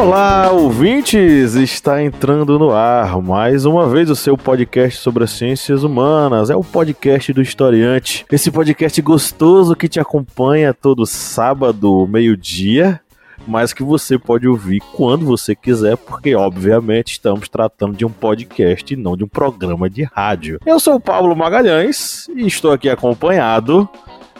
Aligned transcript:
Olá, 0.00 0.50
ouvintes! 0.50 1.56
Está 1.56 2.02
entrando 2.02 2.58
no 2.58 2.70
ar 2.70 3.20
mais 3.20 3.66
uma 3.66 3.86
vez 3.86 4.08
o 4.08 4.16
seu 4.16 4.34
podcast 4.34 4.98
sobre 4.98 5.24
as 5.24 5.30
ciências 5.30 5.84
humanas. 5.84 6.48
É 6.48 6.56
o 6.56 6.64
podcast 6.64 7.30
do 7.34 7.42
historiante. 7.42 8.24
Esse 8.32 8.50
podcast 8.50 9.02
gostoso 9.02 9.76
que 9.76 9.90
te 9.90 10.00
acompanha 10.00 10.72
todo 10.72 11.04
sábado, 11.04 12.06
meio-dia, 12.06 12.98
mas 13.46 13.74
que 13.74 13.82
você 13.82 14.18
pode 14.18 14.48
ouvir 14.48 14.80
quando 14.94 15.26
você 15.26 15.54
quiser, 15.54 15.98
porque 15.98 16.34
obviamente 16.34 17.12
estamos 17.12 17.46
tratando 17.46 17.94
de 17.94 18.06
um 18.06 18.10
podcast 18.10 18.94
e 18.94 18.96
não 18.96 19.14
de 19.14 19.24
um 19.24 19.28
programa 19.28 19.90
de 19.90 20.04
rádio. 20.04 20.58
Eu 20.64 20.80
sou 20.80 20.94
o 20.94 21.00
Pablo 21.00 21.36
Magalhães 21.36 22.26
e 22.34 22.46
estou 22.46 22.72
aqui 22.72 22.88
acompanhado 22.88 23.86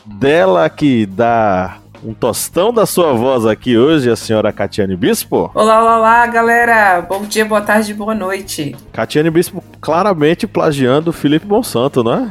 dela 0.07 0.71
que 0.71 1.05
dá 1.05 1.77
um 2.03 2.15
tostão 2.15 2.73
da 2.73 2.87
sua 2.87 3.13
voz 3.13 3.45
aqui 3.45 3.77
hoje, 3.77 4.11
a 4.11 4.17
senhora 4.17 4.53
Catiane 4.53 4.97
Bispo. 4.97 5.51
Olá, 5.55 5.83
olá, 5.83 5.99
olá, 5.99 6.27
galera. 6.27 7.03
Bom 7.03 7.23
dia, 7.23 7.45
boa 7.45 7.61
tarde, 7.61 7.93
boa 7.93 8.15
noite. 8.15 8.75
Catiane 8.93 9.31
Bispo 9.31 9.63
claramente 9.81 10.47
plagiando 10.47 11.11
o 11.11 11.13
Felipe 11.13 11.47
Monsanto, 11.47 12.03
não 12.03 12.15
é? 12.15 12.29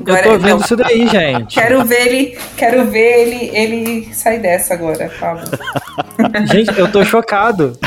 Agora, 0.00 0.26
eu 0.26 0.32
tô 0.32 0.38
vendo 0.38 0.64
isso 0.64 0.76
daí, 0.76 1.06
gente. 1.08 1.54
Quero 1.54 1.84
ver 1.84 2.06
ele, 2.06 2.38
quero 2.56 2.84
ver 2.86 3.28
ele, 3.28 3.50
ele 3.56 4.14
sair 4.14 4.38
dessa 4.38 4.74
agora, 4.74 5.10
Pablo. 5.18 5.44
gente, 6.50 6.78
eu 6.78 6.90
tô 6.90 7.04
chocado. 7.04 7.76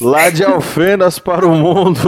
Lá 0.00 0.28
de 0.28 0.44
Alfenas 0.44 1.18
para 1.18 1.46
o 1.46 1.54
mundo, 1.54 1.98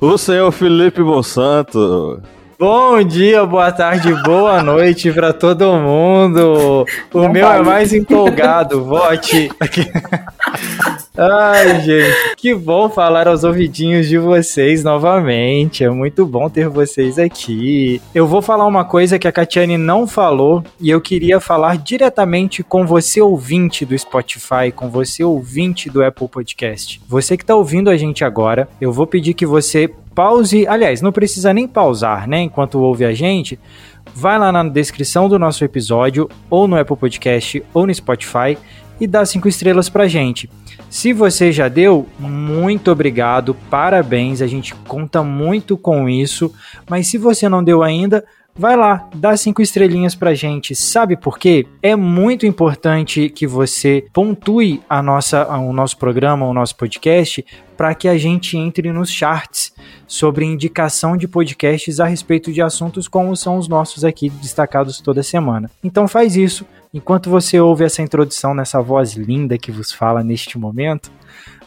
o 0.00 0.18
senhor 0.18 0.50
Felipe 0.50 1.00
Monsanto. 1.00 2.20
Bom 2.58 3.00
dia, 3.04 3.46
boa 3.46 3.70
tarde, 3.70 4.12
boa 4.24 4.60
noite 4.64 5.12
para 5.12 5.32
todo 5.32 5.78
mundo. 5.78 6.84
O 7.14 7.22
Não 7.22 7.28
meu 7.28 7.48
é 7.48 7.62
mais 7.62 7.92
empolgado, 7.92 8.84
vote. 8.84 9.48
Ai, 11.16 11.80
gente, 11.80 12.36
que 12.36 12.54
bom 12.56 12.90
falar 12.90 13.28
aos 13.28 13.44
ouvidinhos 13.44 14.08
de 14.08 14.18
vocês 14.18 14.82
novamente. 14.82 15.84
É 15.84 15.90
muito 15.90 16.26
bom 16.26 16.50
ter 16.50 16.68
vocês 16.68 17.16
aqui. 17.16 18.02
Eu 18.12 18.26
vou 18.26 18.42
falar 18.42 18.66
uma 18.66 18.84
coisa 18.84 19.20
que 19.20 19.28
a 19.28 19.32
Catiane 19.32 19.78
não 19.78 20.04
falou 20.04 20.64
e 20.80 20.90
eu 20.90 21.00
queria 21.00 21.38
falar 21.38 21.78
diretamente 21.78 22.64
com 22.64 22.84
você 22.84 23.20
ouvinte 23.20 23.84
do 23.84 23.96
Spotify, 23.96 24.72
com 24.74 24.88
você 24.88 25.22
ouvinte 25.22 25.88
do 25.88 26.04
Apple 26.04 26.26
Podcast. 26.26 27.00
Você 27.06 27.36
que 27.36 27.44
está 27.44 27.54
ouvindo 27.54 27.88
a 27.88 27.96
gente 27.96 28.24
agora, 28.24 28.68
eu 28.80 28.92
vou 28.92 29.06
pedir 29.06 29.34
que 29.34 29.46
você 29.46 29.88
pause, 30.18 30.66
aliás, 30.66 31.00
não 31.00 31.12
precisa 31.12 31.54
nem 31.54 31.68
pausar, 31.68 32.28
né, 32.28 32.40
enquanto 32.40 32.80
ouve 32.80 33.04
a 33.04 33.14
gente. 33.14 33.56
Vai 34.12 34.36
lá 34.36 34.50
na 34.50 34.64
descrição 34.64 35.28
do 35.28 35.38
nosso 35.38 35.64
episódio, 35.64 36.28
ou 36.50 36.66
no 36.66 36.76
Apple 36.76 36.96
Podcast, 36.96 37.62
ou 37.72 37.86
no 37.86 37.94
Spotify, 37.94 38.58
e 39.00 39.06
dá 39.06 39.24
cinco 39.24 39.46
estrelas 39.46 39.88
pra 39.88 40.08
gente. 40.08 40.50
Se 40.90 41.12
você 41.12 41.52
já 41.52 41.68
deu, 41.68 42.04
muito 42.18 42.90
obrigado, 42.90 43.54
parabéns, 43.70 44.42
a 44.42 44.48
gente 44.48 44.74
conta 44.88 45.22
muito 45.22 45.76
com 45.76 46.08
isso. 46.08 46.52
Mas 46.90 47.06
se 47.06 47.16
você 47.16 47.48
não 47.48 47.62
deu 47.62 47.84
ainda, 47.84 48.24
vai 48.58 48.76
lá, 48.76 49.08
dá 49.14 49.36
cinco 49.36 49.62
estrelinhas 49.62 50.14
pra 50.14 50.34
gente. 50.34 50.74
Sabe 50.74 51.16
por 51.16 51.38
quê? 51.38 51.66
É 51.80 51.94
muito 51.94 52.44
importante 52.44 53.28
que 53.30 53.46
você 53.46 54.04
pontue 54.12 54.82
a 54.88 55.00
nossa, 55.00 55.46
o 55.56 55.72
nosso 55.72 55.96
programa, 55.96 56.46
o 56.46 56.52
nosso 56.52 56.76
podcast, 56.76 57.44
para 57.76 57.94
que 57.94 58.08
a 58.08 58.18
gente 58.18 58.56
entre 58.56 58.92
nos 58.92 59.10
charts 59.10 59.72
sobre 60.06 60.44
indicação 60.44 61.16
de 61.16 61.28
podcasts 61.28 62.00
a 62.00 62.06
respeito 62.06 62.52
de 62.52 62.60
assuntos 62.60 63.06
como 63.06 63.36
são 63.36 63.56
os 63.56 63.68
nossos 63.68 64.04
aqui 64.04 64.28
destacados 64.28 65.00
toda 65.00 65.22
semana. 65.22 65.70
Então 65.82 66.08
faz 66.08 66.34
isso. 66.34 66.66
Enquanto 66.92 67.30
você 67.30 67.60
ouve 67.60 67.84
essa 67.84 68.02
introdução 68.02 68.54
nessa 68.54 68.82
voz 68.82 69.12
linda 69.12 69.58
que 69.58 69.70
vos 69.70 69.92
fala 69.92 70.24
neste 70.24 70.58
momento, 70.58 71.12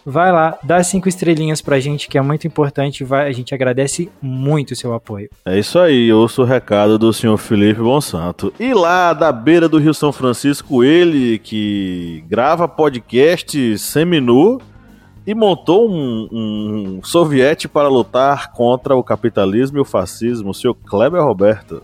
vai 0.06 0.32
lá, 0.32 0.58
dá 0.64 0.84
cinco 0.84 1.08
estrelinhas 1.08 1.62
pra 1.62 1.80
gente, 1.80 2.08
que 2.08 2.18
é 2.18 2.22
muito 2.22 2.48
importante. 2.48 3.04
Vai, 3.04 3.28
a 3.28 3.32
gente 3.32 3.54
agradece 3.54 4.10
muito 4.22 4.72
o 4.72 4.76
seu 4.76 4.94
apoio. 4.94 5.30
É 5.46 5.58
isso 5.58 5.80
aí, 5.80 6.12
ouço 6.12 6.42
o 6.42 6.46
recado 6.46 6.98
do 6.98 7.14
senhor 7.14 7.38
Felipe 7.38 7.82
Monsanto. 7.82 8.54
E 8.60 8.74
lá 8.74 9.14
da 9.14 9.32
beira 9.32 9.68
do 9.68 9.78
Rio 9.78 9.94
São 9.94 10.12
Francisco, 10.12 10.84
ele 10.84 11.40
que 11.40 12.24
grava 12.28 12.68
podcast 12.68 13.78
seminu 13.78 14.60
e 15.26 15.36
montou 15.36 15.90
um, 15.90 16.28
um 16.32 17.00
soviete 17.04 17.68
para 17.68 17.88
lutar 17.88 18.52
contra 18.52 18.96
o 18.96 19.04
capitalismo 19.04 19.78
e 19.78 19.82
o 19.82 19.86
fascismo, 19.86 20.50
o 20.50 20.54
senhor 20.54 20.76
Kleber 20.76 21.24
Roberto. 21.24 21.84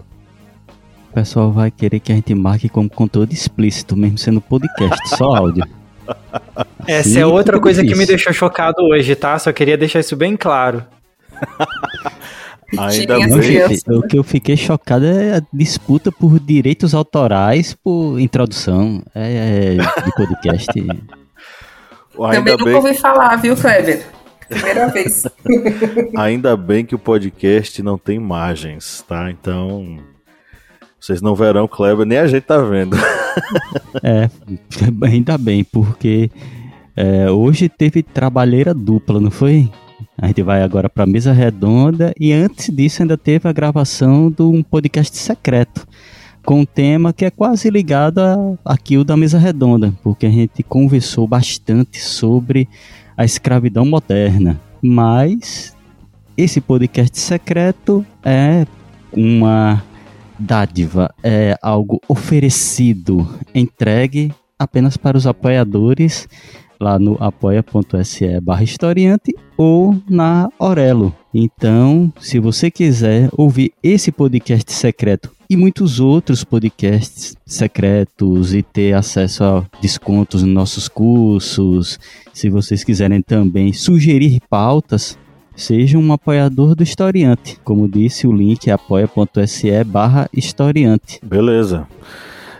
O 1.12 1.14
pessoal 1.14 1.52
vai 1.52 1.72
querer 1.72 2.00
que 2.00 2.12
a 2.12 2.16
gente 2.16 2.34
marque 2.36 2.70
como 2.70 2.90
conteúdo 2.90 3.32
explícito, 3.32 3.96
mesmo 3.96 4.18
sendo 4.18 4.42
podcast, 4.42 5.10
só 5.10 5.36
áudio. 5.36 5.64
Essa 6.88 7.20
é 7.20 7.26
outra 7.26 7.60
coisa 7.60 7.84
que 7.84 7.96
me 7.96 8.06
deixou 8.06 8.32
chocado 8.34 8.82
hoje, 8.82 9.16
tá? 9.16 9.38
Só 9.38 9.52
queria 9.52 9.78
deixar 9.78 10.00
isso 10.00 10.16
bem 10.16 10.38
claro. 10.38 10.86
Ainda 12.78 13.18
bem. 13.18 13.98
O 13.98 14.02
que 14.02 14.18
eu 14.18 14.24
fiquei 14.24 14.58
chocado 14.58 15.06
é 15.06 15.38
a 15.38 15.42
disputa 15.54 16.12
por 16.12 16.40
direitos 16.40 16.94
autorais 16.94 17.74
por 17.74 18.20
introdução 18.20 19.02
é, 19.16 19.76
é 19.78 20.04
de 20.04 20.16
podcast. 20.16 20.68
Também 22.18 22.54
nunca 22.54 22.66
bem... 22.66 22.74
ouvi 22.74 22.94
falar, 22.96 23.36
viu, 23.38 23.56
Kleber? 23.56 24.06
Primeira 24.50 24.88
vez. 24.88 25.24
Ainda 26.18 26.58
bem 26.58 26.86
que 26.86 26.96
o 26.96 27.00
podcast 27.00 27.82
não 27.84 27.98
tem 27.98 28.16
imagens, 28.16 29.04
tá? 29.08 29.30
Então 29.30 30.00
vocês 31.00 31.22
não 31.22 31.36
verão 31.36 31.68
Kleber, 31.68 32.06
nem 32.06 32.18
a 32.18 32.28
gente 32.28 32.44
tá 32.44 32.58
vendo. 32.58 32.98
é, 34.04 34.30
ainda 35.06 35.38
bem, 35.38 35.64
porque 35.64 36.30
é, 36.96 37.30
hoje 37.30 37.70
teve 37.70 38.02
trabalheira 38.02 38.74
dupla, 38.74 39.20
não 39.20 39.32
foi? 39.32 39.70
A 40.18 40.28
gente 40.28 40.42
vai 40.42 40.64
agora 40.64 40.90
para 40.90 41.06
mesa 41.06 41.32
redonda 41.32 42.14
e 42.20 42.34
antes 42.34 42.76
disso 42.76 43.04
ainda 43.04 43.18
teve 43.18 43.48
a 43.48 43.54
gravação 43.54 44.32
de 44.32 44.42
um 44.42 44.64
podcast 44.64 45.16
secreto 45.16 45.88
com 46.44 46.62
um 46.62 46.66
tema 46.66 47.14
que 47.14 47.26
é 47.26 47.30
quase 47.30 47.70
ligado 47.70 48.20
a, 48.20 48.36
aqui 48.66 48.98
o 48.98 49.04
da 49.04 49.18
mesa 49.18 49.38
redonda, 49.38 49.94
porque 50.02 50.26
a 50.26 50.30
gente 50.32 50.64
conversou 50.64 51.28
bastante 51.28 52.00
sobre 52.00 52.68
a 53.16 53.26
escravidão 53.26 53.86
moderna. 53.86 54.60
Mas 54.82 55.76
esse 56.38 56.62
podcast 56.62 57.20
secreto 57.20 58.06
é 58.24 58.66
uma 59.12 59.84
dádiva 60.40 61.14
é 61.24 61.58
algo 61.62 62.00
oferecido, 62.08 63.28
entregue 63.54 64.34
apenas 64.58 64.98
para 64.98 65.18
os 65.18 65.28
apoiadores 65.28 66.28
lá 66.80 67.00
no 67.00 67.18
apoia.se 67.20 68.40
barra 68.40 68.64
historiante 68.64 69.34
ou 69.58 69.96
na 70.10 70.50
Orelo. 70.60 71.14
Então, 71.34 72.12
se 72.20 72.40
você 72.40 72.72
quiser 72.72 73.30
ouvir 73.34 73.72
esse 73.82 74.12
podcast 74.12 74.72
secreto 74.72 75.32
e 75.50 75.56
muitos 75.56 76.00
outros 76.00 76.44
podcasts 76.44 77.36
secretos 77.46 78.54
e 78.54 78.62
ter 78.62 78.94
acesso 78.94 79.44
a 79.44 79.66
descontos 79.82 80.44
nos 80.44 80.54
nossos 80.54 80.88
cursos, 80.88 82.00
se 82.34 82.50
vocês 82.50 82.84
quiserem 82.84 83.22
também 83.22 83.74
sugerir 83.74 84.40
pautas, 84.50 85.18
Seja 85.58 85.98
um 85.98 86.14
apoiador 86.14 86.76
do 86.76 86.84
Historiante. 86.84 87.60
Como 87.64 87.90
disse, 87.90 88.28
o 88.28 88.32
link 88.32 88.70
é 88.70 88.72
apoia.se 88.72 89.84
barra 89.84 90.30
historiante. 90.32 91.20
Beleza. 91.24 91.88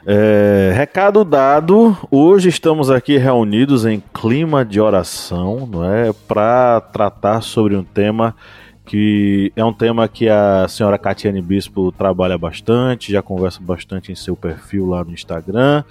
É, 0.04 0.74
recado 0.76 1.24
dado, 1.24 1.96
hoje 2.10 2.50
estamos 2.50 2.90
aqui 2.90 3.18
reunidos 3.18 3.86
em 3.86 4.02
clima 4.12 4.66
de 4.66 4.82
oração, 4.82 5.70
não 5.72 5.86
é, 5.86 6.12
para 6.28 6.82
tratar 6.82 7.42
sobre 7.42 7.76
um 7.76 7.84
tema 7.84 8.36
que 8.84 9.52
é 9.56 9.64
um 9.64 9.74
tema 9.74 10.08
que 10.08 10.28
a 10.28 10.66
senhora 10.68 10.98
Catiane 10.98 11.42
Bispo 11.42 11.92
trabalha 11.92 12.38
bastante, 12.38 13.12
já 13.12 13.22
conversa 13.22 13.60
bastante 13.62 14.12
em 14.12 14.16
seu 14.16 14.36
perfil 14.36 14.88
lá 14.88 15.04
no 15.04 15.12
Instagram, 15.12 15.84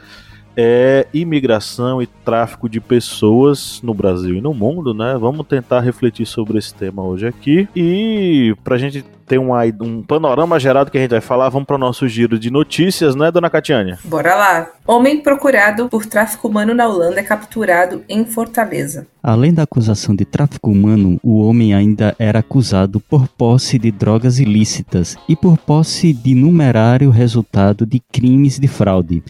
é 0.56 1.06
imigração 1.12 2.00
e 2.00 2.06
tráfico 2.06 2.68
de 2.68 2.80
pessoas 2.80 3.80
no 3.82 3.92
Brasil 3.92 4.36
e 4.36 4.40
no 4.40 4.54
mundo, 4.54 4.94
né? 4.94 5.16
Vamos 5.18 5.46
tentar 5.46 5.80
refletir 5.80 6.26
sobre 6.26 6.58
esse 6.58 6.74
tema 6.74 7.02
hoje 7.02 7.26
aqui. 7.26 7.68
E 7.76 8.54
pra 8.64 8.78
gente 8.78 9.04
ter 9.26 9.38
um, 9.38 9.52
um 9.82 10.02
panorama 10.02 10.58
geral 10.58 10.84
do 10.84 10.90
que 10.90 10.98
a 10.98 11.00
gente 11.00 11.10
vai 11.10 11.20
falar, 11.20 11.48
vamos 11.48 11.66
para 11.66 11.76
o 11.76 11.78
nosso 11.78 12.08
giro 12.08 12.38
de 12.38 12.50
notícias, 12.50 13.14
né, 13.16 13.30
dona 13.30 13.50
Catiane? 13.50 13.96
Bora 14.04 14.34
lá. 14.34 14.68
Homem 14.86 15.20
procurado 15.20 15.88
por 15.88 16.06
tráfico 16.06 16.46
humano 16.48 16.72
na 16.72 16.86
Holanda 16.86 17.18
é 17.18 17.24
capturado 17.24 18.04
em 18.08 18.24
Fortaleza. 18.24 19.06
Além 19.20 19.52
da 19.52 19.64
acusação 19.64 20.14
de 20.14 20.24
tráfico 20.24 20.70
humano, 20.70 21.18
o 21.22 21.44
homem 21.44 21.74
ainda 21.74 22.14
era 22.18 22.38
acusado 22.38 23.00
por 23.00 23.26
posse 23.26 23.78
de 23.78 23.90
drogas 23.90 24.38
ilícitas 24.38 25.18
e 25.28 25.34
por 25.34 25.58
posse 25.58 26.12
de 26.12 26.34
numerário 26.34 27.10
resultado 27.10 27.84
de 27.84 27.98
crimes 27.98 28.60
de 28.60 28.68
fraude. 28.68 29.24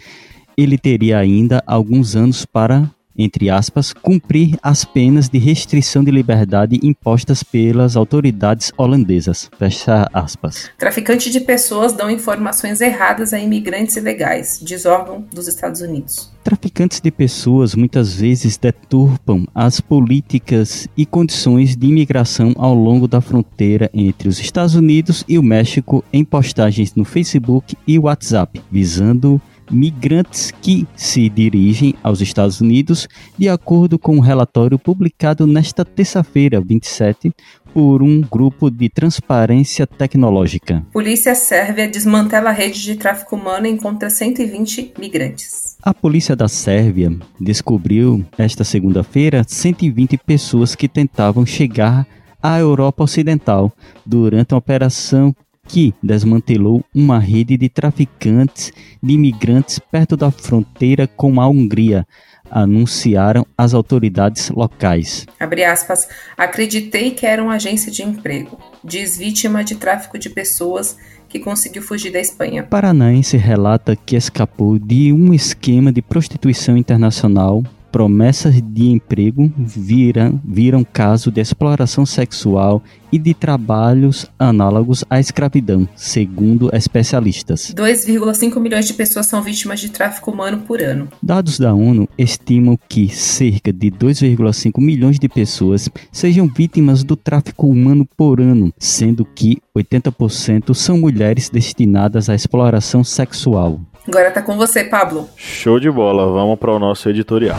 Ele 0.56 0.78
teria 0.78 1.18
ainda 1.18 1.62
alguns 1.66 2.16
anos 2.16 2.46
para 2.46 2.90
entre 3.18 3.48
aspas, 3.48 3.92
cumprir 3.92 4.58
as 4.62 4.84
penas 4.84 5.28
de 5.28 5.38
restrição 5.38 6.04
de 6.04 6.10
liberdade 6.10 6.78
impostas 6.82 7.42
pelas 7.42 7.96
autoridades 7.96 8.72
holandesas. 8.76 9.48
Fecha 9.58 10.08
aspas. 10.12 10.70
Traficantes 10.76 11.32
de 11.32 11.40
pessoas 11.40 11.92
dão 11.92 12.10
informações 12.10 12.80
erradas 12.80 13.32
a 13.32 13.38
imigrantes 13.38 13.96
ilegais, 13.96 14.60
diz 14.62 14.84
órgão 14.84 15.24
dos 15.32 15.48
Estados 15.48 15.80
Unidos. 15.80 16.30
Traficantes 16.44 17.00
de 17.00 17.10
pessoas 17.10 17.74
muitas 17.74 18.14
vezes 18.14 18.56
deturpam 18.56 19.46
as 19.54 19.80
políticas 19.80 20.88
e 20.96 21.04
condições 21.04 21.76
de 21.76 21.86
imigração 21.88 22.52
ao 22.56 22.74
longo 22.74 23.08
da 23.08 23.20
fronteira 23.20 23.90
entre 23.92 24.28
os 24.28 24.38
Estados 24.38 24.74
Unidos 24.74 25.24
e 25.26 25.38
o 25.38 25.42
México 25.42 26.04
em 26.12 26.24
postagens 26.24 26.94
no 26.94 27.04
Facebook 27.04 27.76
e 27.86 27.98
WhatsApp, 27.98 28.62
visando 28.70 29.40
migrantes 29.70 30.52
que 30.62 30.86
se 30.94 31.28
dirigem 31.28 31.94
aos 32.02 32.20
Estados 32.20 32.60
Unidos, 32.60 33.08
de 33.38 33.48
acordo 33.48 33.98
com 33.98 34.16
um 34.16 34.20
relatório 34.20 34.78
publicado 34.78 35.46
nesta 35.46 35.84
terça-feira, 35.84 36.60
27, 36.60 37.32
por 37.72 38.02
um 38.02 38.22
grupo 38.22 38.70
de 38.70 38.88
transparência 38.88 39.86
tecnológica. 39.86 40.82
Polícia 40.92 41.34
Sérvia 41.34 41.86
desmantela 41.86 42.48
a 42.48 42.52
rede 42.52 42.82
de 42.82 42.96
tráfico 42.96 43.36
humano 43.36 43.66
e 43.66 43.70
encontra 43.70 44.08
120 44.08 44.94
migrantes. 44.98 45.76
A 45.82 45.92
polícia 45.92 46.34
da 46.34 46.48
Sérvia 46.48 47.14
descobriu 47.38 48.24
esta 48.38 48.64
segunda-feira 48.64 49.44
120 49.46 50.16
pessoas 50.18 50.74
que 50.74 50.88
tentavam 50.88 51.44
chegar 51.44 52.06
à 52.42 52.58
Europa 52.58 53.04
Ocidental 53.04 53.72
durante 54.06 54.54
uma 54.54 54.58
operação 54.58 55.34
que 55.66 55.94
desmantelou 56.02 56.84
uma 56.94 57.18
rede 57.18 57.56
de 57.56 57.68
traficantes 57.68 58.72
de 59.02 59.14
imigrantes 59.14 59.78
perto 59.78 60.16
da 60.16 60.30
fronteira 60.30 61.06
com 61.06 61.40
a 61.40 61.48
Hungria, 61.48 62.06
anunciaram 62.50 63.46
as 63.56 63.74
autoridades 63.74 64.50
locais. 64.50 65.26
Aspas, 65.70 66.08
acreditei 66.36 67.10
que 67.10 67.26
era 67.26 67.42
uma 67.42 67.54
agência 67.54 67.90
de 67.90 68.02
emprego, 68.02 68.58
diz 68.84 69.18
vítima 69.18 69.64
de 69.64 69.74
tráfico 69.74 70.18
de 70.18 70.30
pessoas 70.30 70.96
que 71.28 71.40
conseguiu 71.40 71.82
fugir 71.82 72.12
da 72.12 72.20
Espanha. 72.20 72.62
Paranaense 72.62 73.36
relata 73.36 73.96
que 73.96 74.16
escapou 74.16 74.78
de 74.78 75.12
um 75.12 75.34
esquema 75.34 75.92
de 75.92 76.00
prostituição 76.00 76.76
internacional 76.76 77.64
promessas 77.90 78.60
de 78.60 78.90
emprego 78.90 79.52
viram, 79.56 80.40
viram 80.44 80.84
caso 80.84 81.30
de 81.30 81.40
exploração 81.40 82.04
sexual 82.04 82.82
e 83.10 83.18
de 83.18 83.32
trabalhos 83.32 84.26
análogos 84.38 85.04
à 85.08 85.20
escravidão, 85.20 85.88
segundo 85.94 86.74
especialistas. 86.74 87.72
2,5 87.74 88.60
milhões 88.60 88.86
de 88.86 88.94
pessoas 88.94 89.26
são 89.26 89.42
vítimas 89.42 89.80
de 89.80 89.90
tráfico 89.90 90.30
humano 90.30 90.58
por 90.66 90.82
ano. 90.82 91.08
Dados 91.22 91.58
da 91.58 91.72
ONU 91.72 92.08
estimam 92.18 92.78
que 92.88 93.08
cerca 93.08 93.72
de 93.72 93.90
2,5 93.90 94.80
milhões 94.80 95.18
de 95.18 95.28
pessoas 95.28 95.88
sejam 96.12 96.46
vítimas 96.46 97.04
do 97.04 97.16
tráfico 97.16 97.66
humano 97.66 98.06
por 98.16 98.40
ano, 98.40 98.72
sendo 98.78 99.24
que 99.24 99.58
80% 99.76 100.74
são 100.74 100.98
mulheres 100.98 101.48
destinadas 101.48 102.28
à 102.28 102.34
exploração 102.34 103.04
sexual. 103.04 103.80
Agora 104.08 104.30
tá 104.30 104.40
com 104.40 104.56
você, 104.56 104.84
Pablo. 104.84 105.28
Show 105.36 105.80
de 105.80 105.90
bola, 105.90 106.30
vamos 106.32 106.58
para 106.58 106.72
o 106.72 106.78
nosso 106.78 107.08
editorial. 107.08 107.58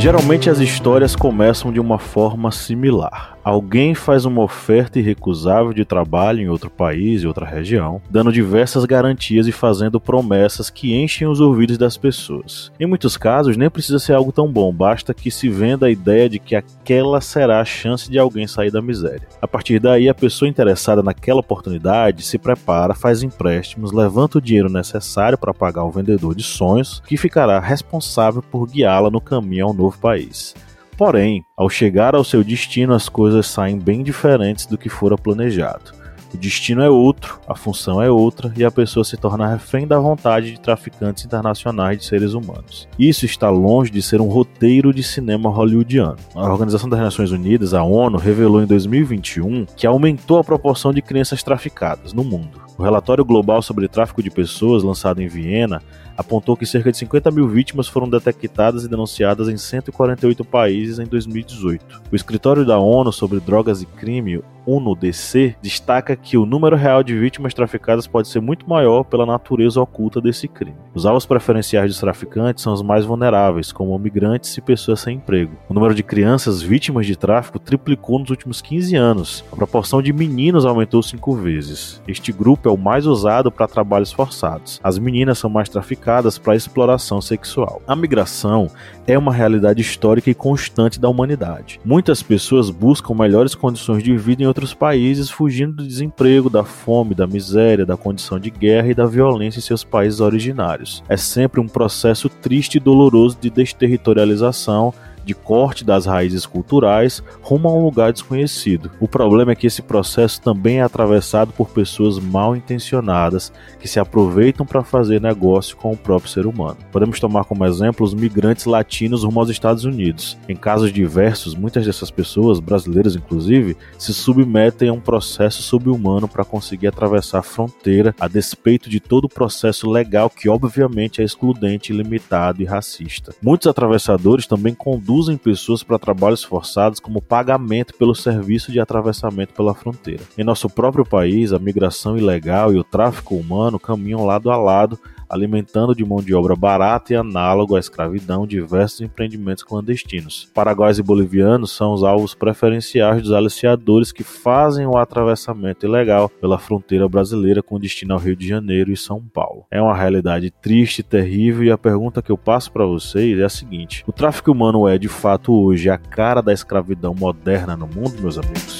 Geralmente 0.00 0.48
as 0.48 0.58
histórias 0.58 1.14
começam 1.14 1.70
de 1.70 1.78
uma 1.78 1.98
forma 1.98 2.50
similar. 2.50 3.38
Alguém 3.42 3.94
faz 3.94 4.26
uma 4.26 4.42
oferta 4.42 4.98
irrecusável 4.98 5.72
de 5.72 5.84
trabalho 5.84 6.40
em 6.40 6.48
outro 6.48 6.68
país 6.68 7.22
e 7.22 7.26
outra 7.26 7.46
região, 7.46 8.00
dando 8.10 8.30
diversas 8.30 8.84
garantias 8.84 9.46
e 9.46 9.52
fazendo 9.52 9.98
promessas 9.98 10.68
que 10.68 10.94
enchem 10.94 11.26
os 11.26 11.40
ouvidos 11.40 11.78
das 11.78 11.96
pessoas. 11.96 12.70
Em 12.78 12.86
muitos 12.86 13.16
casos, 13.16 13.56
nem 13.56 13.70
precisa 13.70 13.98
ser 13.98 14.12
algo 14.12 14.30
tão 14.30 14.46
bom, 14.52 14.70
basta 14.72 15.14
que 15.14 15.30
se 15.30 15.48
venda 15.48 15.86
a 15.86 15.90
ideia 15.90 16.28
de 16.28 16.38
que 16.38 16.54
aquela 16.54 17.20
será 17.22 17.60
a 17.60 17.64
chance 17.64 18.10
de 18.10 18.18
alguém 18.18 18.46
sair 18.46 18.70
da 18.70 18.82
miséria. 18.82 19.26
A 19.40 19.48
partir 19.48 19.78
daí, 19.78 20.08
a 20.08 20.14
pessoa 20.14 20.48
interessada 20.48 21.02
naquela 21.02 21.40
oportunidade 21.40 22.22
se 22.22 22.36
prepara, 22.36 22.94
faz 22.94 23.22
empréstimos, 23.22 23.90
levanta 23.90 24.36
o 24.36 24.42
dinheiro 24.42 24.70
necessário 24.70 25.38
para 25.38 25.54
pagar 25.54 25.84
o 25.84 25.90
vendedor 25.90 26.34
de 26.34 26.42
sonhos, 26.42 27.02
que 27.06 27.16
ficará 27.16 27.58
responsável 27.58 28.42
por 28.42 28.66
guiá-la 28.66 29.10
no 29.10 29.20
caminho 29.20 29.66
ao 29.66 29.74
novo 29.74 29.98
país. 29.98 30.54
Porém, 31.00 31.42
ao 31.56 31.70
chegar 31.70 32.14
ao 32.14 32.22
seu 32.22 32.44
destino, 32.44 32.92
as 32.92 33.08
coisas 33.08 33.46
saem 33.46 33.78
bem 33.78 34.02
diferentes 34.02 34.66
do 34.66 34.76
que 34.76 34.90
fora 34.90 35.16
planejado. 35.16 35.94
O 36.34 36.36
destino 36.36 36.82
é 36.82 36.90
outro, 36.90 37.40
a 37.48 37.54
função 37.54 38.02
é 38.02 38.10
outra 38.10 38.52
e 38.54 38.62
a 38.62 38.70
pessoa 38.70 39.02
se 39.02 39.16
torna 39.16 39.48
refém 39.48 39.86
da 39.86 39.98
vontade 39.98 40.52
de 40.52 40.60
traficantes 40.60 41.24
internacionais 41.24 41.96
de 41.96 42.04
seres 42.04 42.34
humanos. 42.34 42.86
Isso 42.98 43.24
está 43.24 43.48
longe 43.48 43.90
de 43.90 44.02
ser 44.02 44.20
um 44.20 44.28
roteiro 44.28 44.92
de 44.92 45.02
cinema 45.02 45.48
hollywoodiano. 45.48 46.18
A 46.34 46.42
Organização 46.42 46.90
das 46.90 47.00
Nações 47.00 47.32
Unidas, 47.32 47.72
a 47.72 47.82
ONU, 47.82 48.18
revelou 48.18 48.62
em 48.62 48.66
2021 48.66 49.64
que 49.74 49.86
aumentou 49.86 50.38
a 50.38 50.44
proporção 50.44 50.92
de 50.92 51.00
crianças 51.00 51.42
traficadas 51.42 52.12
no 52.12 52.22
mundo. 52.22 52.60
O 52.80 52.82
relatório 52.82 53.22
global 53.26 53.60
sobre 53.60 53.86
tráfico 53.88 54.22
de 54.22 54.30
pessoas, 54.30 54.82
lançado 54.82 55.20
em 55.20 55.28
Viena, 55.28 55.82
apontou 56.16 56.56
que 56.56 56.64
cerca 56.64 56.90
de 56.90 56.96
50 56.96 57.30
mil 57.30 57.46
vítimas 57.46 57.88
foram 57.88 58.08
detectadas 58.08 58.84
e 58.84 58.88
denunciadas 58.88 59.50
em 59.50 59.56
148 59.58 60.44
países 60.44 60.98
em 60.98 61.04
2018. 61.04 62.02
O 62.10 62.16
escritório 62.16 62.64
da 62.64 62.78
ONU 62.78 63.12
sobre 63.12 63.38
drogas 63.38 63.80
e 63.82 63.86
crime, 63.86 64.42
ONU-DC, 64.66 65.56
destaca 65.62 66.14
que 66.14 66.36
o 66.36 66.44
número 66.44 66.76
real 66.76 67.02
de 67.02 67.18
vítimas 67.18 67.54
traficadas 67.54 68.06
pode 68.06 68.28
ser 68.28 68.40
muito 68.40 68.68
maior 68.68 69.04
pela 69.04 69.24
natureza 69.24 69.80
oculta 69.80 70.20
desse 70.20 70.46
crime. 70.46 70.76
Os 70.94 71.06
alvos 71.06 71.24
preferenciais 71.24 71.90
dos 71.90 72.00
traficantes 72.00 72.62
são 72.62 72.74
os 72.74 72.82
mais 72.82 73.04
vulneráveis, 73.06 73.72
como 73.72 73.98
migrantes 73.98 74.56
e 74.56 74.60
pessoas 74.60 75.00
sem 75.00 75.16
emprego. 75.16 75.56
O 75.68 75.74
número 75.74 75.94
de 75.94 76.02
crianças 76.02 76.60
vítimas 76.60 77.06
de 77.06 77.16
tráfico 77.16 77.58
triplicou 77.58 78.18
nos 78.18 78.30
últimos 78.30 78.60
15 78.60 78.94
anos. 78.94 79.44
A 79.50 79.56
proporção 79.56 80.02
de 80.02 80.12
meninos 80.12 80.66
aumentou 80.66 81.02
cinco 81.02 81.34
vezes. 81.34 82.02
Este 82.06 82.30
grupo 82.30 82.68
é 82.68 82.69
o 82.70 82.78
mais 82.78 83.06
usado 83.06 83.50
para 83.50 83.68
trabalhos 83.68 84.12
forçados. 84.12 84.80
As 84.82 84.98
meninas 84.98 85.38
são 85.38 85.50
mais 85.50 85.68
traficadas 85.68 86.38
para 86.38 86.56
exploração 86.56 87.20
sexual. 87.20 87.82
A 87.86 87.94
migração 87.94 88.70
é 89.06 89.18
uma 89.18 89.32
realidade 89.32 89.80
histórica 89.80 90.30
e 90.30 90.34
constante 90.34 91.00
da 91.00 91.08
humanidade. 91.08 91.80
Muitas 91.84 92.22
pessoas 92.22 92.70
buscam 92.70 93.14
melhores 93.14 93.54
condições 93.54 94.02
de 94.02 94.16
vida 94.16 94.42
em 94.42 94.46
outros 94.46 94.72
países, 94.72 95.30
fugindo 95.30 95.74
do 95.74 95.86
desemprego, 95.86 96.48
da 96.48 96.64
fome, 96.64 97.14
da 97.14 97.26
miséria, 97.26 97.84
da 97.84 97.96
condição 97.96 98.38
de 98.38 98.50
guerra 98.50 98.88
e 98.88 98.94
da 98.94 99.06
violência 99.06 99.58
em 99.58 99.62
seus 99.62 99.84
países 99.84 100.20
originários. 100.20 101.02
É 101.08 101.16
sempre 101.16 101.60
um 101.60 101.68
processo 101.68 102.28
triste 102.28 102.76
e 102.76 102.80
doloroso 102.80 103.36
de 103.40 103.50
desterritorialização 103.50 104.94
de 105.30 105.34
corte 105.34 105.84
das 105.84 106.06
raízes 106.06 106.44
culturais 106.44 107.22
rumo 107.40 107.68
a 107.68 107.72
um 107.72 107.84
lugar 107.84 108.12
desconhecido. 108.12 108.90
O 108.98 109.06
problema 109.06 109.52
é 109.52 109.54
que 109.54 109.68
esse 109.68 109.80
processo 109.80 110.40
também 110.40 110.80
é 110.80 110.82
atravessado 110.82 111.52
por 111.52 111.68
pessoas 111.68 112.18
mal 112.18 112.56
intencionadas 112.56 113.52
que 113.78 113.86
se 113.86 114.00
aproveitam 114.00 114.66
para 114.66 114.82
fazer 114.82 115.20
negócio 115.20 115.76
com 115.76 115.92
o 115.92 115.96
próprio 115.96 116.30
ser 116.30 116.46
humano. 116.46 116.78
Podemos 116.90 117.20
tomar 117.20 117.44
como 117.44 117.64
exemplo 117.64 118.04
os 118.04 118.12
migrantes 118.12 118.64
latinos 118.64 119.22
rumo 119.22 119.38
aos 119.38 119.50
Estados 119.50 119.84
Unidos. 119.84 120.36
Em 120.48 120.56
casos 120.56 120.92
diversos, 120.92 121.54
muitas 121.54 121.86
dessas 121.86 122.10
pessoas, 122.10 122.58
brasileiras 122.58 123.14
inclusive, 123.14 123.76
se 123.96 124.12
submetem 124.12 124.88
a 124.88 124.92
um 124.92 125.00
processo 125.00 125.62
subhumano 125.62 126.26
para 126.26 126.44
conseguir 126.44 126.88
atravessar 126.88 127.38
a 127.38 127.42
fronteira 127.42 128.12
a 128.18 128.26
despeito 128.26 128.90
de 128.90 128.98
todo 128.98 129.26
o 129.26 129.28
processo 129.28 129.88
legal 129.88 130.28
que 130.28 130.48
obviamente 130.48 131.22
é 131.22 131.24
excludente, 131.24 131.92
limitado 131.92 132.60
e 132.62 132.64
racista. 132.64 133.32
Muitos 133.40 133.68
atravessadores 133.68 134.46
também 134.46 134.74
conduzem 134.74 135.19
conduzem 135.20 135.36
pessoas 135.36 135.82
para 135.82 135.98
trabalhos 135.98 136.42
forçados 136.42 136.98
como 136.98 137.20
pagamento 137.20 137.92
pelo 137.94 138.14
serviço 138.14 138.72
de 138.72 138.80
atravessamento 138.80 139.52
pela 139.52 139.74
fronteira. 139.74 140.22
Em 140.38 140.42
nosso 140.42 140.70
próprio 140.70 141.04
país, 141.04 141.52
a 141.52 141.58
migração 141.58 142.16
ilegal 142.16 142.72
e 142.72 142.78
o 142.78 142.84
tráfico 142.84 143.34
humano 143.36 143.78
caminham 143.78 144.24
lado 144.24 144.50
a 144.50 144.56
lado 144.56 144.98
alimentando 145.30 145.94
de 145.94 146.04
mão 146.04 146.20
de 146.20 146.34
obra 146.34 146.56
barata 146.56 147.12
e 147.12 147.16
análogo 147.16 147.76
à 147.76 147.78
escravidão 147.78 148.46
diversos 148.46 149.00
empreendimentos 149.00 149.62
clandestinos. 149.62 150.50
Paraguaios 150.52 150.98
e 150.98 151.02
bolivianos 151.02 151.70
são 151.70 151.92
os 151.92 152.02
alvos 152.02 152.34
preferenciais 152.34 153.22
dos 153.22 153.32
aliciadores 153.32 154.12
que 154.12 154.24
fazem 154.24 154.86
o 154.86 154.96
atravessamento 154.96 155.86
ilegal 155.86 156.28
pela 156.28 156.58
fronteira 156.58 157.08
brasileira 157.08 157.62
com 157.62 157.78
destino 157.78 158.14
ao 158.14 158.20
Rio 158.20 158.34
de 158.34 158.48
Janeiro 158.48 158.90
e 158.90 158.96
São 158.96 159.22
Paulo. 159.22 159.66
É 159.70 159.80
uma 159.80 159.96
realidade 159.96 160.50
triste, 160.50 161.02
terrível 161.02 161.64
e 161.64 161.70
a 161.70 161.78
pergunta 161.78 162.22
que 162.22 162.32
eu 162.32 162.38
passo 162.38 162.72
para 162.72 162.84
vocês 162.84 163.38
é 163.38 163.44
a 163.44 163.48
seguinte: 163.48 164.02
o 164.06 164.12
tráfico 164.12 164.50
humano 164.50 164.88
é 164.88 164.98
de 164.98 165.08
fato 165.08 165.52
hoje 165.52 165.88
a 165.88 165.98
cara 165.98 166.40
da 166.40 166.52
escravidão 166.52 167.14
moderna 167.14 167.76
no 167.76 167.86
mundo, 167.86 168.20
meus 168.20 168.38
amigos? 168.38 168.79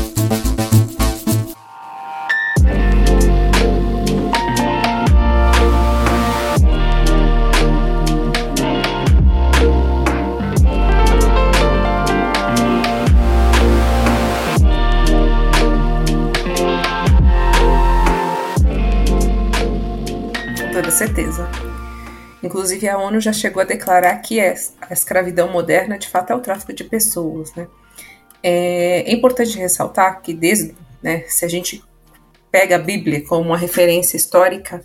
Certeza. 20.91 21.49
Inclusive, 22.43 22.89
a 22.89 22.97
ONU 22.97 23.21
já 23.21 23.31
chegou 23.31 23.61
a 23.61 23.65
declarar 23.65 24.17
que 24.17 24.39
a 24.39 24.53
escravidão 24.91 25.51
moderna, 25.51 25.97
de 25.97 26.07
fato, 26.07 26.31
é 26.31 26.35
o 26.35 26.39
tráfico 26.39 26.73
de 26.73 26.83
pessoas. 26.83 27.53
Né? 27.53 27.67
É, 28.41 29.09
é 29.09 29.13
importante 29.13 29.57
ressaltar 29.57 30.21
que, 30.21 30.33
desde, 30.33 30.75
né, 31.01 31.23
se 31.27 31.45
a 31.45 31.47
gente 31.47 31.83
pega 32.51 32.75
a 32.75 32.79
Bíblia 32.79 33.23
como 33.25 33.49
uma 33.49 33.57
referência 33.57 34.17
histórica 34.17 34.83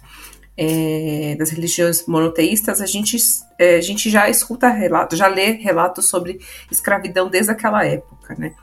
é, 0.57 1.35
das 1.39 1.51
religiões 1.51 2.07
monoteístas, 2.07 2.81
a 2.81 2.87
gente, 2.87 3.17
é, 3.59 3.77
a 3.77 3.81
gente 3.81 4.09
já 4.09 4.29
escuta 4.29 4.69
relatos, 4.69 5.19
já 5.19 5.27
lê 5.27 5.53
relatos 5.53 6.09
sobre 6.09 6.41
escravidão 6.71 7.29
desde 7.29 7.53
aquela 7.53 7.85
época. 7.85 8.35
Né? 8.39 8.55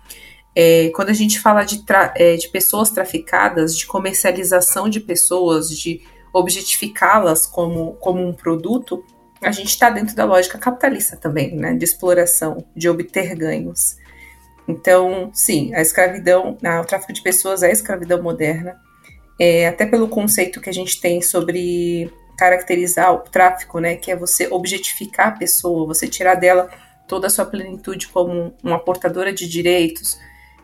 É, 0.56 0.90
quando 0.96 1.10
a 1.10 1.14
gente 1.14 1.40
fala 1.40 1.64
de, 1.64 1.84
é, 2.16 2.36
de 2.36 2.48
pessoas 2.50 2.92
traficadas, 2.92 3.76
de 3.76 3.88
comercialização 3.88 4.88
de 4.88 5.00
pessoas, 5.00 5.70
de 5.70 6.02
objetificá-las 6.34 7.46
como, 7.46 7.94
como 7.94 8.28
um 8.28 8.34
produto, 8.34 9.06
a 9.42 9.52
gente 9.52 9.70
está 9.70 9.90
dentro 9.90 10.16
da 10.16 10.26
lógica 10.26 10.58
capitalista 10.58 11.16
também, 11.16 11.56
né, 11.56 11.74
de 11.74 11.86
exploração, 11.86 12.66
de 12.76 12.90
obter 12.90 13.36
ganhos. 13.36 13.98
Então, 14.68 15.30
sim, 15.34 15.74
a 15.76 15.82
escravidão, 15.82 16.58
o 16.82 16.86
tráfico 16.86 17.14
de 17.14 17.22
pessoas 17.22 17.62
é 17.62 17.68
a 17.68 17.72
escravidão 17.72 18.22
moderna, 18.24 18.80
é, 19.40 19.68
até 19.68 19.86
pelo 19.86 20.08
conceito 20.08 20.62
que 20.62 20.70
a 20.70 20.74
gente 20.74 21.00
tem 21.00 21.22
sobre 21.22 22.12
caracterizar 22.38 23.14
o 23.14 23.20
tráfico, 23.20 23.80
né, 23.80 23.96
que 23.96 24.10
é 24.10 24.16
você 24.16 24.48
objetificar 24.48 25.28
a 25.28 25.32
pessoa, 25.32 25.86
você 25.86 26.08
tirar 26.08 26.36
dela 26.36 26.70
toda 27.08 27.28
a 27.28 27.30
sua 27.30 27.46
plenitude 27.46 28.08
como 28.08 28.56
uma 28.64 28.80
portadora 28.80 29.32
de 29.32 29.48
direitos, 29.48 30.18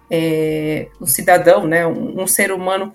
é, 0.09 0.87
um 0.99 1.05
cidadão, 1.05 1.67
né, 1.67 1.85
um, 1.85 2.21
um 2.21 2.27
ser 2.27 2.51
humano 2.51 2.93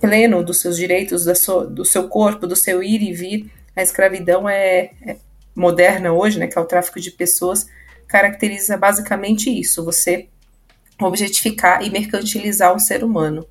pleno 0.00 0.44
dos 0.44 0.60
seus 0.60 0.76
direitos, 0.76 1.24
sua, 1.38 1.66
do 1.66 1.84
seu 1.84 2.08
corpo, 2.08 2.46
do 2.46 2.56
seu 2.56 2.82
ir 2.82 3.02
e 3.02 3.12
vir. 3.12 3.50
A 3.74 3.82
escravidão 3.82 4.48
é, 4.48 4.90
é, 5.02 5.16
moderna 5.54 6.12
hoje, 6.12 6.38
né, 6.38 6.46
que 6.46 6.58
é 6.58 6.60
o 6.60 6.66
tráfico 6.66 7.00
de 7.00 7.10
pessoas, 7.10 7.66
caracteriza 8.06 8.76
basicamente 8.76 9.50
isso: 9.50 9.84
você 9.84 10.28
objetificar 11.00 11.82
e 11.82 11.90
mercantilizar 11.90 12.74
um 12.74 12.78
ser 12.78 13.04
humano. 13.04 13.46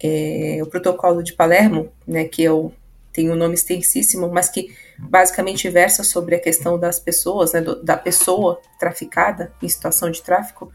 É, 0.00 0.60
o 0.62 0.66
protocolo 0.66 1.22
de 1.22 1.32
Palermo, 1.32 1.90
né, 2.06 2.24
que 2.24 2.42
eu 2.42 2.72
tenho 3.12 3.32
um 3.32 3.36
nome 3.36 3.54
extensíssimo, 3.54 4.28
mas 4.28 4.48
que 4.48 4.72
basicamente 4.98 5.68
versa 5.68 6.04
sobre 6.04 6.36
a 6.36 6.40
questão 6.40 6.78
das 6.78 7.00
pessoas, 7.00 7.52
né, 7.52 7.60
do, 7.60 7.82
da 7.82 7.96
pessoa 7.96 8.60
traficada 8.78 9.52
em 9.62 9.68
situação 9.68 10.10
de 10.10 10.22
tráfico, 10.22 10.72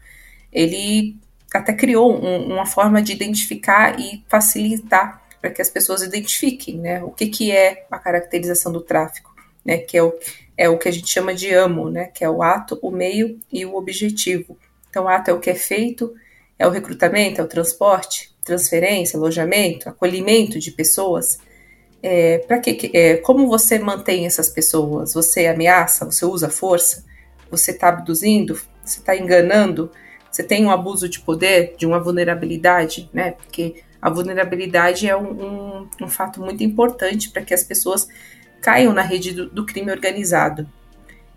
ele 0.52 1.16
até 1.58 1.72
criou 1.72 2.20
um, 2.20 2.52
uma 2.52 2.66
forma 2.66 3.02
de 3.02 3.12
identificar 3.12 3.98
e 3.98 4.24
facilitar 4.28 5.22
para 5.40 5.50
que 5.50 5.60
as 5.60 5.70
pessoas 5.70 6.02
identifiquem 6.02 6.78
né, 6.78 7.02
o 7.04 7.10
que, 7.10 7.26
que 7.26 7.52
é 7.52 7.86
a 7.90 7.98
caracterização 7.98 8.72
do 8.72 8.80
tráfico, 8.80 9.34
né, 9.64 9.78
que 9.78 9.96
é 9.96 10.02
o, 10.02 10.14
é 10.56 10.68
o 10.68 10.78
que 10.78 10.88
a 10.88 10.92
gente 10.92 11.08
chama 11.08 11.34
de 11.34 11.52
amo, 11.52 11.90
né, 11.90 12.06
que 12.06 12.24
é 12.24 12.30
o 12.30 12.42
ato, 12.42 12.78
o 12.82 12.90
meio 12.90 13.38
e 13.52 13.64
o 13.66 13.74
objetivo. 13.74 14.56
Então, 14.88 15.04
o 15.04 15.08
ato 15.08 15.30
é 15.30 15.34
o 15.34 15.40
que 15.40 15.50
é 15.50 15.54
feito, 15.54 16.14
é 16.58 16.66
o 16.66 16.70
recrutamento, 16.70 17.40
é 17.40 17.44
o 17.44 17.48
transporte, 17.48 18.34
transferência, 18.44 19.18
alojamento, 19.18 19.88
acolhimento 19.88 20.58
de 20.58 20.70
pessoas. 20.70 21.38
É, 22.02 22.38
para 22.38 22.58
que, 22.58 22.90
é, 22.94 23.16
como 23.16 23.46
você 23.46 23.78
mantém 23.78 24.26
essas 24.26 24.48
pessoas? 24.48 25.14
Você 25.14 25.46
ameaça? 25.46 26.04
Você 26.04 26.24
usa 26.24 26.48
força? 26.48 27.04
Você 27.50 27.70
está 27.70 27.88
abduzindo? 27.88 28.58
Você 28.84 29.00
está 29.00 29.16
enganando? 29.16 29.90
Você 30.34 30.42
tem 30.42 30.66
um 30.66 30.70
abuso 30.70 31.08
de 31.08 31.20
poder, 31.20 31.76
de 31.78 31.86
uma 31.86 32.00
vulnerabilidade, 32.00 33.08
né? 33.12 33.30
Porque 33.30 33.84
a 34.02 34.10
vulnerabilidade 34.10 35.08
é 35.08 35.16
um, 35.16 35.30
um, 35.30 35.88
um 36.02 36.08
fato 36.08 36.40
muito 36.40 36.64
importante 36.64 37.30
para 37.30 37.42
que 37.42 37.54
as 37.54 37.62
pessoas 37.62 38.08
caiam 38.60 38.92
na 38.92 39.02
rede 39.02 39.30
do, 39.30 39.48
do 39.48 39.64
crime 39.64 39.92
organizado. 39.92 40.68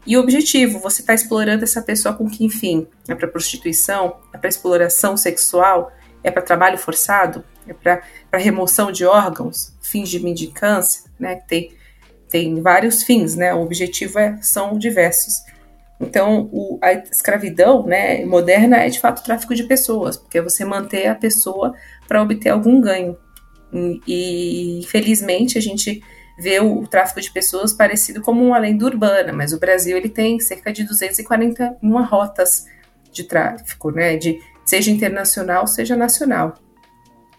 E 0.03 0.17
o 0.17 0.19
objetivo, 0.19 0.79
você 0.79 1.01
está 1.01 1.13
explorando 1.13 1.63
essa 1.63 1.79
pessoa 1.79 2.15
com 2.15 2.27
que 2.27 2.49
fim? 2.49 2.87
É 3.07 3.13
para 3.13 3.27
prostituição? 3.27 4.17
É 4.33 4.37
para 4.39 4.49
exploração 4.49 5.15
sexual? 5.15 5.91
É 6.23 6.31
para 6.31 6.41
trabalho 6.41 6.79
forçado? 6.79 7.45
É 7.67 7.73
para 7.73 8.01
remoção 8.33 8.91
de 8.91 9.05
órgãos? 9.05 9.75
Fins 9.79 10.09
de 10.09 10.19
mendicância? 10.19 11.03
Né? 11.19 11.35
Tem, 11.47 11.71
tem 12.29 12.59
vários 12.63 13.03
fins, 13.03 13.35
né? 13.35 13.53
O 13.53 13.61
objetivo 13.61 14.17
é, 14.17 14.39
são 14.41 14.75
diversos. 14.75 15.35
Então, 15.99 16.47
o, 16.51 16.77
a 16.81 16.93
escravidão 16.93 17.85
né, 17.85 18.23
moderna 18.25 18.77
é 18.77 18.89
de 18.89 18.99
fato 18.99 19.23
tráfico 19.23 19.55
de 19.55 19.63
pessoas, 19.63 20.15
porque 20.15 20.37
é 20.37 20.41
você 20.41 20.63
manter 20.63 21.07
a 21.07 21.15
pessoa 21.15 21.73
para 22.07 22.21
obter 22.21 22.49
algum 22.49 22.79
ganho. 22.79 23.17
E, 23.73 24.01
e, 24.07 24.79
infelizmente, 24.79 25.57
a 25.57 25.61
gente 25.61 26.01
vê 26.37 26.59
o, 26.59 26.81
o, 26.81 26.87
tráfico 26.87 27.19
de 27.19 27.31
pessoas 27.31 27.73
parecido 27.73 28.21
como 28.21 28.45
uma 28.45 28.59
lenda 28.59 28.85
urbana, 28.85 29.33
mas 29.33 29.53
o 29.53 29.59
Brasil 29.59 29.97
ele 29.97 30.09
tem 30.09 30.39
cerca 30.39 30.71
de 30.71 30.83
241 30.83 32.03
rotas 32.03 32.65
de 33.11 33.23
tráfico, 33.23 33.89
né, 33.89 34.15
de, 34.17 34.39
seja 34.63 34.91
internacional, 34.91 35.65
seja 35.65 35.95
nacional. 35.95 36.53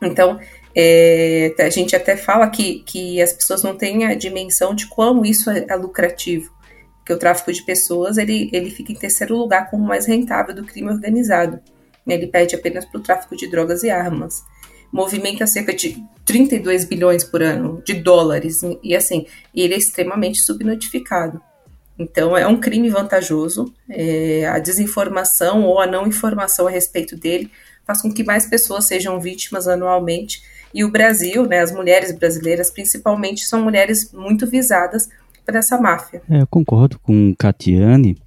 Então, 0.02 0.40
é, 0.74 1.54
a 1.60 1.70
gente 1.70 1.94
até 1.94 2.16
fala 2.16 2.48
que, 2.50 2.80
que 2.80 3.22
as 3.22 3.32
pessoas 3.32 3.62
não 3.62 3.76
têm 3.76 4.04
a 4.04 4.14
dimensão 4.14 4.74
de 4.74 4.86
como 4.86 5.24
isso 5.24 5.48
é, 5.48 5.64
é 5.68 5.76
lucrativo 5.76 6.57
que 7.08 7.12
o 7.14 7.18
tráfico 7.18 7.50
de 7.50 7.62
pessoas 7.62 8.18
ele, 8.18 8.50
ele 8.52 8.68
fica 8.68 8.92
em 8.92 8.94
terceiro 8.94 9.34
lugar 9.34 9.70
como 9.70 9.82
mais 9.82 10.04
rentável 10.04 10.54
do 10.54 10.62
crime 10.62 10.90
organizado. 10.90 11.58
Ele 12.06 12.26
pede 12.26 12.54
apenas 12.54 12.84
para 12.84 13.00
o 13.00 13.02
tráfico 13.02 13.34
de 13.34 13.50
drogas 13.50 13.82
e 13.82 13.88
armas. 13.88 14.44
Movimenta 14.92 15.46
cerca 15.46 15.72
de 15.72 15.96
32 16.26 16.84
bilhões 16.84 17.24
por 17.24 17.42
ano 17.42 17.82
de 17.82 17.94
dólares 17.94 18.60
e 18.82 18.94
assim, 18.94 19.24
ele 19.54 19.72
é 19.72 19.78
extremamente 19.78 20.42
subnotificado. 20.42 21.40
Então 21.98 22.36
é 22.36 22.46
um 22.46 22.60
crime 22.60 22.90
vantajoso. 22.90 23.72
É, 23.88 24.46
a 24.46 24.58
desinformação 24.58 25.64
ou 25.64 25.80
a 25.80 25.86
não 25.86 26.06
informação 26.06 26.66
a 26.66 26.70
respeito 26.70 27.16
dele 27.16 27.50
faz 27.86 28.02
com 28.02 28.12
que 28.12 28.22
mais 28.22 28.44
pessoas 28.44 28.84
sejam 28.84 29.18
vítimas 29.18 29.66
anualmente. 29.66 30.42
E 30.74 30.84
o 30.84 30.90
Brasil, 30.90 31.46
né, 31.46 31.60
as 31.60 31.72
mulheres 31.72 32.12
brasileiras 32.12 32.68
principalmente, 32.68 33.46
são 33.46 33.62
mulheres 33.62 34.12
muito 34.12 34.46
visadas 34.46 35.08
por 35.49 35.57
essa 35.57 35.81
máfia. 35.81 36.21
É, 36.28 36.43
eu 36.43 36.47
concordo 36.47 36.99
com 36.99 37.35
Catiane, 37.35 38.19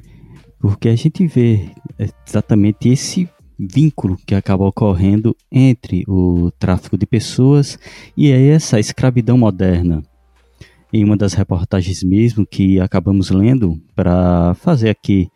porque 0.60 0.90
a 0.90 0.96
gente 0.96 1.28
vê 1.28 1.70
exatamente 2.26 2.90
esse 2.90 3.30
vínculo 3.60 4.18
que 4.26 4.34
acaba 4.34 4.66
ocorrendo 4.66 5.36
entre 5.52 6.04
o 6.08 6.50
tráfico 6.58 6.98
de 6.98 7.06
pessoas 7.06 7.78
e 8.18 8.32
essa 8.32 8.80
escravidão 8.80 9.38
moderna. 9.38 10.02
Em 10.92 11.04
uma 11.04 11.16
das 11.16 11.34
reportagens 11.34 12.02
mesmo 12.02 12.44
que 12.44 12.80
acabamos 12.80 13.30
lendo 13.30 13.80
para 13.96 14.56
fazer 14.56 14.90
aqui 14.90 15.30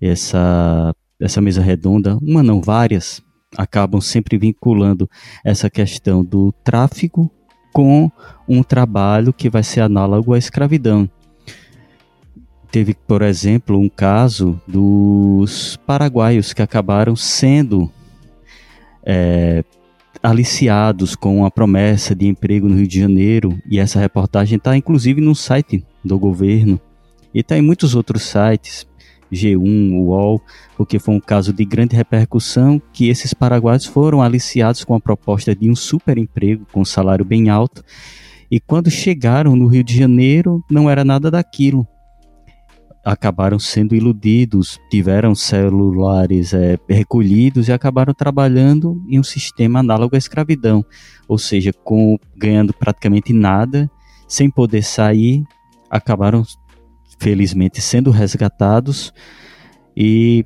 essa, 0.00 0.94
essa 1.20 1.40
mesa 1.40 1.60
redonda, 1.60 2.16
uma 2.22 2.40
não 2.40 2.62
várias, 2.62 3.20
acabam 3.58 4.00
sempre 4.00 4.38
vinculando 4.38 5.10
essa 5.44 5.68
questão 5.68 6.24
do 6.24 6.52
tráfico 6.62 7.28
com 7.72 8.08
um 8.48 8.62
trabalho 8.62 9.32
que 9.32 9.50
vai 9.50 9.64
ser 9.64 9.80
análogo 9.80 10.34
à 10.34 10.38
escravidão. 10.38 11.10
Teve, 12.72 12.94
por 12.94 13.20
exemplo, 13.20 13.78
um 13.78 13.86
caso 13.86 14.58
dos 14.66 15.78
paraguaios 15.86 16.54
que 16.54 16.62
acabaram 16.62 17.14
sendo 17.14 17.92
é, 19.04 19.62
aliciados 20.22 21.14
com 21.14 21.44
a 21.44 21.50
promessa 21.50 22.14
de 22.14 22.26
emprego 22.26 22.66
no 22.66 22.76
Rio 22.76 22.88
de 22.88 22.98
Janeiro, 22.98 23.58
e 23.68 23.78
essa 23.78 24.00
reportagem 24.00 24.56
está 24.56 24.74
inclusive 24.74 25.20
no 25.20 25.34
site 25.34 25.84
do 26.02 26.18
governo. 26.18 26.80
E 27.34 27.40
está 27.40 27.58
em 27.58 27.62
muitos 27.62 27.94
outros 27.94 28.22
sites, 28.22 28.86
G1, 29.30 29.92
UOL, 29.92 30.40
porque 30.74 30.98
foi 30.98 31.14
um 31.14 31.20
caso 31.20 31.52
de 31.52 31.66
grande 31.66 31.94
repercussão 31.94 32.80
que 32.90 33.10
esses 33.10 33.34
paraguaios 33.34 33.84
foram 33.84 34.22
aliciados 34.22 34.82
com 34.82 34.94
a 34.94 35.00
proposta 35.00 35.54
de 35.54 35.70
um 35.70 35.76
super 35.76 36.16
emprego 36.16 36.66
com 36.72 36.86
salário 36.86 37.24
bem 37.24 37.50
alto, 37.50 37.84
e 38.50 38.58
quando 38.58 38.90
chegaram 38.90 39.54
no 39.54 39.66
Rio 39.66 39.84
de 39.84 39.94
Janeiro 39.94 40.64
não 40.70 40.88
era 40.88 41.04
nada 41.04 41.30
daquilo 41.30 41.86
acabaram 43.04 43.58
sendo 43.58 43.94
iludidos, 43.94 44.80
tiveram 44.90 45.34
celulares 45.34 46.54
é, 46.54 46.78
recolhidos 46.88 47.68
e 47.68 47.72
acabaram 47.72 48.14
trabalhando 48.14 49.02
em 49.08 49.18
um 49.18 49.24
sistema 49.24 49.80
análogo 49.80 50.14
à 50.14 50.18
escravidão, 50.18 50.84
ou 51.26 51.38
seja, 51.38 51.72
com 51.72 52.18
ganhando 52.36 52.72
praticamente 52.72 53.32
nada, 53.32 53.90
sem 54.28 54.48
poder 54.48 54.82
sair, 54.82 55.42
acabaram 55.90 56.44
felizmente 57.18 57.80
sendo 57.80 58.10
resgatados 58.10 59.12
e 59.96 60.44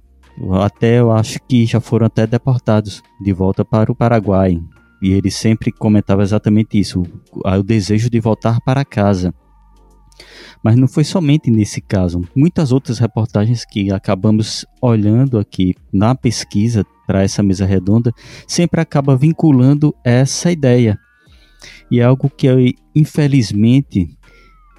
até 0.62 1.00
eu 1.00 1.10
acho 1.10 1.38
que 1.48 1.64
já 1.64 1.80
foram 1.80 2.06
até 2.06 2.26
deportados 2.26 3.02
de 3.20 3.32
volta 3.32 3.64
para 3.64 3.90
o 3.90 3.94
Paraguai. 3.94 4.60
E 5.02 5.12
ele 5.12 5.30
sempre 5.30 5.70
comentava 5.70 6.22
exatamente 6.22 6.78
isso, 6.78 7.02
o 7.32 7.62
desejo 7.62 8.10
de 8.10 8.18
voltar 8.18 8.60
para 8.60 8.84
casa. 8.84 9.34
Mas 10.66 10.74
não 10.74 10.88
foi 10.88 11.04
somente 11.04 11.48
nesse 11.48 11.80
caso. 11.80 12.28
Muitas 12.34 12.72
outras 12.72 12.98
reportagens 12.98 13.64
que 13.64 13.92
acabamos 13.92 14.66
olhando 14.82 15.38
aqui 15.38 15.76
na 15.92 16.12
pesquisa 16.12 16.84
para 17.06 17.22
essa 17.22 17.40
mesa 17.40 17.64
redonda 17.64 18.12
sempre 18.48 18.80
acaba 18.80 19.16
vinculando 19.16 19.94
essa 20.02 20.50
ideia. 20.50 20.98
E 21.88 22.00
é 22.00 22.02
algo 22.02 22.28
que, 22.28 22.74
infelizmente, 22.96 24.10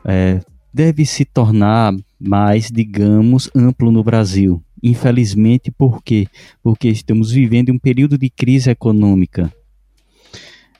é, 0.03 0.41
deve 0.73 1.05
se 1.05 1.23
tornar 1.23 1.93
mais, 2.19 2.69
digamos, 2.69 3.49
amplo 3.55 3.89
no 3.89 4.03
Brasil. 4.03 4.61
Infelizmente, 4.83 5.71
por 5.71 6.03
quê? 6.03 6.27
Porque 6.61 6.89
estamos 6.89 7.31
vivendo 7.31 7.69
um 7.69 7.79
período 7.79 8.17
de 8.17 8.29
crise 8.29 8.69
econômica. 8.69 9.49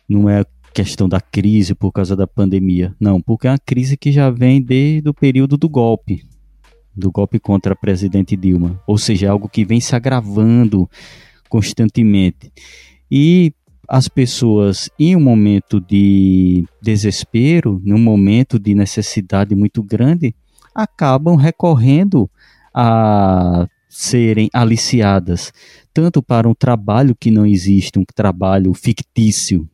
Não 0.10 0.30
é 0.30 0.44
questão 0.74 1.08
da 1.10 1.20
crise 1.20 1.74
por 1.74 1.92
causa 1.92 2.16
da 2.16 2.28
pandemia. 2.28 2.96
Não, 3.00 3.22
porque 3.22 3.48
é 3.48 3.52
uma 3.52 3.58
crise 3.58 3.98
que 3.98 4.12
já 4.12 4.30
vem 4.30 4.62
desde 4.62 5.10
o 5.10 5.14
período 5.14 5.58
do 5.58 5.68
golpe, 5.68 6.24
do 6.96 7.12
golpe 7.12 7.40
contra 7.40 7.74
a 7.74 7.76
presidente 7.76 8.36
Dilma. 8.36 8.82
Ou 8.86 8.98
seja, 8.98 9.28
é 9.28 9.30
algo 9.30 9.50
que 9.50 9.66
vem 9.66 9.80
se 9.80 9.96
agravando 9.96 10.90
constantemente. 11.50 12.52
E 13.10 13.54
as 13.88 14.08
pessoas, 14.08 14.90
em 15.00 15.16
um 15.16 15.22
momento 15.22 15.80
de 15.80 16.66
desespero, 16.82 17.82
num 17.84 18.00
momento 18.00 18.60
de 18.60 18.76
necessidade 18.76 19.56
muito 19.56 19.82
grande, 19.82 20.36
acabam 20.76 21.36
recorrendo 21.36 22.30
a 22.74 23.68
serem 23.90 24.50
aliciadas, 24.54 25.52
tanto 25.94 26.22
para 26.22 26.48
um 26.48 26.54
trabalho 26.54 27.16
que 27.16 27.32
não 27.32 27.46
existe, 27.46 27.98
um 27.98 28.04
trabalho 28.04 28.74
fictício, 28.74 29.68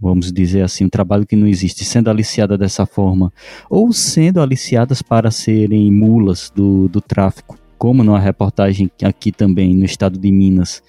vamos 0.00 0.30
dizer 0.32 0.62
assim, 0.62 0.84
um 0.84 0.88
trabalho 0.88 1.26
que 1.26 1.36
não 1.36 1.46
existe, 1.46 1.84
sendo 1.84 2.10
aliciada 2.10 2.56
dessa 2.56 2.84
forma, 2.84 3.32
ou 3.68 3.92
sendo 3.92 4.40
aliciadas 4.40 5.02
para 5.02 5.30
serem 5.30 5.90
mulas 5.90 6.52
do, 6.54 6.88
do 6.88 7.00
tráfico, 7.00 7.58
como 7.78 8.04
numa 8.04 8.20
reportagem 8.20 8.90
aqui 9.02 9.32
também 9.32 9.74
no 9.74 9.84
estado 9.84 10.18
de 10.18 10.30
Minas, 10.30 10.82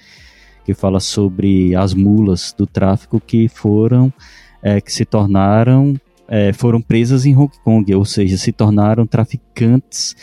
que 0.66 0.74
fala 0.74 1.00
sobre 1.00 1.76
as 1.76 1.94
mulas 1.94 2.54
do 2.58 2.68
tráfico 2.68 3.22
que 3.26 3.48
foram, 3.48 4.12
é, 4.62 4.82
que 4.82 4.92
se 4.92 5.06
tornaram, 5.06 5.96
é, 6.28 6.52
foram 6.52 6.82
presas 6.82 7.26
em 7.26 7.36
Hong 7.36 7.52
Kong, 7.64 7.96
ou 7.96 8.04
seja, 8.04 8.38
se 8.38 8.52
tornaram 8.52 9.08
traficantes 9.08 10.16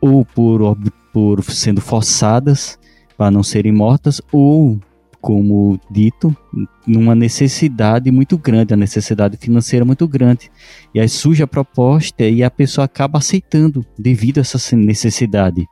ou 0.00 0.24
por, 0.24 0.78
por 1.12 1.42
sendo 1.44 1.80
forçadas 1.80 2.78
para 3.16 3.30
não 3.30 3.42
serem 3.42 3.72
mortas, 3.72 4.20
ou 4.30 4.78
como 5.22 5.78
dito, 5.88 6.36
numa 6.84 7.14
necessidade 7.14 8.10
muito 8.10 8.36
grande, 8.36 8.74
a 8.74 8.76
necessidade 8.76 9.36
financeira 9.36 9.84
muito 9.84 10.06
grande. 10.08 10.50
E 10.92 10.98
aí 10.98 11.08
surge 11.08 11.44
a 11.44 11.46
proposta 11.46 12.24
e 12.24 12.42
a 12.42 12.50
pessoa 12.50 12.86
acaba 12.86 13.18
aceitando 13.18 13.86
devido 13.96 14.38
a 14.38 14.40
essa 14.40 14.76
necessidade. 14.76 15.64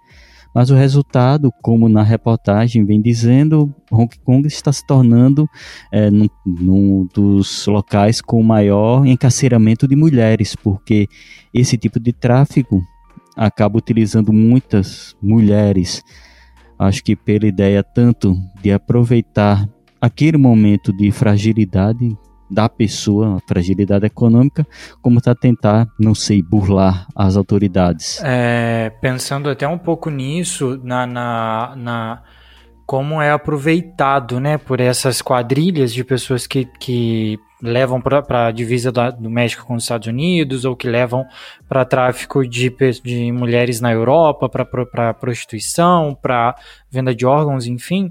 Mas 0.54 0.70
o 0.70 0.74
resultado, 0.76 1.52
como 1.62 1.88
na 1.88 2.02
reportagem 2.02 2.84
vem 2.84 3.02
dizendo, 3.02 3.74
Hong 3.90 4.08
Kong 4.24 4.46
está 4.46 4.72
se 4.72 4.86
tornando 4.86 5.48
é, 5.92 6.10
num, 6.10 6.28
num 6.46 7.08
dos 7.12 7.66
locais 7.66 8.20
com 8.20 8.40
maior 8.44 9.04
encarceramento 9.04 9.86
de 9.86 9.96
mulheres, 9.96 10.54
porque 10.54 11.08
esse 11.52 11.76
tipo 11.76 11.98
de 11.98 12.12
tráfico 12.12 12.80
acaba 13.36 13.78
utilizando 13.78 14.32
muitas 14.32 15.16
mulheres 15.20 16.02
Acho 16.80 17.04
que 17.04 17.14
pela 17.14 17.46
ideia 17.46 17.82
tanto 17.82 18.34
de 18.62 18.72
aproveitar 18.72 19.68
aquele 20.00 20.38
momento 20.38 20.90
de 20.94 21.12
fragilidade 21.12 22.16
da 22.50 22.70
pessoa, 22.70 23.36
a 23.36 23.40
fragilidade 23.46 24.06
econômica, 24.06 24.66
como 25.02 25.20
tá 25.20 25.34
tentar, 25.34 25.86
não 26.00 26.14
sei, 26.14 26.42
burlar 26.42 27.06
as 27.14 27.36
autoridades. 27.36 28.18
É, 28.24 28.90
pensando 28.98 29.50
até 29.50 29.68
um 29.68 29.76
pouco 29.76 30.08
nisso, 30.08 30.80
na, 30.82 31.06
na, 31.06 31.74
na 31.76 32.22
como 32.90 33.22
é 33.22 33.30
aproveitado, 33.30 34.40
né, 34.40 34.58
por 34.58 34.80
essas 34.80 35.22
quadrilhas 35.22 35.94
de 35.94 36.02
pessoas 36.02 36.44
que, 36.44 36.64
que 36.64 37.38
levam 37.62 38.00
para 38.00 38.48
a 38.48 38.50
divisa 38.50 38.90
da, 38.90 39.10
do 39.12 39.30
México 39.30 39.64
com 39.64 39.76
os 39.76 39.84
Estados 39.84 40.08
Unidos 40.08 40.64
ou 40.64 40.74
que 40.74 40.88
levam 40.88 41.24
para 41.68 41.84
tráfico 41.84 42.44
de, 42.44 42.68
de 43.04 43.30
mulheres 43.30 43.80
na 43.80 43.92
Europa, 43.92 44.48
para 44.48 45.14
prostituição, 45.14 46.18
para 46.20 46.56
venda 46.90 47.14
de 47.14 47.24
órgãos, 47.24 47.64
enfim. 47.64 48.10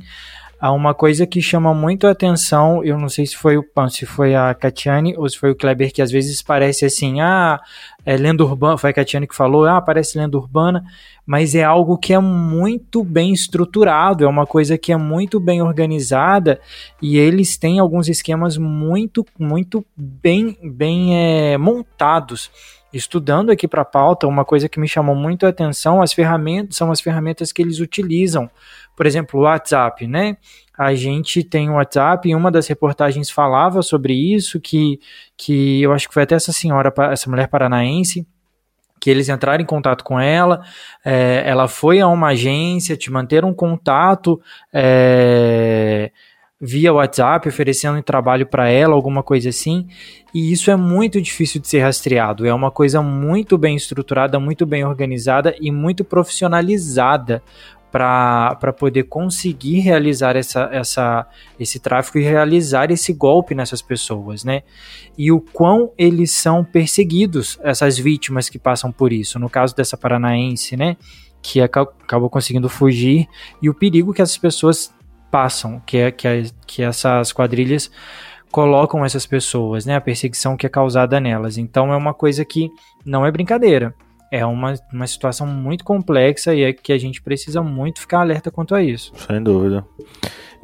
Há 0.62 0.74
uma 0.74 0.94
coisa 0.94 1.26
que 1.26 1.42
chama 1.42 1.74
muito 1.74 2.06
a 2.06 2.12
atenção, 2.12 2.84
eu 2.84 2.98
não 2.98 3.08
sei 3.08 3.26
se 3.26 3.36
foi 3.38 3.58
o 3.58 3.66
se 3.90 4.06
foi 4.06 4.36
a 4.36 4.54
Catiane 4.54 5.16
ou 5.18 5.30
se 5.30 5.38
foi 5.38 5.52
o 5.52 5.56
Kleber, 5.56 5.94
que 5.94 6.02
às 6.02 6.12
vezes 6.12 6.42
parece 6.42 6.84
assim, 6.84 7.22
ah, 7.22 7.62
é 8.06 8.18
lenda 8.18 8.44
urbana, 8.44 8.78
foi 8.78 8.90
a 8.90 8.94
Catiane 8.94 9.26
que 9.26 9.36
falou, 9.36 9.66
ah, 9.66 9.82
parece 9.82 10.18
lenda 10.18 10.38
urbana, 10.38 10.84
mas 11.26 11.56
é 11.56 11.64
algo 11.64 11.98
que 11.98 12.14
é 12.14 12.20
muito 12.20 13.06
bem 13.06 13.32
estruturado, 13.32 14.26
é 14.26 14.28
uma 14.28 14.46
coisa 14.46 14.78
que 14.78 14.92
é 14.92 14.98
muito 14.98 15.40
bem 15.40 15.62
organizada 15.62 16.60
e 17.02 17.18
eles 17.18 17.58
têm 17.58 17.80
alguns 17.80 18.10
esquemas 18.10 18.58
muito, 18.58 19.26
muito 19.40 19.86
bem, 19.96 20.58
bem 20.62 21.16
é, 21.16 21.58
montados 21.58 22.52
estudando 22.94 23.52
aqui 23.52 23.68
para 23.68 23.82
a 23.82 23.86
pauta, 23.86 24.28
uma 24.28 24.44
coisa 24.44 24.68
que 24.68 24.80
me 24.80 24.88
chamou 24.88 25.16
muito 25.16 25.46
a 25.46 25.50
atenção, 25.50 26.02
as 26.02 26.14
ferramentas 26.14 26.76
são 26.76 26.92
as 26.92 27.02
ferramentas 27.02 27.52
que 27.52 27.62
eles 27.62 27.80
utilizam. 27.80 28.50
Por 28.96 29.06
exemplo, 29.06 29.40
o 29.40 29.44
WhatsApp, 29.44 30.08
né? 30.08 30.38
A 30.78 30.94
gente 30.94 31.44
tem 31.44 31.70
o 31.70 31.74
WhatsApp 31.74 32.30
e 32.30 32.36
uma 32.36 32.50
das 32.50 32.68
reportagens 32.68 33.30
falava 33.30 33.82
sobre 33.82 34.14
isso, 34.14 34.60
que, 34.60 35.00
que 35.38 35.82
eu 35.82 35.94
acho 35.94 36.08
que 36.08 36.14
foi 36.14 36.24
até 36.24 36.36
essa 36.36 36.52
senhora, 36.52 36.94
essa 37.12 37.30
mulher 37.30 37.48
paranaense, 37.48 38.26
que 39.00 39.10
eles 39.10 39.30
entraram 39.30 39.64
em 39.64 39.66
contato 39.66 40.04
com 40.04 40.20
ela, 40.20 40.62
é, 41.06 41.44
ela 41.46 41.68
foi 41.68 42.02
a 42.02 42.08
uma 42.08 42.30
agência, 42.30 42.98
te 42.98 43.12
manteram 43.12 43.50
um 43.50 43.54
contato, 43.54 44.42
é, 44.74 46.12
via 46.62 46.92
WhatsApp, 46.92 47.48
oferecendo 47.48 48.02
trabalho 48.04 48.46
para 48.46 48.70
ela, 48.70 48.94
alguma 48.94 49.24
coisa 49.24 49.50
assim. 49.50 49.88
E 50.34 50.52
isso 50.52 50.70
é 50.70 50.76
muito 50.76 51.22
difícil 51.22 51.62
de 51.62 51.68
ser 51.68 51.80
rastreado. 51.80 52.46
É 52.46 52.54
uma 52.54 52.70
coisa 52.70 53.02
muito 53.02 53.58
bem 53.58 53.76
estruturada, 53.76 54.40
muito 54.40 54.66
bem 54.66 54.84
organizada 54.84 55.56
e 55.62 55.72
muito 55.72 56.04
profissionalizada. 56.04 57.42
para 57.92 58.74
poder 58.78 59.06
conseguir 59.06 59.80
realizar 59.80 60.36
essa, 60.36 60.70
essa, 60.72 61.26
esse 61.60 61.80
tráfico 61.80 62.20
e 62.20 62.24
realizar 62.24 62.92
esse 62.92 63.12
golpe 63.12 63.56
nessas 63.56 63.82
pessoas, 63.82 64.44
né? 64.44 64.62
E 65.18 65.32
o 65.32 65.42
quão 65.42 65.92
eles 65.98 66.32
são 66.32 66.64
perseguidos, 66.64 67.58
essas 67.64 67.98
vítimas 67.98 68.48
que 68.48 68.60
passam 68.60 68.92
por 68.92 69.12
isso. 69.12 69.40
No 69.40 69.50
caso 69.50 69.76
dessa 69.76 69.98
paranaense, 69.98 70.78
né? 70.78 70.98
Que 71.42 71.62
acabou 71.62 72.30
conseguindo 72.30 72.70
fugir 72.70 73.28
e 73.60 73.70
o 73.70 73.74
perigo 73.74 74.14
que 74.14 74.22
essas 74.22 74.38
pessoas 74.38 74.94
passam, 75.32 75.82
que, 75.86 75.98
é, 75.98 76.12
que, 76.12 76.28
é, 76.28 76.44
que 76.66 76.82
essas 76.84 77.32
quadrilhas 77.32 77.92
colocam 78.52 79.06
essas 79.06 79.26
pessoas, 79.26 79.86
né? 79.86 79.96
A 79.96 80.02
perseguição 80.02 80.58
que 80.58 80.66
é 80.66 80.70
causada 80.70 81.20
nelas. 81.20 81.58
Então 81.58 81.94
é 81.94 81.96
uma 81.98 82.14
coisa 82.14 82.44
que 82.44 82.70
não 83.06 83.26
é 83.26 83.32
brincadeira 83.32 83.94
é 84.32 84.46
uma, 84.46 84.74
uma 84.94 85.08
situação 85.08 85.48
muito 85.48 85.84
complexa 85.84 86.54
e 86.54 86.64
é 86.64 86.74
que 86.74 86.94
a 86.94 86.98
gente 86.98 87.22
precisa 87.22 87.62
muito 87.62 88.00
ficar 88.00 88.20
alerta 88.20 88.52
quanto 88.52 88.76
a 88.76 88.82
isso. 88.82 89.12
Sem 89.16 89.42
dúvida. 89.42 89.86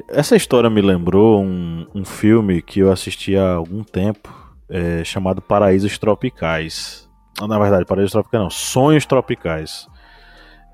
Essa 0.08 0.36
história 0.36 0.70
me 0.70 0.80
lembrou 0.80 1.42
um, 1.42 1.86
um 1.94 2.04
filme 2.04 2.62
que 2.62 2.80
eu 2.80 2.92
assisti 2.92 3.36
há 3.36 3.54
algum 3.54 3.82
tempo, 3.82 4.32
é, 4.68 5.02
chamado 5.02 5.42
Paraísos 5.42 5.98
Tropicais. 5.98 7.08
Na 7.40 7.58
verdade, 7.58 7.84
Paraísos 7.84 8.12
Tropicais 8.12 8.42
não, 8.42 8.50
Sonhos 8.50 9.04
Tropicais. 9.04 9.88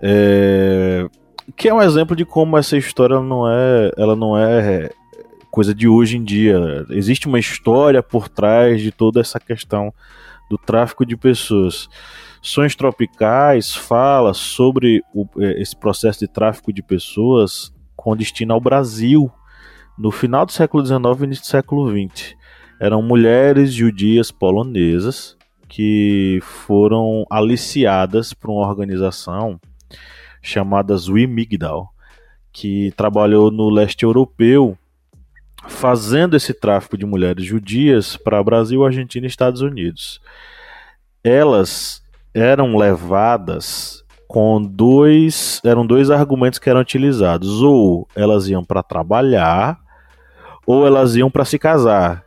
É, 0.02 1.09
que 1.57 1.69
é 1.69 1.75
um 1.75 1.83
exemplo 1.83 2.17
de 2.17 2.25
como 2.25 2.57
essa 2.57 2.77
história 2.77 3.21
não 3.21 3.49
é, 3.49 3.91
ela 3.97 4.17
não 4.17 4.37
é 4.37 4.91
coisa 5.51 5.75
de 5.75 5.87
hoje 5.87 6.17
em 6.17 6.25
dia. 6.25 6.87
Existe 6.91 7.27
uma 7.27 7.38
história 7.38 8.03
por 8.03 8.29
trás 8.29 8.81
de 8.81 8.91
toda 8.91 9.21
essa 9.21 9.38
questão 9.38 9.93
do 10.51 10.57
tráfico 10.57 11.05
de 11.05 11.17
pessoas. 11.17 11.88
Sonhos 12.41 12.75
Tropicais 12.75 13.75
fala 13.75 14.35
sobre 14.35 15.03
o, 15.15 15.27
é, 15.38 15.62
esse 15.62 15.77
processo 15.77 16.21
de 16.21 16.29
tráfico 16.29 16.73
de 16.73 16.83
pessoas 16.83 17.73
com 17.95 18.17
destino 18.17 18.53
ao 18.53 18.61
Brasil 18.61 19.31
no 19.97 20.11
final 20.11 20.45
do 20.45 20.53
século 20.53 20.85
XIX 20.85 21.01
e 21.21 21.25
início 21.25 21.45
do 21.45 21.49
século 21.49 21.91
XX. 21.91 22.35
Eram 22.81 23.01
mulheres 23.01 23.73
judias 23.73 24.33
polonesas 24.33 25.37
que 25.69 26.41
foram 26.43 27.25
aliciadas 27.31 28.35
por 28.35 28.51
uma 28.51 28.67
organização 28.67 29.61
chamada 30.42 30.96
Zui 30.96 31.26
Migdal, 31.26 31.88
que 32.52 32.92
trabalhou 32.96 33.50
no 33.50 33.70
leste 33.70 34.02
europeu 34.02 34.76
fazendo 35.68 36.37
esse 36.37 36.52
tráfico 36.52 36.98
de 36.98 37.07
mulheres 37.07 37.44
judias 37.44 38.16
para 38.16 38.42
Brasil, 38.42 38.85
Argentina 38.85 39.24
e 39.24 39.28
Estados 39.28 39.61
Unidos. 39.61 40.20
Elas 41.22 42.02
eram 42.35 42.76
levadas 42.76 44.02
com 44.26 44.62
dois 44.62 45.61
eram 45.62 45.87
dois 45.87 46.11
argumentos 46.11 46.59
que 46.59 46.70
eram 46.70 46.81
utilizados 46.81 47.61
ou 47.61 48.09
elas 48.16 48.48
iam 48.48 48.64
para 48.64 48.83
trabalhar 48.83 49.78
ou 50.66 50.87
elas 50.87 51.14
iam 51.14 51.31
para 51.31 51.44
se 51.44 51.59
casar 51.59 52.24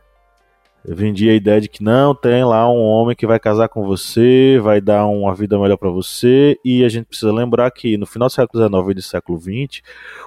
vendia 0.88 1.32
a 1.32 1.34
ideia 1.34 1.60
de 1.60 1.68
que 1.68 1.82
não 1.82 2.14
tem 2.14 2.44
lá 2.44 2.70
um 2.70 2.80
homem 2.80 3.16
que 3.16 3.26
vai 3.26 3.38
casar 3.40 3.68
com 3.68 3.84
você 3.84 4.58
vai 4.62 4.80
dar 4.80 5.06
uma 5.06 5.34
vida 5.34 5.58
melhor 5.58 5.76
para 5.76 5.90
você 5.90 6.58
e 6.64 6.84
a 6.84 6.88
gente 6.88 7.06
precisa 7.06 7.32
lembrar 7.32 7.70
que 7.70 7.96
no 7.96 8.06
final 8.06 8.28
do 8.28 8.32
século 8.32 8.68
XIX 8.68 8.90
e 8.90 8.94
do 8.94 9.02
século 9.02 9.40
XX 9.40 9.82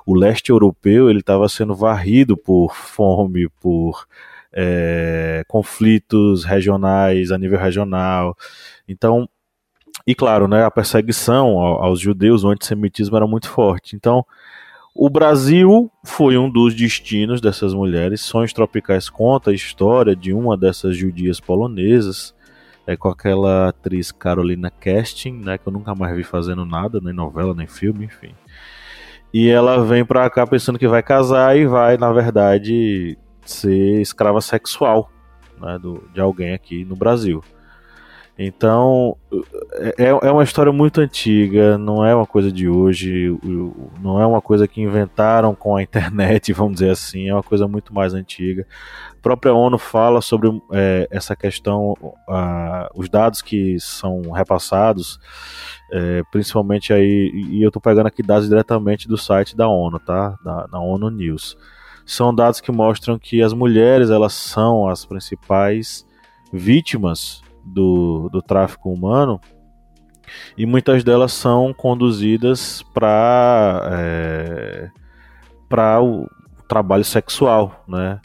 o 0.06 0.16
leste 0.16 0.50
europeu 0.50 1.10
ele 1.10 1.20
estava 1.20 1.48
sendo 1.48 1.74
varrido 1.74 2.36
por 2.36 2.76
fome 2.76 3.48
por 3.62 4.06
é, 4.52 5.44
conflitos 5.48 6.44
regionais 6.44 7.32
a 7.32 7.38
nível 7.38 7.60
regional 7.60 8.36
então 8.88 9.30
e 10.10 10.16
claro, 10.16 10.48
né, 10.48 10.64
a 10.64 10.72
perseguição 10.72 11.60
aos 11.60 12.00
judeus, 12.00 12.44
o 12.44 12.50
antissemitismo 12.50 13.16
era 13.16 13.28
muito 13.28 13.48
forte. 13.48 13.96
Então, 13.96 14.26
o 15.02 15.10
Brasil 15.10 15.90
foi 16.04 16.38
um 16.38 16.50
dos 16.50 16.76
destinos 16.76 17.40
dessas 17.40 17.74
mulheres. 17.74 18.20
Sonhos 18.20 18.52
Tropicais 18.52 19.10
conta 19.10 19.52
a 19.52 19.54
história 19.54 20.14
de 20.14 20.34
uma 20.34 20.58
dessas 20.58 20.98
judias 20.98 21.40
polonesas, 21.40 22.36
é, 22.86 22.98
com 22.98 23.08
aquela 23.08 23.70
atriz 23.70 24.12
Carolina 24.12 24.70
Kestin, 24.70 25.40
né, 25.40 25.58
que 25.58 25.66
eu 25.66 25.72
nunca 25.72 25.96
mais 25.96 26.14
vi 26.18 26.24
fazendo 26.24 26.66
nada, 26.66 27.00
nem 27.02 27.14
novela, 27.14 27.54
nem 27.54 27.66
filme, 27.66 28.04
enfim. 28.04 28.34
E 29.34 29.48
ela 29.48 29.86
vem 29.86 30.04
pra 30.04 30.30
cá 30.30 30.46
pensando 30.46 30.78
que 30.78 30.88
vai 30.88 31.02
casar 31.02 31.58
e 31.58 31.66
vai, 31.66 31.96
na 31.96 32.12
verdade, 32.12 33.18
ser 33.46 34.02
escrava 34.02 34.42
sexual 34.42 35.10
né, 35.62 35.80
do, 35.80 36.04
de 36.14 36.20
alguém 36.20 36.54
aqui 36.54 36.84
no 36.84 36.98
Brasil. 36.98 37.42
Então, 38.42 39.18
é, 39.98 40.06
é 40.08 40.32
uma 40.32 40.44
história 40.44 40.72
muito 40.72 41.02
antiga, 41.02 41.78
não 41.78 42.06
é 42.06 42.16
uma 42.16 42.26
coisa 42.26 42.50
de 42.50 42.70
hoje, 42.70 43.38
não 44.02 44.18
é 44.18 44.26
uma 44.26 44.42
coisa 44.42 44.66
que 44.66 44.80
inventaram 44.80 45.54
com 45.54 45.76
a 45.76 45.84
internet, 45.84 46.54
vamos 46.54 46.76
dizer 46.76 46.92
assim, 46.92 47.28
é 47.28 47.34
uma 47.34 47.44
coisa 47.44 47.68
muito 47.68 47.94
mais 47.94 48.14
antiga. 48.14 48.66
A 49.12 49.22
própria 49.22 49.54
ONU 49.54 49.78
fala 49.78 50.22
sobre 50.22 50.50
é, 50.72 51.06
essa 51.12 51.36
questão, 51.36 51.94
os 52.96 53.10
dados 53.10 53.42
que 53.42 53.78
são 53.78 54.32
repassados, 54.32 55.20
é, 55.92 56.24
principalmente 56.32 56.94
aí, 56.94 57.30
e 57.34 57.62
eu 57.62 57.68
estou 57.68 57.82
pegando 57.82 58.08
aqui 58.08 58.24
dados 58.24 58.48
diretamente 58.48 59.06
do 59.06 59.18
site 59.18 59.54
da 59.54 59.68
ONU, 59.68 60.00
tá? 60.00 60.38
Da, 60.42 60.66
da 60.66 60.80
ONU 60.80 61.10
News. 61.10 61.58
São 62.06 62.34
dados 62.34 62.62
que 62.62 62.72
mostram 62.72 63.20
que 63.20 63.42
as 63.42 63.52
mulheres 63.52 64.10
elas 64.10 64.32
são 64.32 64.88
as 64.88 65.04
principais 65.04 66.08
vítimas 66.54 67.44
do, 67.74 68.30
do 68.32 68.42
tráfico 68.42 68.92
humano 68.92 69.40
e 70.58 70.66
muitas 70.66 71.04
delas 71.04 71.34
são 71.34 71.74
conduzidas 71.74 72.84
para 72.94 73.90
é, 73.92 74.90
para 75.68 76.02
o 76.02 76.28
trabalho 76.68 77.04
sexual, 77.04 77.84
né? 77.88 78.20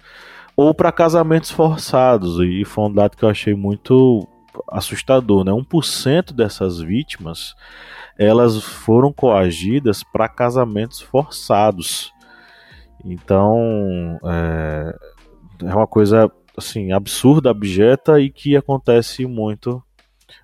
Ou 0.57 0.73
para 0.73 0.93
casamentos 0.93 1.51
forçados, 1.51 2.39
e 2.41 2.65
foi 2.65 2.85
um 2.85 2.93
dado 2.93 3.17
que 3.17 3.25
eu 3.25 3.29
achei 3.29 3.55
muito 3.55 4.27
assustador, 4.71 5.45
né? 5.45 5.51
1% 5.53 6.33
dessas 6.33 6.81
vítimas 6.81 7.55
elas 8.19 8.63
foram 8.63 9.13
coagidas 9.13 10.03
para 10.05 10.29
casamentos 10.29 11.01
forçados. 11.01 12.13
Então, 13.05 14.19
é, 14.25 14.97
é 15.65 15.75
uma 15.75 15.87
coisa 15.87 16.31
assim, 16.57 16.93
absurda, 16.93 17.51
abjeta 17.51 18.21
e 18.21 18.31
que 18.31 18.57
acontece 18.57 19.27
muito 19.27 19.83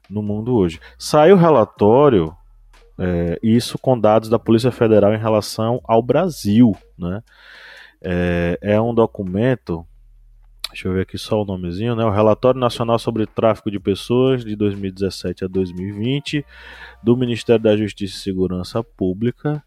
no 0.09 0.23
mundo 0.23 0.55
hoje. 0.55 0.81
Saiu 0.99 1.37
relatório, 1.37 2.35
é, 2.99 3.39
isso 3.43 3.79
com 3.79 3.99
dados 3.99 4.29
da 4.29 4.39
Polícia 4.39 4.71
Federal 4.71 5.15
em 5.15 5.19
relação 5.19 5.81
ao 5.85 6.03
Brasil, 6.03 6.77
né? 6.99 7.23
É, 8.03 8.59
é 8.63 8.81
um 8.81 8.95
documento, 8.95 9.87
deixa 10.69 10.89
eu 10.89 10.95
ver 10.95 11.03
aqui 11.03 11.19
só 11.19 11.43
o 11.43 11.45
nomezinho, 11.45 11.95
né? 11.95 12.05
O 12.05 12.11
Relatório 12.11 12.59
Nacional 12.59 12.99
sobre 12.99 13.27
Tráfico 13.27 13.71
de 13.71 13.79
Pessoas 13.79 14.45
de 14.45 14.57
2017 14.57 15.45
a 15.45 15.49
2020 15.49 16.45
do 17.03 17.17
Ministério 17.17 17.63
da 17.63 17.77
Justiça 17.77 18.17
e 18.17 18.21
Segurança 18.21 18.83
Pública, 18.83 19.63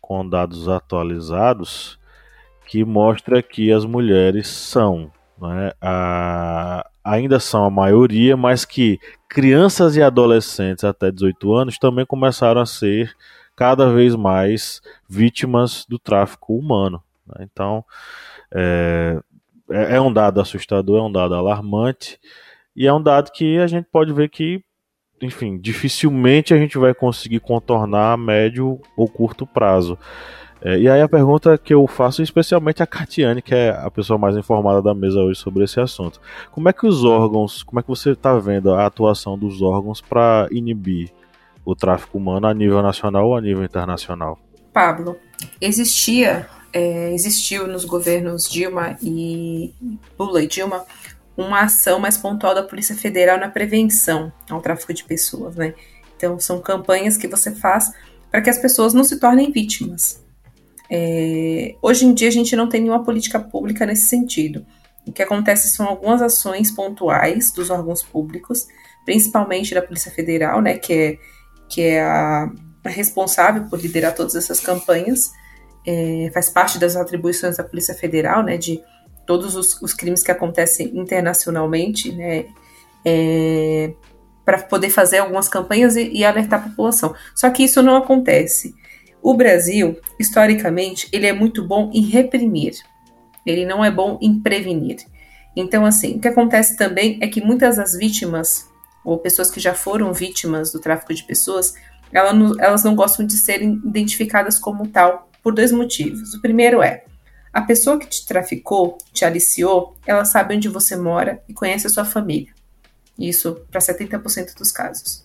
com 0.00 0.26
dados 0.26 0.68
atualizados, 0.68 1.98
que 2.66 2.84
mostra 2.84 3.42
que 3.42 3.72
as 3.72 3.84
mulheres 3.84 4.46
são 4.48 5.10
né, 5.40 5.72
a, 5.80 6.88
ainda 7.04 7.38
são 7.38 7.64
a 7.64 7.70
maioria, 7.70 8.36
mas 8.36 8.64
que 8.64 8.98
crianças 9.28 9.96
e 9.96 10.02
adolescentes 10.02 10.84
até 10.84 11.10
18 11.10 11.54
anos 11.54 11.78
também 11.78 12.04
começaram 12.04 12.60
a 12.60 12.66
ser 12.66 13.14
cada 13.56 13.92
vez 13.92 14.14
mais 14.14 14.80
vítimas 15.08 15.84
do 15.88 15.98
tráfico 15.98 16.56
humano. 16.56 17.02
Né? 17.26 17.46
Então, 17.50 17.84
é, 18.54 19.20
é, 19.70 19.96
é 19.96 20.00
um 20.00 20.12
dado 20.12 20.40
assustador, 20.40 20.98
é 20.98 21.02
um 21.02 21.12
dado 21.12 21.34
alarmante, 21.34 22.18
e 22.74 22.86
é 22.86 22.92
um 22.92 23.02
dado 23.02 23.32
que 23.32 23.58
a 23.58 23.66
gente 23.66 23.86
pode 23.90 24.12
ver 24.12 24.28
que, 24.28 24.62
enfim, 25.20 25.58
dificilmente 25.58 26.54
a 26.54 26.56
gente 26.56 26.78
vai 26.78 26.94
conseguir 26.94 27.40
contornar 27.40 28.12
a 28.12 28.16
médio 28.16 28.80
ou 28.96 29.08
curto 29.08 29.46
prazo. 29.46 29.98
É, 30.60 30.78
e 30.78 30.88
aí 30.88 31.00
a 31.00 31.08
pergunta 31.08 31.56
que 31.56 31.72
eu 31.72 31.86
faço 31.86 32.22
especialmente 32.22 32.82
a 32.82 32.86
Catiane, 32.86 33.40
que 33.40 33.54
é 33.54 33.70
a 33.70 33.90
pessoa 33.90 34.18
mais 34.18 34.36
informada 34.36 34.82
da 34.82 34.94
mesa 34.94 35.18
hoje 35.20 35.38
sobre 35.38 35.64
esse 35.64 35.80
assunto. 35.80 36.20
Como 36.50 36.68
é 36.68 36.72
que 36.72 36.86
os 36.86 37.04
órgãos, 37.04 37.62
como 37.62 37.78
é 37.78 37.82
que 37.82 37.88
você 37.88 38.10
está 38.10 38.38
vendo 38.38 38.74
a 38.74 38.86
atuação 38.86 39.38
dos 39.38 39.62
órgãos 39.62 40.00
para 40.00 40.48
inibir 40.50 41.12
o 41.64 41.76
tráfico 41.76 42.18
humano 42.18 42.46
a 42.46 42.54
nível 42.54 42.82
nacional 42.82 43.26
ou 43.26 43.36
a 43.36 43.40
nível 43.40 43.64
internacional? 43.64 44.38
Pablo, 44.72 45.16
existia, 45.60 46.48
é, 46.72 47.12
existiu 47.12 47.66
nos 47.66 47.84
governos 47.84 48.48
Dilma 48.48 48.96
e 49.02 49.72
Lula 50.18 50.42
e 50.42 50.46
Dilma 50.46 50.84
uma 51.36 51.60
ação 51.60 52.00
mais 52.00 52.18
pontual 52.18 52.54
da 52.54 52.64
Polícia 52.64 52.96
Federal 52.96 53.38
na 53.38 53.48
prevenção 53.48 54.32
ao 54.50 54.60
tráfico 54.60 54.92
de 54.92 55.04
pessoas, 55.04 55.54
né? 55.54 55.72
Então 56.16 56.38
são 56.40 56.60
campanhas 56.60 57.16
que 57.16 57.28
você 57.28 57.54
faz 57.54 57.92
para 58.28 58.42
que 58.42 58.50
as 58.50 58.58
pessoas 58.58 58.92
não 58.92 59.04
se 59.04 59.20
tornem 59.20 59.52
vítimas. 59.52 60.26
É, 60.90 61.74
hoje 61.82 62.06
em 62.06 62.14
dia 62.14 62.28
a 62.28 62.32
gente 62.32 62.56
não 62.56 62.68
tem 62.68 62.80
nenhuma 62.80 63.04
política 63.04 63.38
pública 63.38 63.84
nesse 63.84 64.06
sentido. 64.06 64.64
O 65.06 65.12
que 65.12 65.22
acontece 65.22 65.68
são 65.68 65.86
algumas 65.86 66.20
ações 66.20 66.70
pontuais 66.70 67.52
dos 67.52 67.70
órgãos 67.70 68.02
públicos, 68.02 68.66
principalmente 69.04 69.74
da 69.74 69.82
Polícia 69.82 70.10
Federal, 70.10 70.60
né, 70.60 70.76
que 70.78 70.92
é, 70.92 71.18
que 71.68 71.82
é 71.82 72.02
a, 72.02 72.50
responsável 72.84 73.64
por 73.64 73.80
liderar 73.80 74.14
todas 74.14 74.34
essas 74.34 74.60
campanhas, 74.60 75.30
é, 75.86 76.30
faz 76.32 76.50
parte 76.50 76.78
das 76.78 76.96
atribuições 76.96 77.56
da 77.56 77.64
Polícia 77.64 77.94
Federal, 77.94 78.42
né, 78.42 78.56
de 78.56 78.80
todos 79.26 79.56
os, 79.56 79.80
os 79.80 79.94
crimes 79.94 80.22
que 80.22 80.30
acontecem 80.30 80.98
internacionalmente, 80.98 82.12
né, 82.12 82.46
é, 83.04 83.92
para 84.44 84.58
poder 84.58 84.90
fazer 84.90 85.18
algumas 85.18 85.48
campanhas 85.48 85.96
e, 85.96 86.10
e 86.10 86.24
alertar 86.24 86.60
a 86.60 86.68
população. 86.68 87.14
Só 87.34 87.48
que 87.50 87.62
isso 87.62 87.82
não 87.82 87.96
acontece. 87.96 88.74
O 89.22 89.34
Brasil, 89.34 89.98
historicamente, 90.18 91.08
ele 91.12 91.26
é 91.26 91.32
muito 91.32 91.66
bom 91.66 91.90
em 91.92 92.02
reprimir. 92.02 92.74
Ele 93.44 93.64
não 93.64 93.84
é 93.84 93.90
bom 93.90 94.18
em 94.20 94.38
prevenir. 94.40 94.98
Então, 95.56 95.84
assim, 95.84 96.16
o 96.16 96.20
que 96.20 96.28
acontece 96.28 96.76
também 96.76 97.18
é 97.20 97.26
que 97.26 97.40
muitas 97.40 97.76
das 97.76 97.96
vítimas, 97.96 98.68
ou 99.04 99.18
pessoas 99.18 99.50
que 99.50 99.58
já 99.58 99.74
foram 99.74 100.12
vítimas 100.12 100.70
do 100.70 100.78
tráfico 100.78 101.12
de 101.12 101.24
pessoas, 101.24 101.74
elas 102.12 102.84
não, 102.84 102.94
gostam 102.94 103.26
de 103.26 103.36
serem 103.36 103.80
identificadas 103.84 104.58
como 104.58 104.86
tal 104.88 105.28
por 105.42 105.54
dois 105.54 105.72
motivos. 105.72 106.34
O 106.34 106.40
primeiro 106.40 106.82
é, 106.82 107.04
a 107.52 107.62
pessoa 107.62 107.98
que 107.98 108.06
te 108.06 108.24
traficou, 108.26 108.98
te 109.12 109.24
aliciou, 109.24 109.96
ela 110.06 110.24
sabe 110.24 110.54
onde 110.54 110.68
você 110.68 110.96
mora 110.96 111.42
e 111.48 111.52
conhece 111.52 111.86
a 111.86 111.90
sua 111.90 112.04
família. 112.04 112.52
Isso 113.18 113.60
para 113.70 113.80
70% 113.80 114.54
dos 114.56 114.70
casos. 114.70 115.24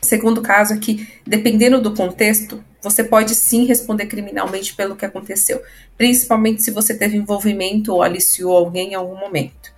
Segundo 0.00 0.40
caso 0.40 0.74
é 0.74 0.78
que, 0.78 1.08
dependendo 1.26 1.80
do 1.80 1.94
contexto, 1.94 2.64
você 2.82 3.04
pode 3.04 3.34
sim 3.34 3.64
responder 3.66 4.06
criminalmente 4.06 4.74
pelo 4.74 4.96
que 4.96 5.04
aconteceu, 5.04 5.62
principalmente 5.96 6.62
se 6.62 6.70
você 6.70 6.94
teve 6.94 7.16
envolvimento 7.16 7.92
ou 7.92 8.02
aliciou 8.02 8.56
alguém 8.56 8.92
em 8.92 8.94
algum 8.94 9.16
momento. 9.16 9.72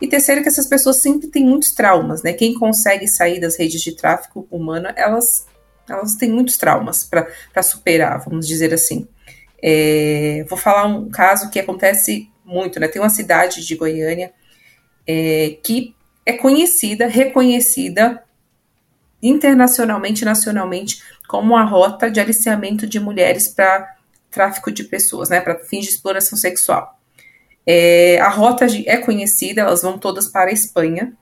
E 0.00 0.08
terceiro, 0.08 0.42
que 0.42 0.48
essas 0.48 0.66
pessoas 0.66 1.00
sempre 1.00 1.28
têm 1.28 1.44
muitos 1.44 1.72
traumas, 1.72 2.24
né? 2.24 2.32
Quem 2.32 2.54
consegue 2.54 3.06
sair 3.06 3.38
das 3.38 3.56
redes 3.56 3.80
de 3.80 3.94
tráfico 3.94 4.48
humano, 4.50 4.88
elas, 4.96 5.46
elas 5.88 6.16
têm 6.16 6.28
muitos 6.28 6.56
traumas 6.56 7.04
para 7.04 7.62
superar, 7.62 8.18
vamos 8.24 8.48
dizer 8.48 8.74
assim. 8.74 9.06
É, 9.62 10.44
vou 10.48 10.58
falar 10.58 10.86
um 10.86 11.08
caso 11.08 11.50
que 11.50 11.60
acontece 11.60 12.28
muito, 12.44 12.80
né? 12.80 12.88
Tem 12.88 13.00
uma 13.00 13.10
cidade 13.10 13.64
de 13.64 13.76
Goiânia 13.76 14.32
é, 15.06 15.56
que 15.62 15.94
é 16.26 16.32
conhecida, 16.32 17.06
reconhecida 17.06 18.22
internacionalmente 19.22 20.22
e 20.22 20.24
nacionalmente 20.24 21.02
como 21.28 21.56
a 21.56 21.64
rota 21.64 22.10
de 22.10 22.20
aliciamento 22.20 22.86
de 22.86 22.98
mulheres 22.98 23.48
para 23.48 23.96
tráfico 24.30 24.72
de 24.72 24.84
pessoas, 24.84 25.28
né, 25.28 25.40
para 25.40 25.58
fins 25.58 25.84
de 25.84 25.90
exploração 25.92 26.36
sexual. 26.36 26.98
É, 27.66 28.18
a 28.20 28.28
rota 28.28 28.66
é 28.86 28.96
conhecida, 28.96 29.60
elas 29.60 29.82
vão 29.82 29.98
todas 29.98 30.28
para 30.28 30.50
a 30.50 30.54
Espanha. 30.54 31.12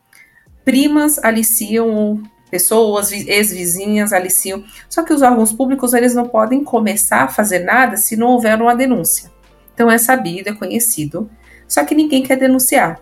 Primas 0.64 1.22
aliciam 1.22 2.22
pessoas, 2.50 3.12
ex-vizinhas 3.12 4.12
aliciam. 4.12 4.64
Só 4.88 5.02
que 5.02 5.12
os 5.12 5.22
órgãos 5.22 5.52
públicos 5.52 5.92
eles 5.92 6.14
não 6.14 6.28
podem 6.28 6.64
começar 6.64 7.24
a 7.24 7.28
fazer 7.28 7.60
nada 7.60 7.96
se 7.96 8.16
não 8.16 8.28
houver 8.28 8.60
uma 8.60 8.74
denúncia. 8.74 9.30
Então 9.74 9.90
é 9.90 9.98
sabido, 9.98 10.48
é 10.48 10.54
conhecido. 10.54 11.30
Só 11.68 11.84
que 11.84 11.94
ninguém 11.94 12.22
quer 12.22 12.36
denunciar. 12.36 13.00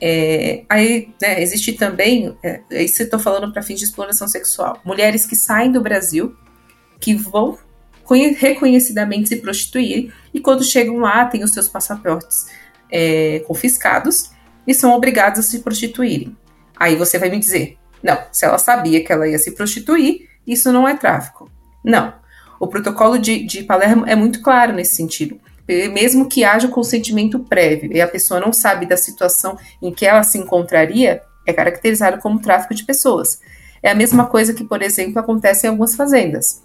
É, 0.00 0.64
aí 0.68 1.12
né, 1.20 1.42
existe 1.42 1.74
também, 1.74 2.34
é, 2.42 2.62
isso 2.70 3.02
eu 3.02 3.04
estou 3.04 3.20
falando 3.20 3.52
para 3.52 3.62
fins 3.62 3.78
de 3.78 3.84
exploração 3.84 4.26
sexual, 4.26 4.80
mulheres 4.82 5.26
que 5.26 5.36
saem 5.36 5.70
do 5.70 5.80
Brasil, 5.80 6.34
que 6.98 7.14
vão 7.14 7.58
reconhecidamente 8.38 9.28
se 9.28 9.36
prostituir 9.36 10.12
e 10.34 10.40
quando 10.40 10.64
chegam 10.64 10.98
lá 10.98 11.26
têm 11.26 11.44
os 11.44 11.52
seus 11.52 11.68
passaportes 11.68 12.46
é, 12.90 13.40
confiscados 13.46 14.30
e 14.66 14.74
são 14.74 14.92
obrigadas 14.92 15.46
a 15.46 15.48
se 15.48 15.60
prostituírem. 15.60 16.36
Aí 16.76 16.96
você 16.96 17.18
vai 17.18 17.30
me 17.30 17.38
dizer, 17.38 17.76
não, 18.02 18.18
se 18.32 18.44
ela 18.44 18.58
sabia 18.58 19.04
que 19.04 19.12
ela 19.12 19.28
ia 19.28 19.38
se 19.38 19.52
prostituir, 19.52 20.28
isso 20.46 20.72
não 20.72 20.88
é 20.88 20.96
tráfico. 20.96 21.50
Não. 21.84 22.12
O 22.58 22.66
protocolo 22.66 23.18
de, 23.18 23.44
de 23.44 23.62
Palermo 23.62 24.04
é 24.06 24.16
muito 24.16 24.42
claro 24.42 24.72
nesse 24.72 24.96
sentido 24.96 25.40
mesmo 25.88 26.28
que 26.28 26.44
haja 26.44 26.68
consentimento 26.68 27.38
prévio 27.38 27.92
e 27.92 28.00
a 28.00 28.08
pessoa 28.08 28.40
não 28.40 28.52
sabe 28.52 28.86
da 28.86 28.96
situação 28.96 29.56
em 29.80 29.92
que 29.92 30.06
ela 30.06 30.22
se 30.22 30.38
encontraria, 30.38 31.22
é 31.46 31.52
caracterizado 31.52 32.18
como 32.18 32.40
tráfico 32.40 32.74
de 32.74 32.84
pessoas. 32.84 33.40
É 33.82 33.90
a 33.90 33.94
mesma 33.94 34.26
coisa 34.26 34.52
que, 34.52 34.64
por 34.64 34.82
exemplo, 34.82 35.18
acontece 35.18 35.66
em 35.66 35.70
algumas 35.70 35.94
fazendas. 35.94 36.62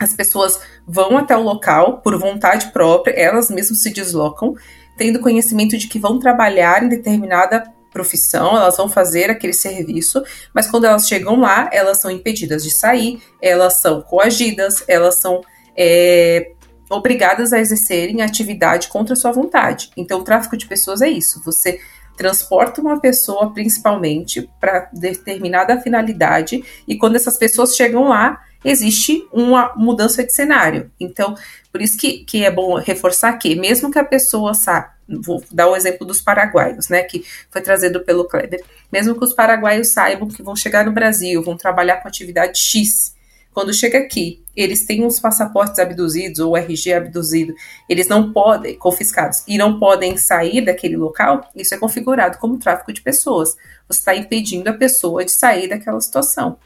As 0.00 0.12
pessoas 0.14 0.60
vão 0.86 1.18
até 1.18 1.36
o 1.36 1.42
local 1.42 2.00
por 2.00 2.18
vontade 2.18 2.70
própria, 2.72 3.12
elas 3.12 3.50
mesmas 3.50 3.82
se 3.82 3.90
deslocam, 3.90 4.54
tendo 4.96 5.20
conhecimento 5.20 5.76
de 5.76 5.88
que 5.88 5.98
vão 5.98 6.18
trabalhar 6.18 6.82
em 6.82 6.88
determinada 6.88 7.72
profissão, 7.90 8.56
elas 8.56 8.76
vão 8.76 8.88
fazer 8.88 9.30
aquele 9.30 9.52
serviço, 9.52 10.22
mas 10.54 10.70
quando 10.70 10.84
elas 10.84 11.08
chegam 11.08 11.40
lá, 11.40 11.68
elas 11.72 11.98
são 11.98 12.10
impedidas 12.10 12.62
de 12.62 12.70
sair, 12.70 13.20
elas 13.42 13.80
são 13.80 14.02
coagidas, 14.02 14.84
elas 14.86 15.16
são 15.16 15.40
é, 15.76 16.52
obrigadas 16.90 17.52
a 17.52 17.58
exercerem 17.58 18.22
atividade 18.22 18.88
contra 18.88 19.16
sua 19.16 19.32
vontade. 19.32 19.90
Então, 19.96 20.20
o 20.20 20.24
tráfico 20.24 20.56
de 20.56 20.66
pessoas 20.66 21.02
é 21.02 21.08
isso. 21.08 21.42
Você 21.44 21.80
transporta 22.16 22.80
uma 22.80 23.00
pessoa 23.00 23.52
principalmente 23.54 24.50
para 24.60 24.90
determinada 24.92 25.80
finalidade 25.80 26.64
e 26.86 26.96
quando 26.96 27.14
essas 27.14 27.38
pessoas 27.38 27.76
chegam 27.76 28.08
lá, 28.08 28.42
existe 28.64 29.24
uma 29.32 29.72
mudança 29.76 30.24
de 30.24 30.34
cenário. 30.34 30.90
Então, 30.98 31.36
por 31.70 31.80
isso 31.80 31.96
que, 31.96 32.24
que 32.24 32.44
é 32.44 32.50
bom 32.50 32.74
reforçar 32.74 33.32
que, 33.34 33.54
mesmo 33.54 33.90
que 33.90 33.98
a 34.00 34.04
pessoa 34.04 34.52
saiba, 34.52 34.90
vou 35.08 35.42
dar 35.50 35.68
o 35.68 35.76
exemplo 35.76 36.06
dos 36.06 36.20
paraguaios, 36.20 36.88
né, 36.88 37.02
que 37.02 37.24
foi 37.50 37.62
trazido 37.62 38.04
pelo 38.04 38.26
Kleber, 38.26 38.62
mesmo 38.92 39.16
que 39.16 39.24
os 39.24 39.32
paraguaios 39.32 39.88
saibam 39.88 40.28
que 40.28 40.42
vão 40.42 40.56
chegar 40.56 40.84
no 40.84 40.92
Brasil, 40.92 41.42
vão 41.42 41.56
trabalhar 41.56 41.96
com 41.96 42.08
atividade 42.08 42.58
X, 42.58 43.14
quando 43.58 43.74
chega 43.74 43.98
aqui, 43.98 44.40
eles 44.54 44.86
têm 44.86 45.04
os 45.04 45.18
passaportes 45.18 45.80
abduzidos 45.80 46.38
ou 46.38 46.56
RG 46.56 46.92
abduzido, 46.92 47.52
eles 47.88 48.06
não 48.06 48.32
podem, 48.32 48.78
confiscados, 48.78 49.42
e 49.48 49.58
não 49.58 49.80
podem 49.80 50.16
sair 50.16 50.64
daquele 50.64 50.96
local, 50.96 51.50
isso 51.56 51.74
é 51.74 51.76
configurado 51.76 52.38
como 52.38 52.56
tráfico 52.56 52.92
de 52.92 53.00
pessoas. 53.00 53.56
Você 53.88 53.98
está 53.98 54.14
impedindo 54.14 54.70
a 54.70 54.72
pessoa 54.72 55.24
de 55.24 55.32
sair 55.32 55.66
daquela 55.66 56.00
situação. 56.00 56.56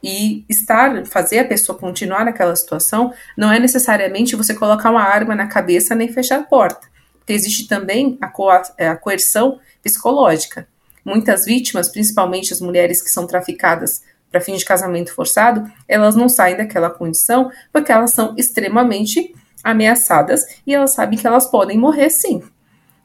E 0.00 0.44
estar, 0.48 1.04
fazer 1.04 1.40
a 1.40 1.44
pessoa 1.44 1.76
continuar 1.76 2.24
naquela 2.24 2.54
situação, 2.54 3.12
não 3.36 3.50
é 3.50 3.58
necessariamente 3.58 4.36
você 4.36 4.54
colocar 4.54 4.92
uma 4.92 5.02
arma 5.02 5.34
na 5.34 5.48
cabeça 5.48 5.96
nem 5.96 6.12
fechar 6.12 6.38
a 6.38 6.44
porta. 6.44 6.86
Porque 7.18 7.32
existe 7.32 7.66
também 7.66 8.16
a, 8.20 8.28
co 8.28 8.48
a 8.48 8.96
coerção 9.00 9.58
psicológica. 9.82 10.68
Muitas 11.04 11.44
vítimas, 11.44 11.88
principalmente 11.88 12.52
as 12.52 12.60
mulheres 12.60 13.02
que 13.02 13.10
são 13.10 13.26
traficadas 13.26 14.08
para 14.30 14.40
fim 14.40 14.56
de 14.56 14.64
casamento 14.64 15.14
forçado, 15.14 15.70
elas 15.88 16.14
não 16.14 16.28
saem 16.28 16.56
daquela 16.56 16.88
condição 16.88 17.50
porque 17.72 17.90
elas 17.90 18.12
são 18.12 18.34
extremamente 18.36 19.34
ameaçadas 19.62 20.44
e 20.66 20.74
elas 20.74 20.92
sabem 20.92 21.18
que 21.18 21.26
elas 21.26 21.46
podem 21.46 21.78
morrer 21.78 22.10
sim. 22.10 22.42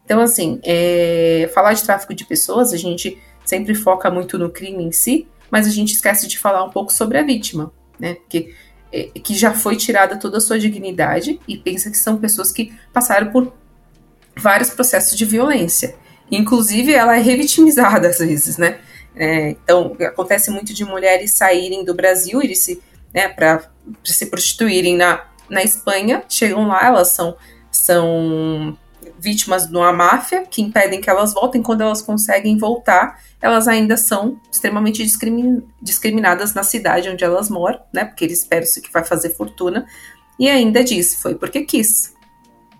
Então, 0.05 0.19
assim, 0.19 0.59
é, 0.63 1.49
falar 1.53 1.73
de 1.73 1.83
tráfico 1.83 2.13
de 2.13 2.25
pessoas, 2.25 2.71
a 2.71 2.77
gente 2.77 3.17
sempre 3.43 3.73
foca 3.73 4.09
muito 4.11 4.37
no 4.37 4.49
crime 4.49 4.83
em 4.83 4.91
si, 4.91 5.27
mas 5.49 5.67
a 5.67 5.71
gente 5.71 5.93
esquece 5.93 6.27
de 6.27 6.37
falar 6.37 6.63
um 6.63 6.69
pouco 6.69 6.93
sobre 6.93 7.17
a 7.17 7.23
vítima, 7.23 7.71
né? 7.99 8.15
Porque 8.15 8.53
é, 8.91 9.03
que 9.19 9.33
já 9.33 9.53
foi 9.53 9.75
tirada 9.75 10.17
toda 10.17 10.37
a 10.37 10.41
sua 10.41 10.59
dignidade 10.59 11.39
e 11.47 11.57
pensa 11.57 11.89
que 11.89 11.97
são 11.97 12.17
pessoas 12.17 12.51
que 12.51 12.73
passaram 12.93 13.31
por 13.31 13.51
vários 14.37 14.69
processos 14.69 15.17
de 15.17 15.25
violência. 15.25 15.95
Inclusive, 16.31 16.93
ela 16.93 17.17
é 17.17 17.21
revitimizada 17.21 18.07
às 18.07 18.19
vezes, 18.19 18.57
né? 18.57 18.79
É, 19.15 19.51
então, 19.51 19.95
acontece 20.01 20.51
muito 20.51 20.73
de 20.73 20.83
mulheres 20.83 21.31
saírem 21.31 21.85
do 21.85 21.93
Brasil 21.93 22.41
e 22.41 22.55
se, 22.55 22.81
né, 23.13 23.29
para 23.29 23.63
se 24.03 24.25
prostituírem 24.25 24.97
na, 24.97 25.25
na 25.49 25.63
Espanha, 25.63 26.23
chegam 26.27 26.67
lá, 26.67 26.85
elas 26.85 27.11
são, 27.11 27.37
são 27.71 28.77
vítimas 29.17 29.67
de 29.67 29.75
uma 29.75 29.93
máfia 29.93 30.45
que 30.45 30.61
impedem 30.61 30.99
que 30.99 31.09
elas 31.09 31.33
voltem. 31.33 31.63
Quando 31.63 31.81
elas 31.81 32.01
conseguem 32.01 32.57
voltar, 32.57 33.19
elas 33.41 33.67
ainda 33.67 33.95
são 33.95 34.39
extremamente 34.51 35.03
discrimin 35.03 35.63
discriminadas 35.81 36.53
na 36.53 36.63
cidade 36.63 37.09
onde 37.09 37.23
elas 37.23 37.49
moram, 37.49 37.79
né? 37.93 38.05
Porque 38.05 38.25
eles 38.25 38.39
esperam 38.39 38.67
que 38.83 38.91
vai 38.91 39.03
fazer 39.03 39.29
fortuna. 39.31 39.85
E 40.39 40.49
ainda 40.49 40.83
diz, 40.83 41.15
foi 41.21 41.35
porque 41.35 41.63
quis. 41.63 42.13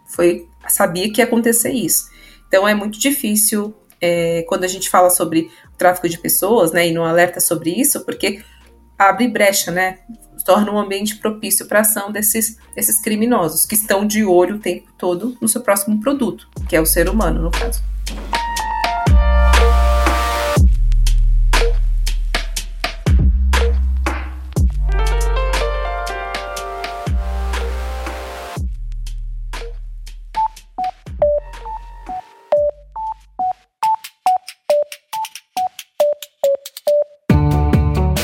Foi, 0.08 0.48
sabia 0.68 1.12
que 1.12 1.22
ia 1.22 1.26
acontecer 1.26 1.72
isso. 1.72 2.10
Então 2.48 2.68
é 2.68 2.76
muito 2.76 3.00
difícil 3.00 3.74
é, 4.02 4.44
quando 4.48 4.64
a 4.64 4.68
gente 4.68 4.90
fala 4.90 5.10
sobre 5.10 5.50
tráfico 5.78 6.10
de 6.10 6.18
pessoas, 6.18 6.72
né, 6.72 6.88
e 6.88 6.94
não 6.94 7.06
alerta 7.06 7.40
sobre 7.40 7.70
isso, 7.72 8.04
porque 8.06 8.44
abre 8.98 9.28
brecha, 9.28 9.72
né, 9.72 10.00
torna 10.46 10.72
um 10.72 10.78
ambiente 10.78 11.16
propício 11.18 11.66
para 11.68 11.80
a 11.80 11.82
ação 11.82 12.12
desses, 12.12 12.58
desses 12.76 13.02
criminosos, 13.02 13.66
que 13.66 13.76
estão 13.76 14.06
de 14.06 14.24
olho 14.24 14.56
o 14.56 14.60
tempo 14.60 14.92
todo 14.98 15.36
no 15.42 15.48
seu 15.48 15.62
próximo 15.62 16.00
produto, 16.00 16.48
que 16.70 16.76
é 16.76 16.82
o 16.82 16.86
ser 16.86 17.10
humano, 17.10 17.42
no 17.42 17.52
caso. 17.52 17.82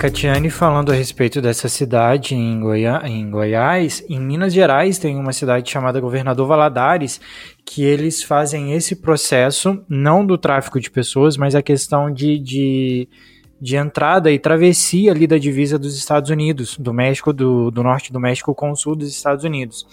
Catiane 0.00 0.48
falando 0.48 0.90
a 0.90 0.94
respeito 0.94 1.42
dessa 1.42 1.68
cidade 1.68 2.34
em, 2.34 2.58
Goiá 2.58 3.02
em 3.04 3.30
Goiás, 3.30 4.02
em 4.08 4.18
Minas 4.18 4.50
Gerais 4.50 4.98
tem 4.98 5.14
uma 5.14 5.30
cidade 5.30 5.70
chamada 5.70 6.00
Governador 6.00 6.48
Valadares, 6.48 7.20
que 7.66 7.84
eles 7.84 8.22
fazem 8.22 8.72
esse 8.72 8.96
processo, 8.96 9.84
não 9.86 10.24
do 10.24 10.38
tráfico 10.38 10.80
de 10.80 10.90
pessoas, 10.90 11.36
mas 11.36 11.54
a 11.54 11.60
questão 11.60 12.10
de, 12.10 12.38
de, 12.38 13.08
de 13.60 13.76
entrada 13.76 14.32
e 14.32 14.38
travessia 14.38 15.12
ali 15.12 15.26
da 15.26 15.36
divisa 15.36 15.78
dos 15.78 15.94
Estados 15.94 16.30
Unidos, 16.30 16.78
do 16.78 16.94
México, 16.94 17.30
do, 17.30 17.70
do 17.70 17.82
norte 17.82 18.10
do 18.10 18.18
México 18.18 18.54
com 18.54 18.70
o 18.70 18.76
sul 18.76 18.96
dos 18.96 19.10
Estados 19.10 19.44
Unidos. 19.44 19.86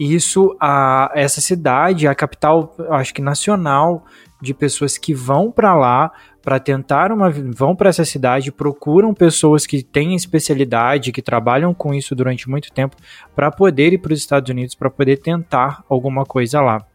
Isso, 0.00 0.56
a, 0.58 1.12
essa 1.14 1.42
cidade, 1.42 2.08
a 2.08 2.14
capital, 2.14 2.74
acho 2.88 3.12
que 3.12 3.20
nacional, 3.20 4.06
de 4.40 4.52
pessoas 4.52 4.98
que 4.98 5.14
vão 5.14 5.50
para 5.50 5.74
lá 5.74 6.12
para 6.42 6.60
tentar 6.60 7.10
uma 7.10 7.28
vão 7.28 7.74
para 7.74 7.88
essa 7.88 8.04
cidade, 8.04 8.52
procuram 8.52 9.12
pessoas 9.12 9.66
que 9.66 9.82
têm 9.82 10.14
especialidade, 10.14 11.10
que 11.10 11.20
trabalham 11.20 11.74
com 11.74 11.92
isso 11.92 12.14
durante 12.14 12.48
muito 12.48 12.72
tempo 12.72 12.94
para 13.34 13.50
poder 13.50 13.92
ir 13.92 13.98
para 13.98 14.12
os 14.12 14.20
Estados 14.20 14.48
Unidos, 14.48 14.74
para 14.74 14.88
poder 14.88 15.16
tentar 15.16 15.82
alguma 15.88 16.24
coisa 16.24 16.60
lá. 16.60 16.86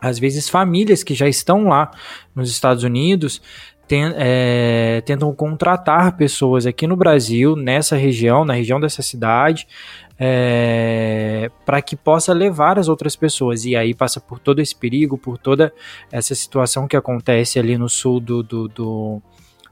Às 0.00 0.18
vezes 0.18 0.48
famílias 0.48 1.02
que 1.02 1.14
já 1.14 1.26
estão 1.26 1.64
lá 1.64 1.90
nos 2.32 2.48
Estados 2.48 2.84
Unidos 2.84 3.42
é, 3.88 5.00
tentam 5.04 5.32
contratar 5.34 6.16
pessoas 6.16 6.66
aqui 6.66 6.86
no 6.86 6.96
Brasil, 6.96 7.54
nessa 7.54 7.96
região, 7.96 8.44
na 8.44 8.52
região 8.52 8.80
dessa 8.80 9.02
cidade, 9.02 9.66
é, 10.18 11.50
para 11.64 11.82
que 11.82 11.94
possa 11.94 12.32
levar 12.32 12.78
as 12.78 12.88
outras 12.88 13.14
pessoas. 13.16 13.64
E 13.64 13.76
aí 13.76 13.94
passa 13.94 14.20
por 14.20 14.38
todo 14.38 14.60
esse 14.60 14.74
perigo, 14.74 15.18
por 15.18 15.38
toda 15.38 15.72
essa 16.10 16.34
situação 16.34 16.88
que 16.88 16.96
acontece 16.96 17.58
ali 17.58 17.76
no 17.76 17.88
sul 17.88 18.20
do, 18.20 18.42
do, 18.42 18.68
do 18.68 19.22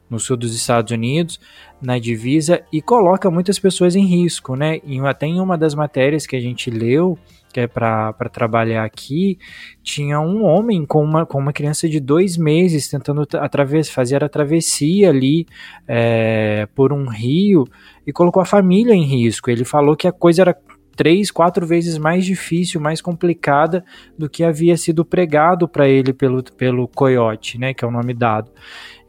no 0.09 0.21
sul 0.21 0.37
dos 0.37 0.55
Estados 0.55 0.93
Unidos, 0.93 1.41
na 1.81 1.99
divisa, 1.99 2.63
e 2.73 2.83
coloca 2.83 3.31
muitas 3.31 3.59
pessoas 3.59 3.97
em 3.97 4.07
risco, 4.07 4.55
né? 4.55 4.79
E 4.85 5.01
até 5.01 5.27
em 5.27 5.41
uma 5.41 5.57
das 5.57 5.75
matérias 5.75 6.27
que 6.27 6.37
a 6.37 6.41
gente 6.41 6.71
leu, 6.71 7.19
que 7.55 7.61
é 7.61 7.69
para 7.69 8.13
trabalhar 8.33 8.85
aqui, 8.85 9.39
tinha 9.81 10.19
um 10.19 10.45
homem 10.45 10.85
com 10.85 11.05
uma, 11.05 11.25
com 11.25 11.39
uma 11.39 11.53
criança 11.53 11.89
de 11.89 12.01
dois 12.01 12.37
meses 12.37 12.89
tentando 12.89 13.25
através, 13.35 13.89
fazer 13.89 14.25
a 14.25 14.29
travessia 14.29 15.11
ali 15.11 15.47
é, 15.87 16.67
por 16.75 16.93
um 16.93 17.09
rio 17.09 17.65
e 18.05 18.13
colocou 18.13 18.43
a 18.43 18.45
família 18.45 18.93
em 18.93 19.05
risco. 19.05 19.49
Ele 19.49 19.65
falou 19.65 19.95
que 19.95 20.09
a 20.09 20.13
coisa 20.13 20.43
era 20.43 20.57
três, 20.97 21.31
quatro 21.31 21.65
vezes 21.65 21.97
mais 21.97 22.25
difícil, 22.25 22.81
mais 22.81 23.01
complicada 23.01 23.85
do 24.19 24.29
que 24.29 24.43
havia 24.43 24.77
sido 24.77 25.05
pregado 25.05 25.69
para 25.69 25.89
ele 25.89 26.13
pelo, 26.13 26.43
pelo 26.43 26.89
coiote, 26.89 27.57
né, 27.57 27.73
que 27.73 27.85
é 27.85 27.89
o 27.89 27.93
nome 27.93 28.15
dado. 28.15 28.51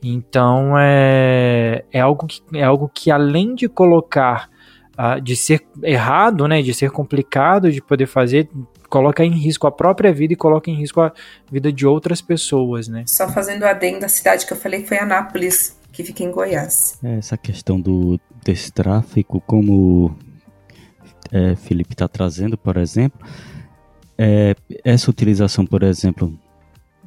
Então 0.04 0.78
é, 0.78 1.84
é, 1.92 2.00
algo, 2.00 2.28
que, 2.28 2.42
é 2.54 2.64
algo 2.64 2.92
que 2.94 3.10
além 3.10 3.56
de 3.56 3.68
colocar 3.68 4.52
de 5.22 5.36
ser 5.36 5.66
errado, 5.84 6.48
né, 6.48 6.62
de 6.62 6.74
ser 6.74 6.90
complicado 6.92 7.72
de 7.72 7.82
poder 7.82 8.08
fazer, 8.08 8.50
coloca 8.90 9.24
em 9.24 9.32
risco 9.32 9.68
a 9.68 9.72
própria 9.72 10.14
vida 10.14 10.34
e 10.34 10.36
coloca 10.36 10.70
em 10.70 10.76
risco 10.76 11.02
a 11.02 11.12
vida 11.52 11.72
de 11.72 11.86
outras 11.86 12.22
pessoas, 12.22 12.88
né? 12.88 13.04
Só 13.08 13.28
fazendo 13.28 13.64
adendo 13.64 14.00
da 14.00 14.08
cidade 14.08 14.46
que 14.46 14.54
eu 14.54 14.58
falei 14.58 14.82
que 14.82 14.88
foi 14.88 14.98
Anápolis, 14.98 15.78
que 15.92 16.04
fica 16.04 16.24
em 16.24 16.32
Goiás. 16.32 16.98
É, 17.04 17.18
essa 17.18 17.38
questão 17.38 17.80
do 17.80 18.20
desse 18.44 18.72
tráfico, 18.72 19.42
como 19.42 20.16
é, 21.32 21.56
Felipe 21.56 21.94
está 21.94 22.08
trazendo, 22.08 22.58
por 22.58 22.78
exemplo, 22.78 23.20
é, 24.18 24.56
essa 24.84 25.10
utilização, 25.10 25.66
por 25.66 25.84
exemplo, 25.84 26.38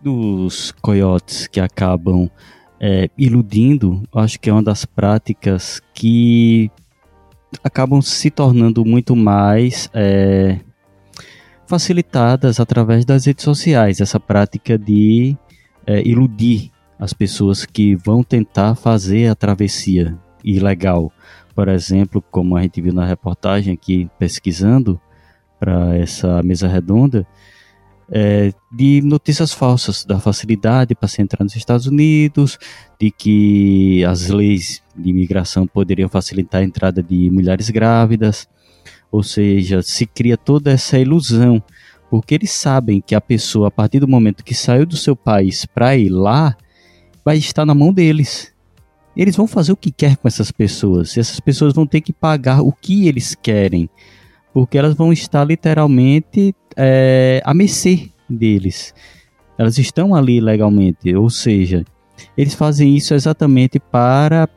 dos 0.02 0.72
coiotes 0.82 1.46
que 1.46 1.60
acabam 1.60 2.30
é, 2.80 3.08
iludindo, 3.16 4.02
acho 4.12 4.38
que 4.38 4.50
é 4.50 4.52
uma 4.52 4.62
das 4.62 4.84
práticas 4.84 5.80
que 5.94 6.70
acabam 7.62 8.00
se 8.00 8.30
tornando 8.30 8.84
muito 8.84 9.16
mais 9.16 9.90
é, 9.94 10.58
facilitadas 11.66 12.60
através 12.60 13.04
das 13.04 13.26
redes 13.26 13.44
sociais. 13.44 14.00
Essa 14.00 14.18
prática 14.18 14.78
de 14.78 15.36
é, 15.86 16.06
iludir 16.06 16.70
as 16.98 17.12
pessoas 17.12 17.64
que 17.64 17.94
vão 17.94 18.22
tentar 18.22 18.74
fazer 18.74 19.28
a 19.28 19.34
travessia 19.34 20.18
ilegal. 20.42 21.12
Por 21.54 21.68
exemplo, 21.68 22.22
como 22.30 22.56
a 22.56 22.62
gente 22.62 22.80
viu 22.80 22.92
na 22.92 23.04
reportagem 23.04 23.74
aqui 23.74 24.10
pesquisando 24.18 25.00
para 25.58 25.96
essa 25.96 26.42
mesa 26.42 26.68
redonda, 26.68 27.26
é, 28.10 28.52
de 28.72 29.02
notícias 29.02 29.52
falsas, 29.52 30.04
da 30.04 30.18
facilidade 30.18 30.94
para 30.94 31.08
se 31.08 31.20
entrar 31.20 31.44
nos 31.44 31.54
Estados 31.54 31.86
Unidos, 31.86 32.58
de 32.98 33.10
que 33.10 34.04
as 34.04 34.28
leis 34.28 34.82
de 34.96 35.10
imigração 35.10 35.66
poderiam 35.66 36.08
facilitar 36.08 36.62
a 36.62 36.64
entrada 36.64 37.02
de 37.02 37.30
mulheres 37.30 37.70
grávidas, 37.70 38.48
ou 39.10 39.22
seja, 39.22 39.82
se 39.82 40.06
cria 40.06 40.36
toda 40.36 40.70
essa 40.70 40.98
ilusão, 40.98 41.62
porque 42.10 42.34
eles 42.34 42.50
sabem 42.50 43.00
que 43.00 43.14
a 43.14 43.20
pessoa, 43.20 43.68
a 43.68 43.70
partir 43.70 44.00
do 44.00 44.08
momento 44.08 44.44
que 44.44 44.54
saiu 44.54 44.86
do 44.86 44.96
seu 44.96 45.14
país 45.14 45.66
para 45.66 45.96
ir 45.96 46.08
lá, 46.08 46.56
vai 47.24 47.36
estar 47.36 47.66
na 47.66 47.74
mão 47.74 47.92
deles. 47.92 48.52
Eles 49.14 49.36
vão 49.36 49.46
fazer 49.46 49.72
o 49.72 49.76
que 49.76 49.90
quer 49.90 50.16
com 50.16 50.28
essas 50.28 50.50
pessoas, 50.50 51.16
e 51.16 51.20
essas 51.20 51.40
pessoas 51.40 51.74
vão 51.74 51.86
ter 51.86 52.00
que 52.00 52.12
pagar 52.12 52.62
o 52.62 52.72
que 52.72 53.06
eles 53.06 53.34
querem 53.34 53.90
porque 54.52 54.76
elas 54.76 54.94
vão 54.94 55.12
estar 55.12 55.44
literalmente 55.44 56.54
é, 56.78 57.42
à 57.44 57.52
mercê 57.52 58.08
deles. 58.30 58.94
Elas 59.58 59.76
estão 59.76 60.14
ali 60.14 60.40
legalmente, 60.40 61.12
ou 61.16 61.28
seja, 61.28 61.84
eles 62.36 62.54
fazem 62.54 62.96
isso 62.96 63.12
exatamente 63.12 63.80
para, 63.80 64.48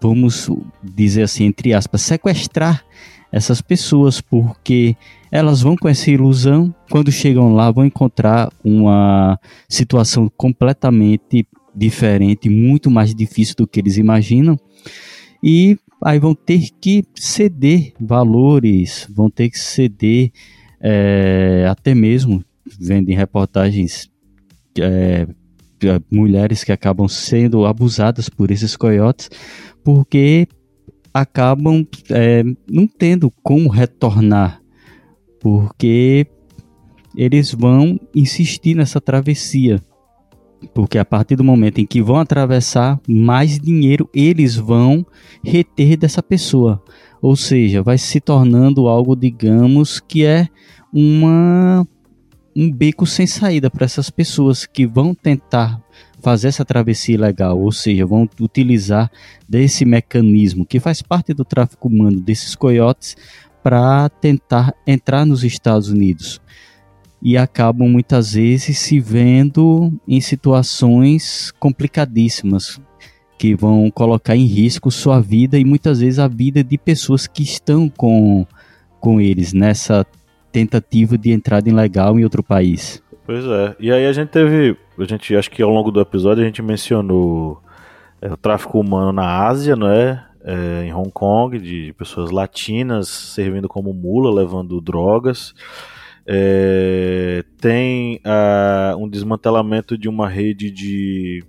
vamos 0.00 0.50
dizer 0.82 1.24
assim, 1.24 1.44
entre 1.44 1.74
aspas, 1.74 2.00
sequestrar 2.00 2.82
essas 3.30 3.60
pessoas, 3.60 4.22
porque 4.22 4.96
elas 5.30 5.60
vão 5.60 5.76
com 5.76 5.86
essa 5.86 6.10
ilusão, 6.10 6.74
quando 6.90 7.12
chegam 7.12 7.52
lá, 7.52 7.70
vão 7.70 7.84
encontrar 7.84 8.50
uma 8.64 9.38
situação 9.68 10.32
completamente 10.34 11.46
diferente, 11.74 12.48
muito 12.48 12.90
mais 12.90 13.14
difícil 13.14 13.54
do 13.58 13.66
que 13.66 13.80
eles 13.80 13.98
imaginam, 13.98 14.58
e 15.44 15.76
aí 16.02 16.18
vão 16.18 16.34
ter 16.34 16.70
que 16.80 17.04
ceder 17.14 17.92
valores, 18.00 19.06
vão 19.14 19.28
ter 19.28 19.50
que 19.50 19.58
ceder 19.58 20.32
é, 20.80 21.66
até 21.68 21.94
mesmo, 21.94 22.44
vendo 22.78 23.10
em 23.10 23.14
reportagens, 23.14 24.10
é, 24.80 25.26
mulheres 26.10 26.64
que 26.64 26.72
acabam 26.72 27.08
sendo 27.08 27.64
abusadas 27.64 28.28
por 28.28 28.50
esses 28.50 28.76
coiotes, 28.76 29.30
porque 29.84 30.48
acabam 31.12 31.86
é, 32.10 32.42
não 32.68 32.86
tendo 32.86 33.30
como 33.42 33.68
retornar, 33.68 34.60
porque 35.40 36.26
eles 37.16 37.52
vão 37.52 37.98
insistir 38.14 38.74
nessa 38.74 39.00
travessia. 39.00 39.80
Porque 40.74 40.98
a 40.98 41.04
partir 41.04 41.36
do 41.36 41.44
momento 41.44 41.78
em 41.80 41.86
que 41.86 42.02
vão 42.02 42.16
atravessar, 42.16 43.00
mais 43.08 43.58
dinheiro 43.58 44.08
eles 44.12 44.56
vão 44.56 45.06
reter 45.42 45.96
dessa 45.96 46.22
pessoa. 46.22 46.82
Ou 47.20 47.34
seja, 47.36 47.82
vai 47.82 47.98
se 47.98 48.20
tornando 48.20 48.86
algo, 48.88 49.16
digamos, 49.16 50.00
que 50.00 50.24
é 50.24 50.48
uma 50.92 51.86
um 52.56 52.72
beco 52.72 53.06
sem 53.06 53.24
saída 53.24 53.70
para 53.70 53.84
essas 53.84 54.10
pessoas 54.10 54.66
que 54.66 54.84
vão 54.84 55.14
tentar 55.14 55.80
fazer 56.20 56.48
essa 56.48 56.64
travessia 56.64 57.14
ilegal, 57.14 57.56
ou 57.60 57.70
seja, 57.70 58.04
vão 58.04 58.28
utilizar 58.40 59.08
desse 59.48 59.84
mecanismo 59.84 60.66
que 60.66 60.80
faz 60.80 61.00
parte 61.00 61.32
do 61.32 61.44
tráfico 61.44 61.86
humano 61.86 62.20
desses 62.20 62.56
coiotes 62.56 63.16
para 63.62 64.08
tentar 64.08 64.74
entrar 64.84 65.24
nos 65.24 65.44
Estados 65.44 65.88
Unidos. 65.88 66.40
e 67.20 67.36
acabam 67.36 67.88
muitas 67.88 68.34
vezes 68.34 68.78
se 68.78 69.00
vendo 69.00 69.92
em 70.06 70.20
situações 70.20 71.52
complicadíssimas 71.58 72.80
que 73.38 73.54
vão 73.54 73.90
colocar 73.90 74.34
em 74.34 74.44
risco 74.44 74.90
sua 74.90 75.20
vida 75.20 75.58
e 75.58 75.64
muitas 75.64 76.00
vezes 76.00 76.18
a 76.18 76.26
vida 76.26 76.62
de 76.64 76.76
pessoas 76.76 77.26
que 77.26 77.42
estão 77.42 77.88
com, 77.88 78.44
com 79.00 79.20
eles 79.20 79.52
nessa 79.52 80.04
tentativa 80.50 81.16
de 81.16 81.30
entrada 81.30 81.68
ilegal 81.68 82.18
em 82.18 82.24
outro 82.24 82.42
país. 82.42 83.02
Pois 83.24 83.44
é. 83.44 83.76
E 83.78 83.92
aí 83.92 84.06
a 84.06 84.12
gente 84.12 84.30
teve, 84.30 84.76
a 84.98 85.04
gente 85.04 85.36
acho 85.36 85.50
que 85.50 85.62
ao 85.62 85.70
longo 85.70 85.90
do 85.90 86.00
episódio 86.00 86.42
a 86.42 86.46
gente 86.46 86.62
mencionou 86.62 87.62
é, 88.20 88.32
o 88.32 88.36
tráfico 88.36 88.80
humano 88.80 89.12
na 89.12 89.46
Ásia, 89.46 89.76
não 89.76 89.88
é? 89.88 90.24
é 90.42 90.84
em 90.86 90.92
Hong 90.92 91.10
Kong, 91.10 91.58
de 91.58 91.94
pessoas 91.96 92.30
latinas 92.30 93.08
servindo 93.08 93.68
como 93.68 93.92
mula, 93.92 94.34
levando 94.34 94.80
drogas. 94.80 95.54
É, 96.26 97.44
tem 97.60 98.16
uh, 98.16 98.96
um 98.98 99.08
desmantelamento 99.08 99.96
de 99.96 100.08
uma 100.08 100.28
rede 100.28 100.70
de, 100.70 101.44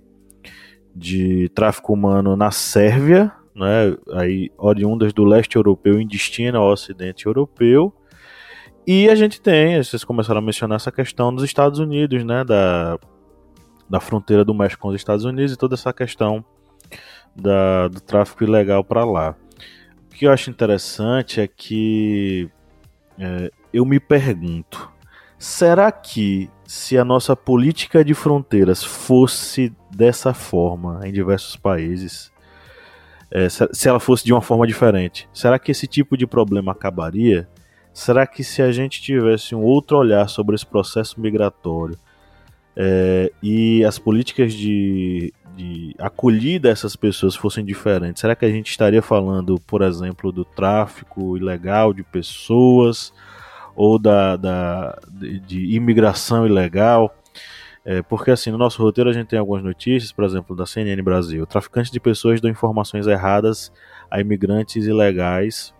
de 1.00 1.48
tráfico 1.54 1.94
humano 1.94 2.36
na 2.36 2.50
Sérvia, 2.50 3.32
né, 3.54 3.96
aí 4.12 4.50
oriundas 4.58 5.14
do 5.14 5.24
leste 5.24 5.56
europeu 5.56 5.98
em 5.98 6.06
destino 6.06 6.58
ao 6.58 6.70
ocidente 6.70 7.24
europeu. 7.24 7.92
E 8.86 9.08
a 9.08 9.14
gente 9.14 9.40
tem, 9.40 9.82
vocês 9.82 10.04
começaram 10.04 10.40
a 10.40 10.42
mencionar 10.42 10.76
essa 10.76 10.92
questão 10.92 11.34
dos 11.34 11.42
Estados 11.42 11.78
Unidos, 11.78 12.22
né, 12.22 12.44
da, 12.44 12.98
da 13.88 13.98
fronteira 13.98 14.44
do 14.44 14.54
México 14.54 14.82
com 14.82 14.88
os 14.88 14.94
Estados 14.94 15.24
Unidos 15.24 15.54
e 15.54 15.56
toda 15.56 15.74
essa 15.74 15.90
questão 15.90 16.44
da, 17.34 17.88
do 17.88 18.00
tráfico 18.00 18.44
ilegal 18.44 18.84
para 18.84 19.02
lá. 19.02 19.34
O 20.04 20.14
que 20.14 20.26
eu 20.26 20.32
acho 20.32 20.50
interessante 20.50 21.40
é 21.40 21.48
que 21.48 22.50
é, 23.18 23.50
eu 23.72 23.86
me 23.86 23.98
pergunto: 23.98 24.90
será 25.38 25.90
que 25.90 26.50
se 26.70 26.96
a 26.96 27.04
nossa 27.04 27.34
política 27.34 28.04
de 28.04 28.14
fronteiras 28.14 28.84
fosse 28.84 29.72
dessa 29.90 30.32
forma 30.32 31.00
em 31.04 31.10
diversos 31.10 31.56
países, 31.56 32.30
é, 33.28 33.48
se 33.48 33.88
ela 33.88 33.98
fosse 33.98 34.24
de 34.24 34.32
uma 34.32 34.40
forma 34.40 34.64
diferente, 34.68 35.28
será 35.34 35.58
que 35.58 35.72
esse 35.72 35.88
tipo 35.88 36.16
de 36.16 36.28
problema 36.28 36.70
acabaria? 36.70 37.48
Será 37.92 38.24
que 38.24 38.44
se 38.44 38.62
a 38.62 38.70
gente 38.70 39.02
tivesse 39.02 39.52
um 39.52 39.62
outro 39.62 39.98
olhar 39.98 40.28
sobre 40.28 40.54
esse 40.54 40.64
processo 40.64 41.20
migratório 41.20 41.98
é, 42.76 43.32
e 43.42 43.84
as 43.84 43.98
políticas 43.98 44.52
de, 44.52 45.34
de 45.56 45.92
acolhida 45.98 46.68
dessas 46.68 46.94
pessoas 46.94 47.34
fossem 47.34 47.64
diferentes, 47.64 48.20
será 48.20 48.36
que 48.36 48.44
a 48.44 48.50
gente 48.50 48.70
estaria 48.70 49.02
falando, 49.02 49.58
por 49.66 49.82
exemplo, 49.82 50.30
do 50.30 50.44
tráfico 50.44 51.36
ilegal 51.36 51.92
de 51.92 52.04
pessoas? 52.04 53.12
Ou 53.74 53.98
da, 53.98 54.36
da 54.36 54.98
de, 55.08 55.40
de, 55.40 55.74
imigração 55.74 56.46
ilegal. 56.46 57.14
É, 57.84 58.02
porque 58.02 58.30
assim, 58.30 58.50
no 58.50 58.58
nosso 58.58 58.82
roteiro 58.82 59.08
a 59.08 59.12
gente 59.12 59.28
tem 59.28 59.38
algumas 59.38 59.64
notícias, 59.64 60.12
por 60.12 60.24
exemplo, 60.24 60.54
da 60.54 60.66
CNN 60.66 61.02
Brasil. 61.02 61.46
Traficantes 61.46 61.90
de 61.90 61.98
pessoas 61.98 62.40
dão 62.40 62.50
informações 62.50 63.06
erradas 63.06 63.72
a 64.10 64.20
imigrantes 64.20 64.84
ilegais, 64.84 65.74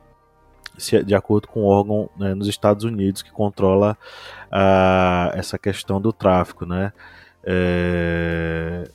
se, 0.79 1.03
de 1.05 1.15
acordo 1.15 1.49
com 1.49 1.61
o 1.61 1.67
órgão 1.67 2.09
né, 2.17 2.35
nos 2.35 2.49
Estados 2.49 2.85
Unidos 2.85 3.23
que 3.23 3.31
controla 3.31 3.99
essa 5.35 5.59
questão 5.59 6.01
do 6.01 6.13
tráfico, 6.13 6.65
né? 6.65 6.93
É, 7.45 8.91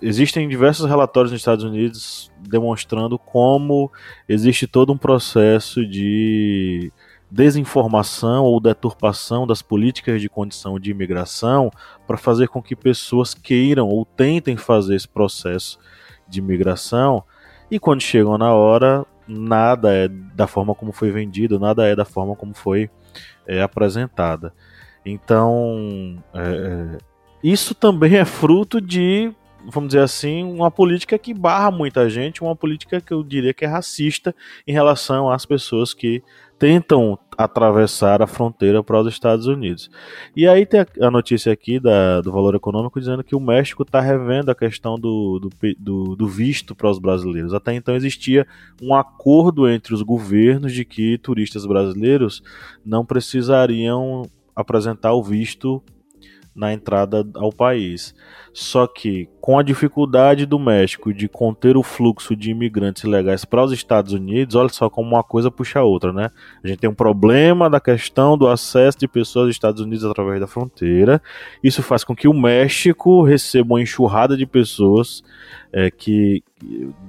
existem 0.00 0.48
diversos 0.48 0.86
relatórios 0.88 1.32
nos 1.32 1.40
Estados 1.40 1.64
Unidos 1.64 2.30
demonstrando 2.40 3.18
como 3.18 3.90
existe 4.28 4.66
todo 4.66 4.92
um 4.92 4.98
processo 4.98 5.86
de 5.86 6.92
desinformação 7.32 8.44
ou 8.44 8.60
deturpação 8.60 9.46
das 9.46 9.62
políticas 9.62 10.20
de 10.20 10.28
condição 10.28 10.78
de 10.78 10.90
imigração 10.90 11.70
para 12.06 12.18
fazer 12.18 12.48
com 12.48 12.62
que 12.62 12.76
pessoas 12.76 13.32
queiram 13.32 13.88
ou 13.88 14.04
tentem 14.04 14.54
fazer 14.54 14.94
esse 14.96 15.08
processo 15.08 15.78
de 16.28 16.40
imigração 16.40 17.24
e 17.70 17.78
quando 17.78 18.02
chegam 18.02 18.36
na 18.36 18.52
hora 18.52 19.06
nada 19.26 19.94
é 19.94 20.08
da 20.08 20.46
forma 20.46 20.74
como 20.74 20.92
foi 20.92 21.10
vendido, 21.10 21.58
nada 21.58 21.86
é 21.86 21.96
da 21.96 22.04
forma 22.04 22.36
como 22.36 22.52
foi 22.52 22.90
é, 23.46 23.62
apresentada. 23.62 24.52
Então, 25.06 26.22
é, 26.34 26.98
é 26.98 26.98
isso 27.42 27.74
também 27.74 28.16
é 28.16 28.26
fruto 28.26 28.78
de, 28.78 29.32
vamos 29.70 29.88
dizer 29.88 30.02
assim, 30.02 30.44
uma 30.44 30.70
política 30.70 31.16
que 31.16 31.32
barra 31.32 31.70
muita 31.70 32.10
gente, 32.10 32.42
uma 32.42 32.54
política 32.54 33.00
que 33.00 33.14
eu 33.14 33.22
diria 33.22 33.54
que 33.54 33.64
é 33.64 33.68
racista 33.68 34.34
em 34.66 34.72
relação 34.72 35.30
às 35.30 35.46
pessoas 35.46 35.94
que 35.94 36.22
tentam 36.62 37.18
atravessar 37.36 38.22
a 38.22 38.26
fronteira 38.28 38.84
para 38.84 39.00
os 39.00 39.08
Estados 39.08 39.48
Unidos. 39.48 39.90
E 40.36 40.46
aí 40.46 40.64
tem 40.64 40.86
a 41.00 41.10
notícia 41.10 41.52
aqui 41.52 41.80
da, 41.80 42.20
do 42.20 42.30
Valor 42.30 42.54
Econômico 42.54 43.00
dizendo 43.00 43.24
que 43.24 43.34
o 43.34 43.40
México 43.40 43.82
está 43.82 44.00
revendo 44.00 44.48
a 44.48 44.54
questão 44.54 44.94
do, 44.94 45.40
do, 45.40 45.50
do, 45.76 46.14
do 46.14 46.28
visto 46.28 46.72
para 46.72 46.88
os 46.88 47.00
brasileiros. 47.00 47.52
Até 47.52 47.74
então 47.74 47.96
existia 47.96 48.46
um 48.80 48.94
acordo 48.94 49.68
entre 49.68 49.92
os 49.92 50.02
governos 50.02 50.72
de 50.72 50.84
que 50.84 51.18
turistas 51.18 51.66
brasileiros 51.66 52.44
não 52.86 53.04
precisariam 53.04 54.22
apresentar 54.54 55.14
o 55.14 55.22
visto 55.22 55.82
na 56.54 56.72
entrada 56.72 57.26
ao 57.34 57.52
país. 57.52 58.14
Só 58.52 58.86
que, 58.86 59.28
com 59.40 59.58
a 59.58 59.62
dificuldade 59.62 60.44
do 60.44 60.58
México 60.58 61.12
de 61.12 61.26
conter 61.26 61.76
o 61.76 61.82
fluxo 61.82 62.36
de 62.36 62.50
imigrantes 62.50 63.02
ilegais 63.02 63.44
para 63.46 63.64
os 63.64 63.72
Estados 63.72 64.12
Unidos, 64.12 64.54
olha 64.54 64.68
só 64.68 64.90
como 64.90 65.08
uma 65.08 65.22
coisa 65.22 65.50
puxa 65.50 65.80
a 65.80 65.84
outra, 65.84 66.12
né? 66.12 66.28
A 66.62 66.68
gente 66.68 66.80
tem 66.80 66.90
um 66.90 66.94
problema 66.94 67.70
da 67.70 67.80
questão 67.80 68.36
do 68.36 68.46
acesso 68.46 68.98
de 68.98 69.08
pessoas 69.08 69.46
aos 69.46 69.54
Estados 69.54 69.80
Unidos 69.80 70.04
através 70.04 70.38
da 70.38 70.46
fronteira. 70.46 71.22
Isso 71.64 71.82
faz 71.82 72.04
com 72.04 72.14
que 72.14 72.28
o 72.28 72.34
México 72.34 73.22
receba 73.22 73.72
uma 73.74 73.82
enxurrada 73.82 74.36
de 74.36 74.44
pessoas 74.44 75.22
é, 75.72 75.90
que, 75.90 76.44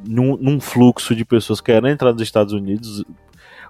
num, 0.08 0.38
num 0.38 0.62
fluxo 0.62 1.14
de 1.14 1.26
pessoas 1.26 1.60
querendo 1.60 1.90
entrar 1.90 2.14
nos 2.14 2.22
Estados 2.22 2.54
Unidos, 2.54 3.04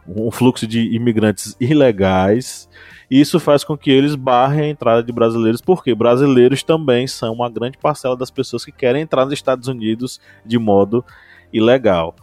um 0.08 0.30
fluxo 0.32 0.68
de 0.68 0.94
imigrantes 0.96 1.56
ilegais 1.60 2.68
isso 3.16 3.40
faz 3.40 3.64
com 3.64 3.78
que 3.78 3.92
eles 3.92 4.16
barrem 4.16 4.62
a 4.62 4.70
entrada 4.70 5.04
de 5.04 5.12
brasileiros, 5.12 5.62
porque 5.62 5.94
brasileiros 5.94 6.64
também 6.64 7.06
são 7.06 7.32
uma 7.32 7.48
grande 7.48 7.78
parcela 7.78 8.18
das 8.18 8.32
pessoas 8.32 8.66
que 8.66 8.72
querem 8.72 9.04
entrar 9.04 9.24
nos 9.24 9.36
Estados 9.36 9.68
Unidos 9.68 10.20
de 10.44 10.58
modo 10.58 11.06
ilegal. 11.54 12.16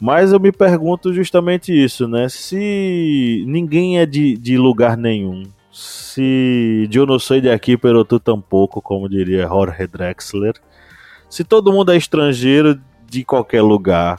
Mas 0.00 0.32
eu 0.32 0.40
me 0.40 0.50
pergunto 0.50 1.12
justamente 1.12 1.72
isso, 1.72 2.08
né? 2.08 2.26
Se 2.30 3.44
ninguém 3.46 3.98
é 3.98 4.06
de, 4.06 4.34
de 4.38 4.56
lugar 4.56 4.96
nenhum, 4.96 5.42
se 5.70 6.88
eu 6.90 7.04
não 7.04 7.18
sou 7.18 7.38
de 7.38 7.50
aqui, 7.50 7.76
pero 7.76 8.02
tu 8.02 8.18
tampouco, 8.18 8.80
como 8.80 9.10
diria 9.10 9.46
Jorge 9.46 9.86
Drexler, 9.86 10.54
se 11.28 11.44
todo 11.44 11.70
mundo 11.70 11.92
é 11.92 11.98
estrangeiro 11.98 12.80
de 13.06 13.24
qualquer 13.24 13.60
lugar, 13.60 14.18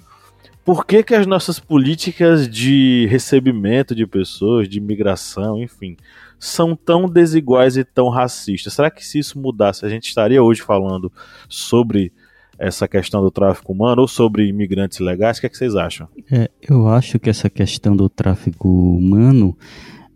por 0.64 0.86
que, 0.86 1.04
que 1.04 1.16
as 1.16 1.26
nossas 1.26 1.60
políticas 1.60 2.48
de 2.48 3.08
recebimento 3.10 3.96
de 3.96 4.06
pessoas, 4.06 4.70
de 4.70 4.78
imigração, 4.78 5.62
enfim, 5.62 5.98
são 6.40 6.76
tão 6.76 7.08
desiguais 7.08 7.78
e 7.78 7.84
tão 7.84 8.10
racistas? 8.10 8.74
Será 8.74 8.90
que 8.90 9.06
se 9.06 9.20
isso 9.20 9.40
mudasse, 9.40 9.86
a 9.86 9.90
gente 9.90 10.08
estaria 10.08 10.42
hoje 10.42 10.62
falando 10.62 11.12
sobre 11.50 12.12
essa 12.58 12.88
questão 12.88 13.22
do 13.24 13.32
tráfico 13.32 13.72
humano 13.72 14.02
ou 14.04 14.08
sobre 14.08 14.48
imigrantes 14.48 15.00
legais? 15.00 15.38
O 15.38 15.42
que, 15.42 15.48
é 15.48 15.50
que 15.50 15.58
vocês 15.58 15.76
acham? 15.76 16.08
É, 16.32 16.50
eu 16.62 16.88
acho 16.88 17.18
que 17.20 17.30
essa 17.30 17.50
questão 17.50 17.96
do 17.96 18.08
tráfico 18.08 18.68
humano 18.70 19.58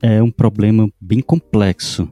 é 0.02 0.22
um 0.22 0.30
problema 0.30 0.88
bem 1.02 1.22
complexo. 1.22 2.08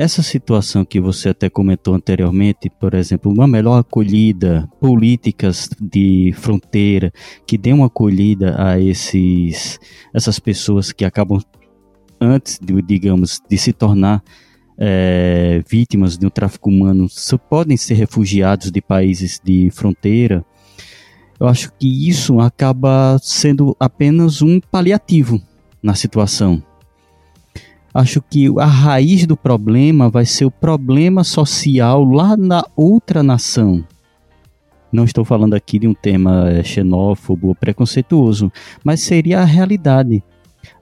Essa 0.00 0.22
situação 0.22 0.82
que 0.82 0.98
você 0.98 1.28
até 1.28 1.50
comentou 1.50 1.94
anteriormente, 1.94 2.70
por 2.70 2.94
exemplo, 2.94 3.30
uma 3.30 3.46
melhor 3.46 3.80
acolhida, 3.80 4.66
políticas 4.80 5.68
de 5.78 6.32
fronteira 6.38 7.12
que 7.46 7.58
dêem 7.58 7.74
uma 7.74 7.88
acolhida 7.88 8.54
a 8.58 8.80
esses, 8.80 9.78
essas 10.14 10.38
pessoas 10.38 10.90
que 10.90 11.04
acabam 11.04 11.38
antes, 12.18 12.58
de, 12.58 12.80
digamos, 12.80 13.42
de 13.46 13.58
se 13.58 13.74
tornar 13.74 14.24
é, 14.78 15.62
vítimas 15.68 16.16
de 16.16 16.24
um 16.24 16.30
tráfico 16.30 16.70
humano, 16.70 17.06
só 17.06 17.36
podem 17.36 17.76
ser 17.76 17.92
refugiados 17.92 18.70
de 18.70 18.80
países 18.80 19.38
de 19.44 19.70
fronteira. 19.70 20.42
Eu 21.38 21.46
acho 21.46 21.70
que 21.78 22.08
isso 22.08 22.40
acaba 22.40 23.18
sendo 23.20 23.76
apenas 23.78 24.40
um 24.40 24.60
paliativo 24.60 25.38
na 25.82 25.94
situação 25.94 26.64
acho 27.92 28.22
que 28.22 28.46
a 28.58 28.66
raiz 28.66 29.26
do 29.26 29.36
problema 29.36 30.08
vai 30.08 30.24
ser 30.24 30.44
o 30.44 30.50
problema 30.50 31.24
social 31.24 32.04
lá 32.04 32.36
na 32.36 32.64
outra 32.76 33.22
nação. 33.22 33.84
Não 34.92 35.04
estou 35.04 35.24
falando 35.24 35.54
aqui 35.54 35.78
de 35.78 35.86
um 35.86 35.94
tema 35.94 36.50
é, 36.50 36.62
xenófobo 36.64 37.48
ou 37.48 37.54
preconceituoso, 37.54 38.50
mas 38.84 39.00
seria 39.00 39.40
a 39.40 39.44
realidade. 39.44 40.22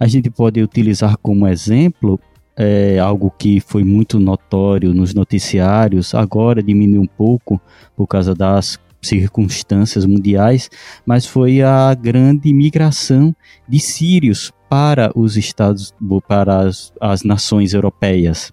A 0.00 0.06
gente 0.06 0.30
pode 0.30 0.62
utilizar 0.62 1.16
como 1.18 1.46
exemplo 1.46 2.18
é, 2.56 2.98
algo 2.98 3.30
que 3.38 3.60
foi 3.60 3.84
muito 3.84 4.18
notório 4.18 4.92
nos 4.92 5.14
noticiários, 5.14 6.14
agora 6.14 6.62
diminuiu 6.62 7.02
um 7.02 7.06
pouco 7.06 7.60
por 7.94 8.06
causa 8.06 8.34
das 8.34 8.78
circunstâncias 9.00 10.04
mundiais, 10.04 10.68
mas 11.06 11.24
foi 11.24 11.62
a 11.62 11.94
grande 11.94 12.52
migração 12.52 13.34
de 13.68 13.78
sírios 13.78 14.52
para 14.68 15.10
os 15.14 15.36
estados, 15.36 15.94
para 16.26 16.60
as, 16.60 16.92
as 17.00 17.22
nações 17.22 17.74
europeias. 17.74 18.52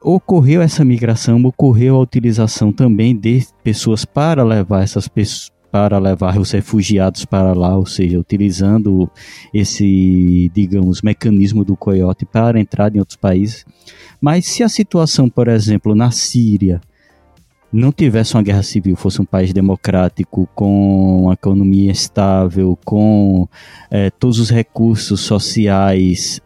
ocorreu 0.00 0.60
essa 0.60 0.84
migração, 0.84 1.42
ocorreu 1.44 1.96
a 1.96 2.00
utilização 2.00 2.72
também 2.72 3.16
de 3.16 3.46
pessoas 3.62 4.04
para 4.04 4.42
levar 4.44 4.82
essas 4.82 5.08
pessoas 5.08 5.54
para 5.74 5.98
levar 5.98 6.38
os 6.38 6.52
refugiados 6.52 7.24
para 7.24 7.52
lá, 7.52 7.76
ou 7.76 7.84
seja, 7.84 8.16
utilizando 8.16 9.10
esse, 9.52 10.48
digamos, 10.54 11.02
mecanismo 11.02 11.64
do 11.64 11.76
coiote 11.76 12.24
para 12.24 12.60
entrar 12.60 12.94
em 12.94 13.00
outros 13.00 13.16
países. 13.16 13.66
Mas 14.20 14.46
se 14.46 14.62
a 14.62 14.68
situação, 14.68 15.28
por 15.28 15.48
exemplo, 15.48 15.92
na 15.92 16.12
Síria, 16.12 16.80
não 17.74 17.90
tivesse 17.90 18.36
uma 18.36 18.42
guerra 18.42 18.62
civil, 18.62 18.94
fosse 18.94 19.20
um 19.20 19.24
país 19.24 19.52
democrático, 19.52 20.48
com 20.54 21.22
uma 21.22 21.32
economia 21.32 21.90
estável, 21.90 22.78
com 22.84 23.48
é, 23.90 24.10
todos 24.10 24.38
os 24.38 24.48
recursos 24.48 25.20
sociais 25.20 26.40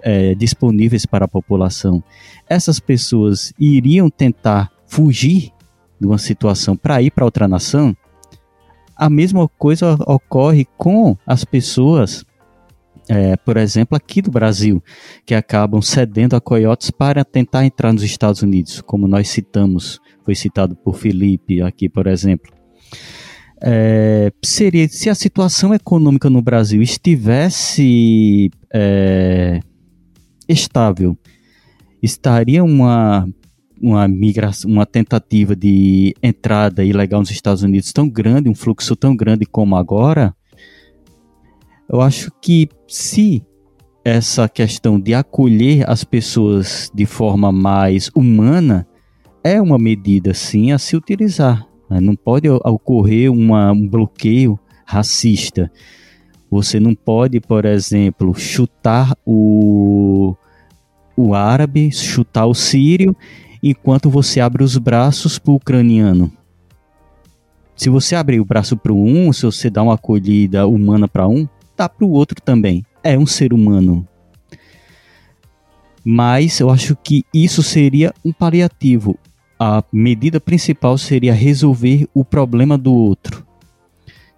é, 0.00 0.32
disponíveis 0.36 1.04
para 1.04 1.24
a 1.24 1.28
população, 1.28 2.00
essas 2.48 2.78
pessoas 2.78 3.52
iriam 3.58 4.08
tentar 4.08 4.70
fugir 4.86 5.50
de 5.98 6.06
uma 6.06 6.18
situação 6.18 6.76
para 6.76 7.02
ir 7.02 7.10
para 7.10 7.24
outra 7.24 7.48
nação? 7.48 7.94
A 8.94 9.10
mesma 9.10 9.48
coisa 9.48 9.96
ocorre 10.06 10.68
com 10.78 11.16
as 11.26 11.44
pessoas, 11.44 12.24
é, 13.08 13.36
por 13.36 13.56
exemplo, 13.56 13.96
aqui 13.96 14.22
do 14.22 14.30
Brasil, 14.30 14.82
que 15.26 15.34
acabam 15.34 15.80
cedendo 15.82 16.36
a 16.36 16.40
coiotes 16.40 16.90
para 16.90 17.24
tentar 17.24 17.64
entrar 17.64 17.92
nos 17.92 18.02
Estados 18.02 18.42
Unidos, 18.42 18.80
como 18.80 19.08
nós 19.08 19.28
citamos 19.28 20.00
foi 20.24 20.34
citado 20.34 20.76
por 20.76 20.96
Felipe 20.96 21.60
aqui, 21.60 21.88
por 21.88 22.06
exemplo. 22.06 22.52
É, 23.62 24.32
seria 24.42 24.88
se 24.88 25.10
a 25.10 25.14
situação 25.14 25.74
econômica 25.74 26.30
no 26.30 26.40
Brasil 26.40 26.80
estivesse 26.80 28.50
é, 28.72 29.60
estável, 30.48 31.16
estaria 32.02 32.62
uma 32.64 33.26
uma 33.82 34.06
migração, 34.06 34.70
uma 34.70 34.84
tentativa 34.84 35.56
de 35.56 36.14
entrada 36.22 36.84
ilegal 36.84 37.20
nos 37.20 37.30
Estados 37.30 37.62
Unidos 37.62 37.92
tão 37.92 38.08
grande, 38.08 38.48
um 38.48 38.54
fluxo 38.54 38.94
tão 38.94 39.16
grande 39.16 39.46
como 39.46 39.74
agora, 39.74 40.34
eu 41.92 42.00
acho 42.00 42.30
que 42.40 42.68
se 42.86 43.44
essa 44.04 44.48
questão 44.48 44.98
de 44.98 45.12
acolher 45.12 45.88
as 45.90 46.04
pessoas 46.04 46.90
de 46.94 47.04
forma 47.04 47.50
mais 47.50 48.10
humana 48.14 48.86
é 49.42 49.60
uma 49.60 49.76
medida 49.76 50.32
sim 50.32 50.70
a 50.70 50.78
se 50.78 50.96
utilizar. 50.96 51.66
Né? 51.88 52.00
Não 52.00 52.14
pode 52.14 52.48
ocorrer 52.48 53.30
uma, 53.30 53.72
um 53.72 53.88
bloqueio 53.88 54.58
racista. 54.86 55.70
Você 56.48 56.78
não 56.78 56.94
pode, 56.94 57.40
por 57.40 57.64
exemplo, 57.64 58.34
chutar 58.34 59.16
o, 59.26 60.36
o 61.16 61.34
árabe, 61.34 61.90
chutar 61.90 62.46
o 62.46 62.54
sírio, 62.54 63.16
enquanto 63.60 64.08
você 64.08 64.40
abre 64.40 64.62
os 64.62 64.78
braços 64.78 65.38
para 65.38 65.52
o 65.52 65.56
ucraniano. 65.56 66.30
Se 67.74 67.88
você 67.88 68.14
abrir 68.14 68.40
o 68.40 68.44
braço 68.44 68.76
para 68.76 68.92
um, 68.92 69.32
se 69.32 69.42
você 69.42 69.68
dá 69.70 69.82
uma 69.82 69.94
acolhida 69.94 70.66
humana 70.66 71.08
para 71.08 71.26
um, 71.26 71.48
dá 71.80 71.88
para 71.88 72.06
o 72.06 72.10
outro 72.10 72.40
também. 72.40 72.84
É 73.02 73.18
um 73.18 73.26
ser 73.26 73.52
humano. 73.52 74.06
Mas 76.04 76.60
eu 76.60 76.70
acho 76.70 76.96
que 76.96 77.24
isso 77.32 77.62
seria 77.62 78.12
um 78.24 78.32
paliativo 78.32 79.18
a 79.62 79.84
medida 79.92 80.40
principal 80.40 80.96
seria 80.96 81.34
resolver 81.34 82.08
o 82.14 82.24
problema 82.24 82.78
do 82.78 82.94
outro. 82.94 83.46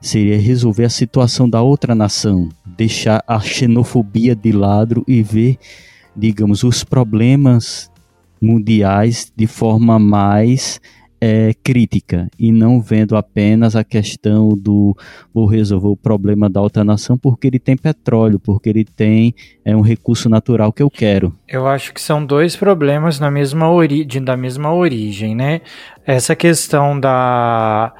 Seria 0.01 0.37
resolver 0.37 0.85
a 0.85 0.91
situação 0.91 1.49
da 1.49 1.63
outra 1.63 1.95
nação, 1.95 2.49
deixar 2.67 3.23
a 3.25 3.39
xenofobia 3.39 4.35
de 4.35 4.51
lado 4.51 5.05
e 5.07 5.23
ver, 5.23 5.59
digamos, 6.17 6.65
os 6.65 6.83
problemas 6.83 7.89
mundiais 8.41 9.33
de 9.37 9.47
forma 9.47 9.97
mais 9.97 10.81
é, 11.25 11.55
crítica 11.63 12.29
e 12.37 12.51
não 12.51 12.81
vendo 12.81 13.17
apenas 13.17 13.77
a 13.77 13.85
questão 13.85 14.49
do 14.49 14.97
vou 15.33 15.47
resolver 15.47 15.87
o 15.87 15.97
problema 15.97 16.51
da 16.51 16.61
outra 16.61 16.83
nação 16.83 17.17
porque 17.17 17.47
ele 17.47 17.61
tem 17.61 17.77
petróleo, 17.77 18.41
porque 18.41 18.69
ele 18.69 18.85
tem 18.85 19.33
é 19.65 19.77
um 19.77 19.83
recurso 19.83 20.29
natural 20.29 20.73
que 20.73 20.83
eu 20.83 20.91
quero. 20.91 21.33
Eu 21.47 21.69
acho 21.69 21.95
que 21.95 22.01
são 22.01 22.27
dois 22.27 22.57
problemas 22.57 23.21
na 23.21 23.31
mesma 23.31 23.71
origem, 23.71 24.25
da 24.25 24.37
mesma 24.37 24.75
origem, 24.75 25.37
né? 25.37 25.61
Essa 26.05 26.35
questão 26.35 26.99
da 26.99 27.95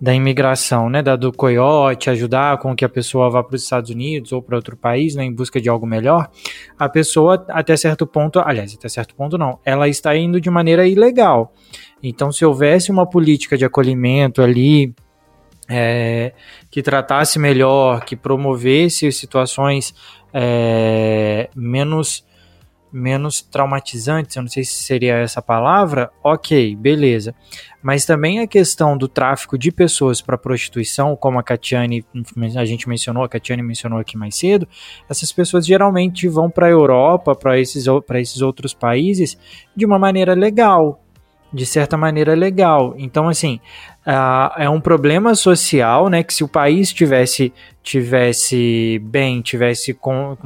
da 0.00 0.14
imigração, 0.14 0.88
né, 0.88 1.02
da 1.02 1.16
do 1.16 1.32
coiote, 1.32 2.08
ajudar 2.08 2.58
com 2.58 2.76
que 2.76 2.84
a 2.84 2.88
pessoa 2.88 3.28
vá 3.28 3.42
para 3.42 3.56
os 3.56 3.64
Estados 3.64 3.90
Unidos 3.90 4.30
ou 4.30 4.40
para 4.40 4.54
outro 4.54 4.76
país, 4.76 5.16
né, 5.16 5.24
em 5.24 5.34
busca 5.34 5.60
de 5.60 5.68
algo 5.68 5.86
melhor, 5.86 6.30
a 6.78 6.88
pessoa 6.88 7.44
até 7.48 7.76
certo 7.76 8.06
ponto, 8.06 8.38
aliás, 8.38 8.72
até 8.72 8.88
certo 8.88 9.16
ponto 9.16 9.36
não, 9.36 9.58
ela 9.64 9.88
está 9.88 10.16
indo 10.16 10.40
de 10.40 10.48
maneira 10.48 10.86
ilegal. 10.86 11.52
Então, 12.02 12.30
se 12.30 12.44
houvesse 12.44 12.90
uma 12.90 13.06
política 13.06 13.56
de 13.56 13.64
acolhimento 13.64 14.42
ali, 14.42 14.94
é, 15.68 16.32
que 16.70 16.82
tratasse 16.82 17.38
melhor, 17.38 18.04
que 18.04 18.16
promovesse 18.16 19.10
situações 19.12 19.94
é, 20.32 21.50
menos 21.54 22.26
menos 22.92 23.42
traumatizantes, 23.42 24.34
eu 24.34 24.42
não 24.42 24.48
sei 24.48 24.64
se 24.64 24.82
seria 24.82 25.16
essa 25.16 25.42
palavra, 25.42 26.10
ok, 26.22 26.74
beleza. 26.76 27.34
Mas 27.82 28.04
também 28.04 28.40
a 28.40 28.46
questão 28.46 28.96
do 28.96 29.06
tráfico 29.06 29.58
de 29.58 29.70
pessoas 29.70 30.20
para 30.20 30.38
prostituição, 30.38 31.14
como 31.14 31.38
a 31.38 31.42
Catiane, 31.42 32.04
a 32.56 32.64
gente 32.64 32.88
mencionou, 32.88 33.22
a 33.22 33.28
Catiane 33.28 33.62
mencionou 33.62 33.98
aqui 33.98 34.16
mais 34.16 34.34
cedo, 34.36 34.66
essas 35.08 35.30
pessoas 35.32 35.66
geralmente 35.66 36.26
vão 36.28 36.50
para 36.50 36.66
a 36.66 36.70
Europa, 36.70 37.34
para 37.34 37.58
esses, 37.58 37.84
esses 38.14 38.40
outros 38.40 38.74
países, 38.74 39.38
de 39.76 39.84
uma 39.84 39.98
maneira 39.98 40.34
legal, 40.34 41.04
de 41.52 41.64
certa 41.64 41.96
maneira 41.96 42.34
legal. 42.34 42.94
Então, 42.98 43.28
assim, 43.28 43.60
uh, 44.06 44.52
é 44.56 44.68
um 44.68 44.80
problema 44.80 45.34
social, 45.34 46.08
né? 46.08 46.22
Que 46.22 46.34
se 46.34 46.44
o 46.44 46.48
país 46.48 46.92
tivesse, 46.92 47.52
tivesse 47.82 49.00
bem, 49.04 49.40
tivesse 49.40 49.94
com, 49.94 50.36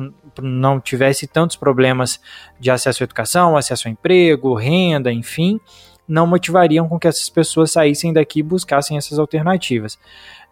não 0.40 0.80
tivesse 0.80 1.26
tantos 1.26 1.57
problemas 1.57 2.20
de 2.59 2.70
acesso 2.70 3.03
à 3.03 3.05
educação, 3.05 3.57
acesso 3.57 3.88
ao 3.88 3.92
emprego, 3.92 4.55
renda, 4.55 5.12
enfim, 5.12 5.61
não 6.07 6.26
motivariam 6.26 6.88
com 6.88 6.98
que 6.98 7.09
essas 7.09 7.28
pessoas 7.28 7.72
saíssem 7.72 8.12
daqui 8.12 8.40
e 8.40 8.42
buscassem 8.42 8.96
essas 8.96 9.18
alternativas. 9.18 9.98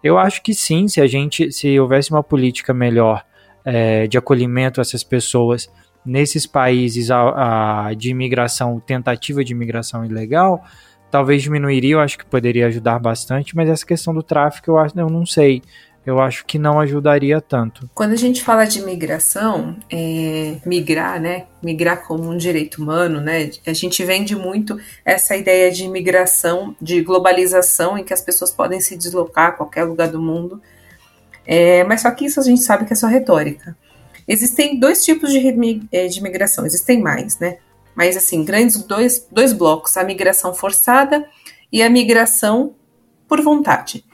Eu 0.02 0.18
acho 0.18 0.42
que 0.42 0.54
sim, 0.54 0.88
se 0.88 1.00
a 1.00 1.06
gente, 1.06 1.52
se 1.52 1.78
houvesse 1.78 2.10
uma 2.10 2.22
política 2.22 2.72
melhor 2.72 3.24
é, 3.64 4.06
de 4.06 4.16
acolhimento 4.16 4.80
a 4.80 4.82
essas 4.82 5.04
pessoas 5.04 5.68
nesses 6.04 6.46
países 6.46 7.10
a, 7.10 7.88
a, 7.88 7.94
de 7.94 8.10
imigração, 8.10 8.80
tentativa 8.80 9.44
de 9.44 9.52
imigração 9.52 10.04
ilegal, 10.04 10.64
talvez 11.10 11.42
diminuiria, 11.42 11.94
eu 11.94 12.00
acho 12.00 12.18
que 12.18 12.24
poderia 12.24 12.66
ajudar 12.66 12.98
bastante, 12.98 13.54
mas 13.54 13.68
essa 13.68 13.84
questão 13.84 14.14
do 14.14 14.22
tráfico 14.22 14.70
eu, 14.70 14.78
acho, 14.78 14.98
eu 14.98 15.10
não 15.10 15.26
sei. 15.26 15.62
Eu 16.04 16.18
acho 16.18 16.46
que 16.46 16.58
não 16.58 16.80
ajudaria 16.80 17.42
tanto. 17.42 17.88
Quando 17.94 18.12
a 18.12 18.16
gente 18.16 18.42
fala 18.42 18.64
de 18.64 18.80
migração, 18.82 19.76
é, 19.92 20.56
migrar, 20.64 21.20
né? 21.20 21.44
Migrar 21.62 22.02
como 22.06 22.30
um 22.30 22.38
direito 22.38 22.80
humano, 22.80 23.20
né? 23.20 23.50
A 23.66 23.74
gente 23.74 24.02
vende 24.02 24.34
muito 24.34 24.80
essa 25.04 25.36
ideia 25.36 25.70
de 25.70 25.86
migração, 25.86 26.74
de 26.80 27.02
globalização, 27.02 27.98
em 27.98 28.02
que 28.02 28.14
as 28.14 28.22
pessoas 28.22 28.50
podem 28.50 28.80
se 28.80 28.96
deslocar 28.96 29.48
a 29.48 29.52
qualquer 29.52 29.84
lugar 29.84 30.08
do 30.08 30.20
mundo. 30.20 30.60
É, 31.46 31.84
mas 31.84 32.00
só 32.00 32.10
que 32.10 32.24
isso 32.24 32.40
a 32.40 32.44
gente 32.44 32.62
sabe 32.62 32.86
que 32.86 32.94
é 32.94 32.96
só 32.96 33.06
retórica. 33.06 33.76
Existem 34.32 34.78
dois 34.78 35.04
tipos 35.04 35.32
de, 35.32 35.40
eh, 35.90 36.06
de 36.06 36.22
migração, 36.22 36.64
existem 36.64 37.00
mais, 37.02 37.40
né? 37.40 37.58
Mas 37.96 38.16
assim, 38.16 38.44
grandes 38.44 38.80
dois, 38.84 39.26
dois 39.28 39.52
blocos, 39.52 39.96
a 39.96 40.04
migração 40.04 40.54
forçada 40.54 41.28
e 41.72 41.82
a 41.82 41.90
migração 41.90 42.72
por 43.26 43.40
vontade. 43.42 44.04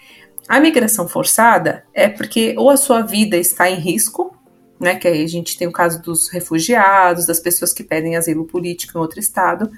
A 0.49 0.59
migração 0.59 1.07
forçada 1.07 1.85
é 1.93 2.09
porque 2.09 2.55
ou 2.57 2.71
a 2.71 2.79
sua 2.79 3.03
vida 3.03 3.37
está 3.37 3.69
em 3.69 3.75
risco, 3.75 4.35
né? 4.81 4.95
Que 4.95 5.07
aí 5.07 5.23
a 5.23 5.29
gente 5.29 5.59
tem 5.59 5.69
o 5.69 5.73
caso 5.73 6.01
dos 6.01 6.31
refugiados, 6.31 7.27
das 7.27 7.39
pessoas 7.39 7.75
que 7.75 7.85
pedem 7.85 8.17
asilo 8.17 8.47
político 8.47 8.97
em 8.97 9.01
outro 9.03 9.21
estado, 9.21 9.71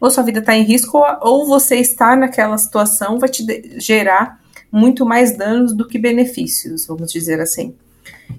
ou 0.00 0.10
sua 0.10 0.24
vida 0.24 0.40
está 0.40 0.56
em 0.56 0.64
risco, 0.64 1.00
ou 1.20 1.46
você 1.46 1.76
está 1.76 2.16
naquela 2.16 2.58
situação 2.58 3.20
vai 3.20 3.28
te 3.28 3.78
gerar 3.78 4.40
muito 4.72 5.06
mais 5.06 5.36
danos 5.36 5.72
do 5.72 5.86
que 5.86 5.96
benefícios, 5.96 6.88
vamos 6.88 7.12
dizer 7.12 7.40
assim. 7.40 7.72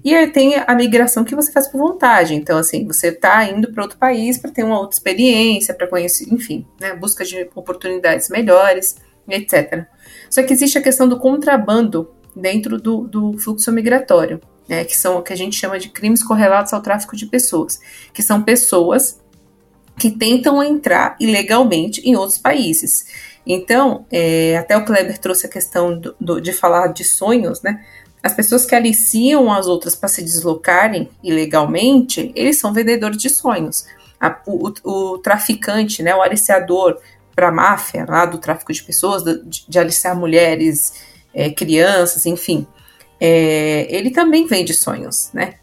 E 0.04 0.14
aí 0.14 0.30
tem 0.30 0.54
a 0.54 0.74
migração 0.74 1.24
que 1.24 1.34
você 1.34 1.50
faz 1.52 1.68
por 1.68 1.78
vontade. 1.78 2.34
Então, 2.34 2.58
assim, 2.58 2.86
você 2.86 3.08
está 3.08 3.44
indo 3.44 3.72
para 3.72 3.82
outro 3.82 3.98
país 3.98 4.38
para 4.38 4.50
ter 4.50 4.62
uma 4.64 4.78
outra 4.78 4.96
experiência, 4.96 5.74
para 5.74 5.86
conhecer, 5.86 6.32
enfim, 6.32 6.66
né, 6.80 6.94
busca 6.94 7.24
de 7.24 7.48
oportunidades 7.54 8.28
melhores, 8.28 8.96
etc. 9.28 9.86
Só 10.30 10.42
que 10.42 10.52
existe 10.52 10.78
a 10.78 10.82
questão 10.82 11.08
do 11.08 11.18
contrabando 11.18 12.10
dentro 12.34 12.80
do, 12.80 13.06
do 13.06 13.38
fluxo 13.38 13.72
migratório, 13.72 14.40
né, 14.68 14.84
que 14.84 14.96
são 14.96 15.18
o 15.18 15.22
que 15.22 15.32
a 15.32 15.36
gente 15.36 15.56
chama 15.56 15.78
de 15.78 15.88
crimes 15.88 16.22
correlatos 16.22 16.72
ao 16.72 16.82
tráfico 16.82 17.16
de 17.16 17.26
pessoas, 17.26 17.80
que 18.12 18.22
são 18.22 18.42
pessoas 18.42 19.20
que 19.98 20.10
tentam 20.10 20.62
entrar 20.62 21.16
ilegalmente 21.18 22.00
em 22.02 22.14
outros 22.14 22.38
países. 22.38 23.04
Então, 23.44 24.06
é, 24.12 24.56
até 24.58 24.76
o 24.76 24.84
Kleber 24.84 25.18
trouxe 25.18 25.46
a 25.46 25.48
questão 25.48 25.98
do, 25.98 26.14
do, 26.20 26.40
de 26.40 26.52
falar 26.52 26.88
de 26.88 27.02
sonhos, 27.02 27.62
né? 27.62 27.84
As 28.22 28.34
pessoas 28.34 28.66
que 28.66 28.74
aliciam 28.74 29.52
as 29.52 29.66
outras 29.66 29.94
para 29.94 30.08
se 30.08 30.22
deslocarem 30.22 31.08
ilegalmente, 31.22 32.32
eles 32.34 32.58
são 32.58 32.72
vendedores 32.72 33.18
de 33.18 33.30
sonhos. 33.30 33.86
a, 34.20 34.36
o, 34.46 34.72
o, 34.84 35.18
traficante, 35.18 36.02
né, 36.02 36.14
o 36.14 36.22
aliciador 36.22 36.98
para 37.34 37.48
a 37.48 37.52
máfia 37.52 38.04
lá 38.08 38.26
do 38.26 38.38
tráfico 38.38 38.72
de 38.72 38.82
pessoas, 38.82 39.22
de, 39.22 39.64
de 39.68 39.78
aliciar 39.78 40.16
mulheres, 40.16 40.92
é, 41.32 41.50
crianças, 41.50 42.26
enfim, 42.26 42.66
é, 43.20 43.86
ele 43.90 44.10
também 44.10 44.46
vende 44.46 44.72
sonhos, 44.72 45.30
né? 45.32 45.54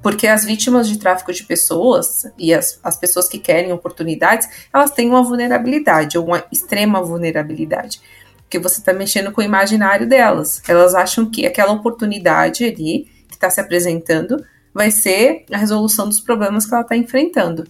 Porque 0.00 0.28
as 0.28 0.44
vítimas 0.44 0.88
de 0.88 0.98
tráfico 0.98 1.32
de 1.32 1.42
pessoas 1.44 2.22
e 2.38 2.54
as, 2.54 2.78
as 2.84 2.96
pessoas 2.96 3.28
que 3.28 3.38
querem 3.38 3.72
oportunidades, 3.72 4.48
elas 4.72 4.92
têm 4.92 5.08
uma 5.08 5.22
vulnerabilidade, 5.22 6.18
uma 6.18 6.44
extrema 6.52 7.02
vulnerabilidade. 7.02 8.00
Porque 8.48 8.58
você 8.58 8.80
está 8.80 8.94
mexendo 8.94 9.30
com 9.30 9.42
o 9.42 9.44
imaginário 9.44 10.08
delas. 10.08 10.62
Elas 10.66 10.94
acham 10.94 11.30
que 11.30 11.44
aquela 11.44 11.70
oportunidade 11.70 12.64
ali, 12.64 13.06
que 13.28 13.34
está 13.34 13.50
se 13.50 13.60
apresentando, 13.60 14.42
vai 14.72 14.90
ser 14.90 15.44
a 15.52 15.58
resolução 15.58 16.08
dos 16.08 16.18
problemas 16.18 16.64
que 16.64 16.72
ela 16.72 16.80
está 16.80 16.96
enfrentando. 16.96 17.66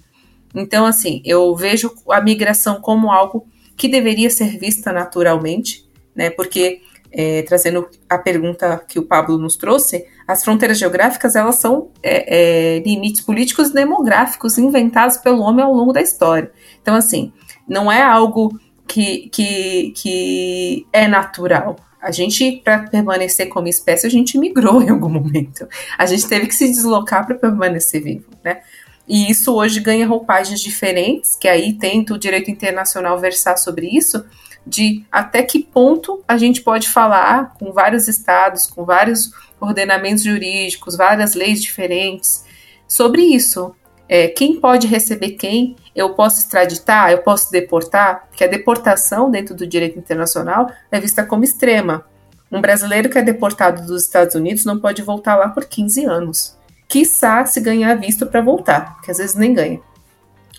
Então, 0.55 0.87
assim, 0.87 1.21
eu 1.25 1.55
vejo 1.57 1.93
a 2.09 2.21
migração 2.21 2.81
como 2.81 3.11
algo 3.11 3.45
que 3.77 3.89
deveria 3.89 4.31
ser 4.31 4.57
vista 4.57 4.93
naturalmente, 4.93 5.85
né? 6.15 6.31
Porque 6.31 6.81
é, 7.11 7.43
trazendo 7.43 7.89
a 8.09 8.17
pergunta 8.17 8.85
que 8.87 9.01
o 9.01 9.05
Pablo 9.05 9.37
nos 9.37 9.57
trouxe, 9.57 10.07
as 10.29 10.45
fronteiras 10.45 10.79
geográficas 10.79 11.35
elas 11.35 11.57
são 11.57 11.91
é, 12.03 12.77
é, 12.77 12.79
limites 12.81 13.23
políticos 13.23 13.71
e 13.71 13.75
demográficos 13.75 14.59
inventados 14.59 15.17
pelo 15.17 15.41
homem 15.41 15.65
ao 15.65 15.73
longo 15.73 15.93
da 15.93 16.03
história. 16.03 16.53
Então, 16.81 16.95
assim, 16.95 17.33
não 17.67 17.91
é 17.91 18.01
algo 18.01 18.57
que, 18.89 19.29
que, 19.29 19.93
que 19.95 20.87
é 20.93 21.07
natural. 21.07 21.77
A 22.01 22.11
gente, 22.11 22.63
para 22.65 22.79
permanecer 22.89 23.49
como 23.49 23.69
espécie, 23.69 24.07
a 24.07 24.11
gente 24.11 24.39
migrou 24.39 24.83
em 24.83 24.89
algum 24.89 25.09
momento. 25.09 25.69
A 25.97 26.07
gente 26.07 26.27
teve 26.27 26.47
que 26.47 26.55
se 26.55 26.69
deslocar 26.69 27.27
para 27.27 27.35
permanecer 27.37 28.03
vivo, 28.03 28.31
né? 28.43 28.63
E 29.07 29.31
isso 29.31 29.55
hoje 29.55 29.81
ganha 29.81 30.07
roupagens 30.07 30.61
diferentes, 30.61 31.37
que 31.37 31.49
aí 31.49 31.73
tenta 31.73 32.15
o 32.15 32.19
direito 32.19 32.51
internacional 32.51 33.19
versar 33.19 33.57
sobre 33.57 33.89
isso, 33.89 34.25
de 34.67 35.03
até 35.11 35.43
que 35.43 35.61
ponto 35.61 36.23
a 36.29 36.37
gente 36.37 36.61
pode 36.61 36.89
falar 36.89 37.55
com 37.55 37.73
vários 37.73 38.07
estados, 38.07 38.67
com 38.67 38.85
vários 38.85 39.33
ordenamentos 39.59 40.25
jurídicos, 40.25 40.97
várias 40.97 41.35
leis 41.35 41.63
diferentes 41.63 42.45
sobre 42.87 43.23
isso. 43.23 43.75
É, 44.09 44.29
quem 44.29 44.59
pode 44.59 44.87
receber 44.87 45.33
quem? 45.33 45.77
Eu 45.95 46.15
posso 46.15 46.41
extraditar? 46.41 47.11
Eu 47.11 47.19
posso 47.19 47.51
deportar? 47.51 48.27
Porque 48.29 48.45
a 48.45 48.49
deportação 48.49 49.31
dentro 49.31 49.55
do 49.55 49.67
direito 49.67 49.99
internacional 49.99 50.71
é 50.91 50.99
vista 50.99 51.25
como 51.25 51.45
extrema. 51.45 52.07
Um 52.51 52.61
brasileiro 52.61 53.11
que 53.11 53.19
é 53.19 53.23
deportado 53.23 53.87
dos 53.87 54.05
Estados 54.05 54.35
Unidos 54.35 54.65
não 54.65 54.79
pode 54.79 55.03
voltar 55.03 55.37
lá 55.37 55.49
por 55.49 55.67
15 55.67 56.07
anos. 56.07 56.57
Quiçá 56.89 57.45
se 57.45 57.61
ganhar 57.61 57.95
visto 57.97 58.27
para 58.27 58.41
voltar, 58.41 59.01
que 59.03 59.11
às 59.11 59.19
vezes 59.19 59.35
nem 59.35 59.53
ganha. 59.53 59.81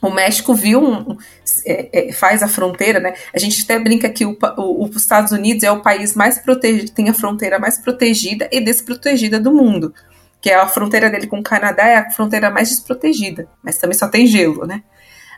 O 0.02 0.10
México 0.10 0.54
viu 0.54 0.82
um, 0.82 1.18
é, 1.66 2.10
é, 2.10 2.14
faz 2.14 2.42
a 2.42 2.48
fronteira, 2.48 3.00
né? 3.00 3.16
A 3.34 3.40
gente 3.40 3.64
até 3.64 3.78
brinca 3.78 4.10
que 4.10 4.26
o, 4.26 4.38
o, 4.58 4.86
os 4.86 4.96
Estados 4.96 5.32
Unidos 5.32 5.64
é 5.64 5.72
o 5.72 5.82
país 5.82 6.16
mais 6.16 6.38
protegido, 6.38 6.92
tem 6.92 7.10
a 7.10 7.14
fronteira 7.14 7.60
mais 7.60 7.80
protegida 7.80 8.48
e 8.52 8.62
desprotegida 8.62 9.40
do 9.40 9.52
mundo. 9.52 9.94
Que 10.42 10.50
é 10.50 10.56
a 10.56 10.68
fronteira 10.68 11.10
dele 11.10 11.28
com 11.28 11.40
o 11.40 11.44
Canadá 11.44 11.86
é 11.86 11.98
a 11.98 12.12
fronteira 12.12 12.50
mais 12.50 12.70
desprotegida, 12.70 13.48
mas 13.64 13.78
também 13.78 13.98
só 13.98 14.08
tem 14.08 14.26
gelo, 14.26 14.66
né? 14.66 14.84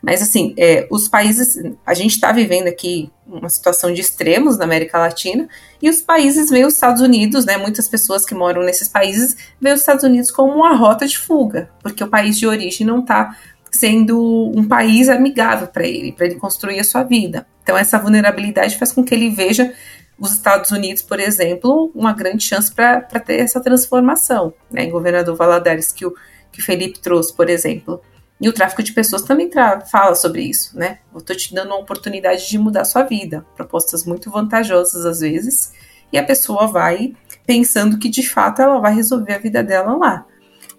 Mas 0.01 0.21
assim, 0.21 0.53
é, 0.57 0.87
os 0.89 1.07
países, 1.07 1.61
a 1.85 1.93
gente 1.93 2.15
está 2.15 2.31
vivendo 2.31 2.67
aqui 2.67 3.11
uma 3.27 3.49
situação 3.49 3.93
de 3.93 4.01
extremos 4.01 4.57
na 4.57 4.65
América 4.65 4.97
Latina, 4.97 5.47
e 5.81 5.89
os 5.89 6.01
países 6.01 6.49
veem 6.49 6.65
os 6.65 6.73
Estados 6.73 7.01
Unidos, 7.01 7.45
né? 7.45 7.55
Muitas 7.57 7.87
pessoas 7.87 8.25
que 8.25 8.33
moram 8.33 8.63
nesses 8.63 8.87
países 8.87 9.35
veem 9.59 9.75
os 9.75 9.81
Estados 9.81 10.03
Unidos 10.03 10.31
como 10.31 10.53
uma 10.53 10.75
rota 10.75 11.07
de 11.07 11.17
fuga, 11.17 11.69
porque 11.81 12.03
o 12.03 12.07
país 12.07 12.37
de 12.37 12.47
origem 12.47 12.85
não 12.85 12.99
está 12.99 13.37
sendo 13.71 14.51
um 14.55 14.67
país 14.67 15.07
amigável 15.07 15.67
para 15.67 15.87
ele, 15.87 16.11
para 16.11 16.25
ele 16.25 16.35
construir 16.35 16.79
a 16.79 16.83
sua 16.83 17.03
vida. 17.03 17.45
Então, 17.63 17.77
essa 17.77 17.97
vulnerabilidade 17.97 18.77
faz 18.77 18.91
com 18.91 19.03
que 19.03 19.13
ele 19.13 19.29
veja 19.29 19.73
os 20.21 20.33
Estados 20.33 20.69
Unidos, 20.69 21.01
por 21.01 21.19
exemplo, 21.19 21.91
uma 21.95 22.13
grande 22.13 22.43
chance 22.43 22.71
para 22.71 23.01
ter 23.01 23.39
essa 23.39 23.59
transformação. 23.59 24.53
Né? 24.69 24.83
Em 24.83 24.91
Governador 24.91 25.35
Valadares, 25.35 25.91
que 25.91 26.05
o 26.05 26.13
que 26.51 26.61
Felipe 26.61 26.99
trouxe, 26.99 27.35
por 27.35 27.49
exemplo. 27.49 27.99
E 28.39 28.47
o 28.47 28.53
tráfico 28.53 28.83
de 28.83 28.93
pessoas 28.93 29.23
também 29.23 29.49
fala 29.89 30.13
sobre 30.13 30.43
isso, 30.43 30.77
né? 30.77 30.99
Eu 31.11 31.19
estou 31.19 31.35
te 31.35 31.53
dando 31.53 31.69
uma 31.69 31.79
oportunidade 31.79 32.47
de 32.47 32.57
mudar 32.57 32.85
sua 32.85 33.03
vida. 33.03 33.45
Propostas 33.55 34.05
muito 34.05 34.29
vantajosas 34.29 35.05
às 35.05 35.21
vezes, 35.21 35.73
e 36.11 36.17
a 36.17 36.23
pessoa 36.23 36.67
vai 36.67 37.15
pensando 37.45 37.97
que 37.97 38.09
de 38.09 38.27
fato 38.27 38.61
ela 38.61 38.79
vai 38.79 38.93
resolver 38.93 39.33
a 39.33 39.39
vida 39.39 39.63
dela 39.63 39.95
lá. 39.95 40.25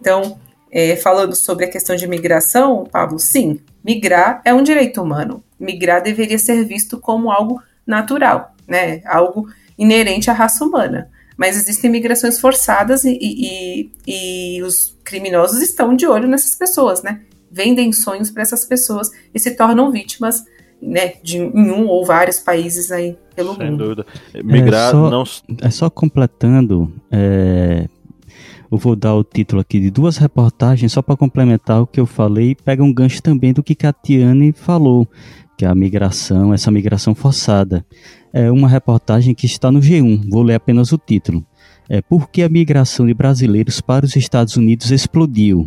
Então, 0.00 0.38
é, 0.70 0.96
falando 0.96 1.34
sobre 1.34 1.64
a 1.64 1.70
questão 1.70 1.96
de 1.96 2.06
migração, 2.06 2.84
Pablo, 2.84 3.18
sim, 3.18 3.60
migrar 3.84 4.40
é 4.44 4.52
um 4.52 4.62
direito 4.62 5.00
humano. 5.00 5.42
Migrar 5.58 6.02
deveria 6.02 6.38
ser 6.38 6.64
visto 6.64 6.98
como 6.98 7.30
algo 7.30 7.62
natural, 7.86 8.51
né? 8.66 9.02
Algo 9.06 9.48
inerente 9.78 10.30
à 10.30 10.32
raça 10.32 10.64
humana. 10.64 11.10
Mas 11.36 11.56
existem 11.56 11.90
migrações 11.90 12.38
forçadas 12.38 13.04
e, 13.04 13.18
e, 13.20 13.90
e 14.06 14.62
os 14.62 14.96
criminosos 15.02 15.60
estão 15.60 15.96
de 15.96 16.06
olho 16.06 16.28
nessas 16.28 16.54
pessoas, 16.54 17.02
né? 17.02 17.20
Vendem 17.50 17.92
sonhos 17.92 18.30
para 18.30 18.42
essas 18.42 18.64
pessoas 18.64 19.10
e 19.34 19.38
se 19.38 19.52
tornam 19.52 19.90
vítimas 19.90 20.44
né, 20.80 21.14
de, 21.22 21.38
em 21.38 21.70
um 21.70 21.86
ou 21.86 22.04
vários 22.04 22.40
países 22.40 22.90
aí 22.90 23.16
pelo 23.36 23.54
Sem 23.54 23.70
mundo. 23.70 23.94
dúvida. 23.94 24.06
Migrar 24.42 24.88
é 24.88 24.90
só, 24.90 25.10
não. 25.10 25.24
É 25.60 25.70
só 25.70 25.88
completando, 25.88 26.92
é, 27.10 27.86
eu 28.70 28.78
vou 28.78 28.96
dar 28.96 29.14
o 29.14 29.22
título 29.22 29.60
aqui 29.60 29.78
de 29.78 29.90
duas 29.90 30.16
reportagens 30.16 30.92
só 30.92 31.00
para 31.00 31.16
complementar 31.16 31.82
o 31.82 31.86
que 31.86 32.00
eu 32.00 32.06
falei. 32.06 32.54
Pega 32.54 32.82
um 32.82 32.92
gancho 32.92 33.22
também 33.22 33.52
do 33.52 33.62
que 33.62 33.74
Catiane 33.74 34.52
falou, 34.52 35.06
que 35.56 35.64
é 35.64 35.68
a 35.68 35.74
migração, 35.74 36.52
essa 36.52 36.70
migração 36.70 37.14
forçada. 37.14 37.84
É 38.32 38.50
uma 38.50 38.68
reportagem 38.68 39.34
que 39.34 39.46
está 39.46 39.70
no 39.70 39.80
G1, 39.80 40.28
vou 40.30 40.42
ler 40.42 40.54
apenas 40.54 40.92
o 40.92 40.98
título. 40.98 41.44
É 41.88 42.00
Por 42.00 42.30
que 42.30 42.42
a 42.42 42.48
migração 42.48 43.06
de 43.06 43.14
brasileiros 43.14 43.80
para 43.80 44.04
os 44.04 44.16
Estados 44.16 44.56
Unidos 44.56 44.90
explodiu? 44.90 45.66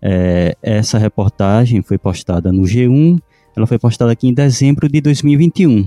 É, 0.00 0.56
essa 0.62 0.98
reportagem 0.98 1.82
foi 1.82 1.98
postada 1.98 2.50
no 2.50 2.62
G1, 2.62 3.20
ela 3.54 3.66
foi 3.66 3.78
postada 3.78 4.12
aqui 4.12 4.28
em 4.28 4.32
dezembro 4.32 4.88
de 4.88 5.00
2021 5.00 5.86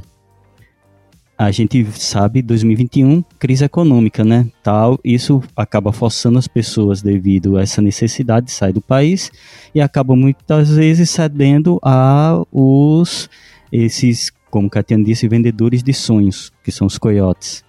a 1.37 1.51
gente 1.51 1.85
sabe 1.93 2.41
2021 2.41 3.23
crise 3.39 3.65
econômica, 3.65 4.23
né? 4.23 4.47
Tal, 4.61 4.99
isso 5.03 5.41
acaba 5.55 5.91
forçando 5.91 6.37
as 6.37 6.47
pessoas 6.47 7.01
devido 7.01 7.57
a 7.57 7.61
essa 7.61 7.81
necessidade 7.81 8.47
de 8.47 8.51
sair 8.51 8.73
do 8.73 8.81
país 8.81 9.31
e 9.73 9.81
acaba 9.81 10.15
muitas 10.15 10.69
vezes 10.69 11.09
cedendo 11.09 11.79
a 11.83 12.41
os 12.51 13.29
esses, 13.71 14.31
como 14.53 14.69
Catiana 14.69 15.03
disse, 15.03 15.27
vendedores 15.27 15.81
de 15.81 15.91
sonhos, 15.91 16.51
que 16.63 16.71
são 16.71 16.85
os 16.85 16.99
coiotes. 16.99 17.63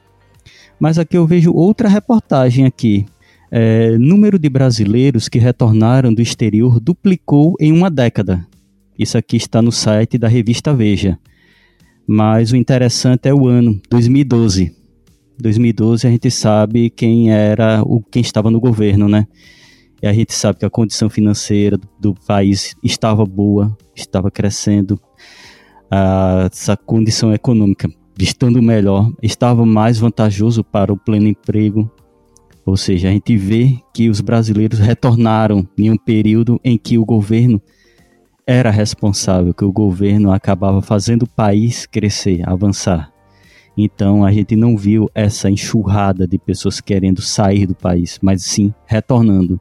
Mas 0.78 0.98
aqui 0.98 1.16
eu 1.16 1.26
vejo 1.26 1.50
outra 1.50 1.88
reportagem 1.88 2.66
aqui. 2.66 3.06
É, 3.50 3.96
número 3.96 4.38
de 4.38 4.50
brasileiros 4.50 5.26
que 5.26 5.38
retornaram 5.38 6.12
do 6.12 6.20
exterior 6.20 6.78
duplicou 6.78 7.54
em 7.58 7.72
uma 7.72 7.90
década. 7.90 8.46
Isso 8.98 9.16
aqui 9.16 9.38
está 9.38 9.62
no 9.62 9.72
site 9.72 10.18
da 10.18 10.28
revista 10.28 10.74
Veja. 10.74 11.18
Mas 12.06 12.52
o 12.52 12.56
interessante 12.56 13.30
é 13.30 13.32
o 13.32 13.48
ano, 13.48 13.80
2012. 13.88 14.76
2012 15.40 16.06
a 16.06 16.10
gente 16.10 16.30
sabe 16.30 16.90
quem 16.90 17.32
era 17.32 17.82
o 17.82 18.02
quem 18.02 18.20
estava 18.20 18.50
no 18.50 18.60
governo, 18.60 19.08
né? 19.08 19.26
E 20.02 20.06
a 20.06 20.12
gente 20.12 20.34
sabe 20.34 20.58
que 20.58 20.66
a 20.66 20.70
condição 20.70 21.08
financeira 21.08 21.78
do, 21.78 21.88
do 21.98 22.14
país 22.26 22.76
estava 22.82 23.24
boa, 23.24 23.74
estava 23.96 24.30
crescendo. 24.30 25.00
Ah, 25.90 26.48
essa 26.50 26.76
condição 26.76 27.32
econômica 27.32 27.88
estando 28.18 28.62
melhor, 28.62 29.12
estava 29.22 29.66
mais 29.66 29.98
vantajoso 29.98 30.62
para 30.62 30.92
o 30.92 30.96
pleno 30.96 31.28
emprego. 31.28 31.90
Ou 32.64 32.76
seja, 32.76 33.08
a 33.08 33.12
gente 33.12 33.36
vê 33.36 33.78
que 33.92 34.08
os 34.08 34.20
brasileiros 34.20 34.78
retornaram 34.78 35.68
em 35.76 35.90
um 35.90 35.96
período 35.96 36.60
em 36.64 36.78
que 36.78 36.96
o 36.96 37.04
governo 37.04 37.60
era 38.46 38.70
responsável, 38.70 39.52
que 39.52 39.64
o 39.64 39.72
governo 39.72 40.32
acabava 40.32 40.80
fazendo 40.80 41.24
o 41.24 41.28
país 41.28 41.86
crescer, 41.86 42.48
avançar. 42.48 43.12
Então 43.76 44.24
a 44.24 44.30
gente 44.30 44.54
não 44.54 44.76
viu 44.76 45.10
essa 45.14 45.50
enxurrada 45.50 46.26
de 46.26 46.38
pessoas 46.38 46.80
querendo 46.80 47.20
sair 47.20 47.66
do 47.66 47.74
país, 47.74 48.18
mas 48.22 48.42
sim 48.44 48.72
retornando. 48.86 49.60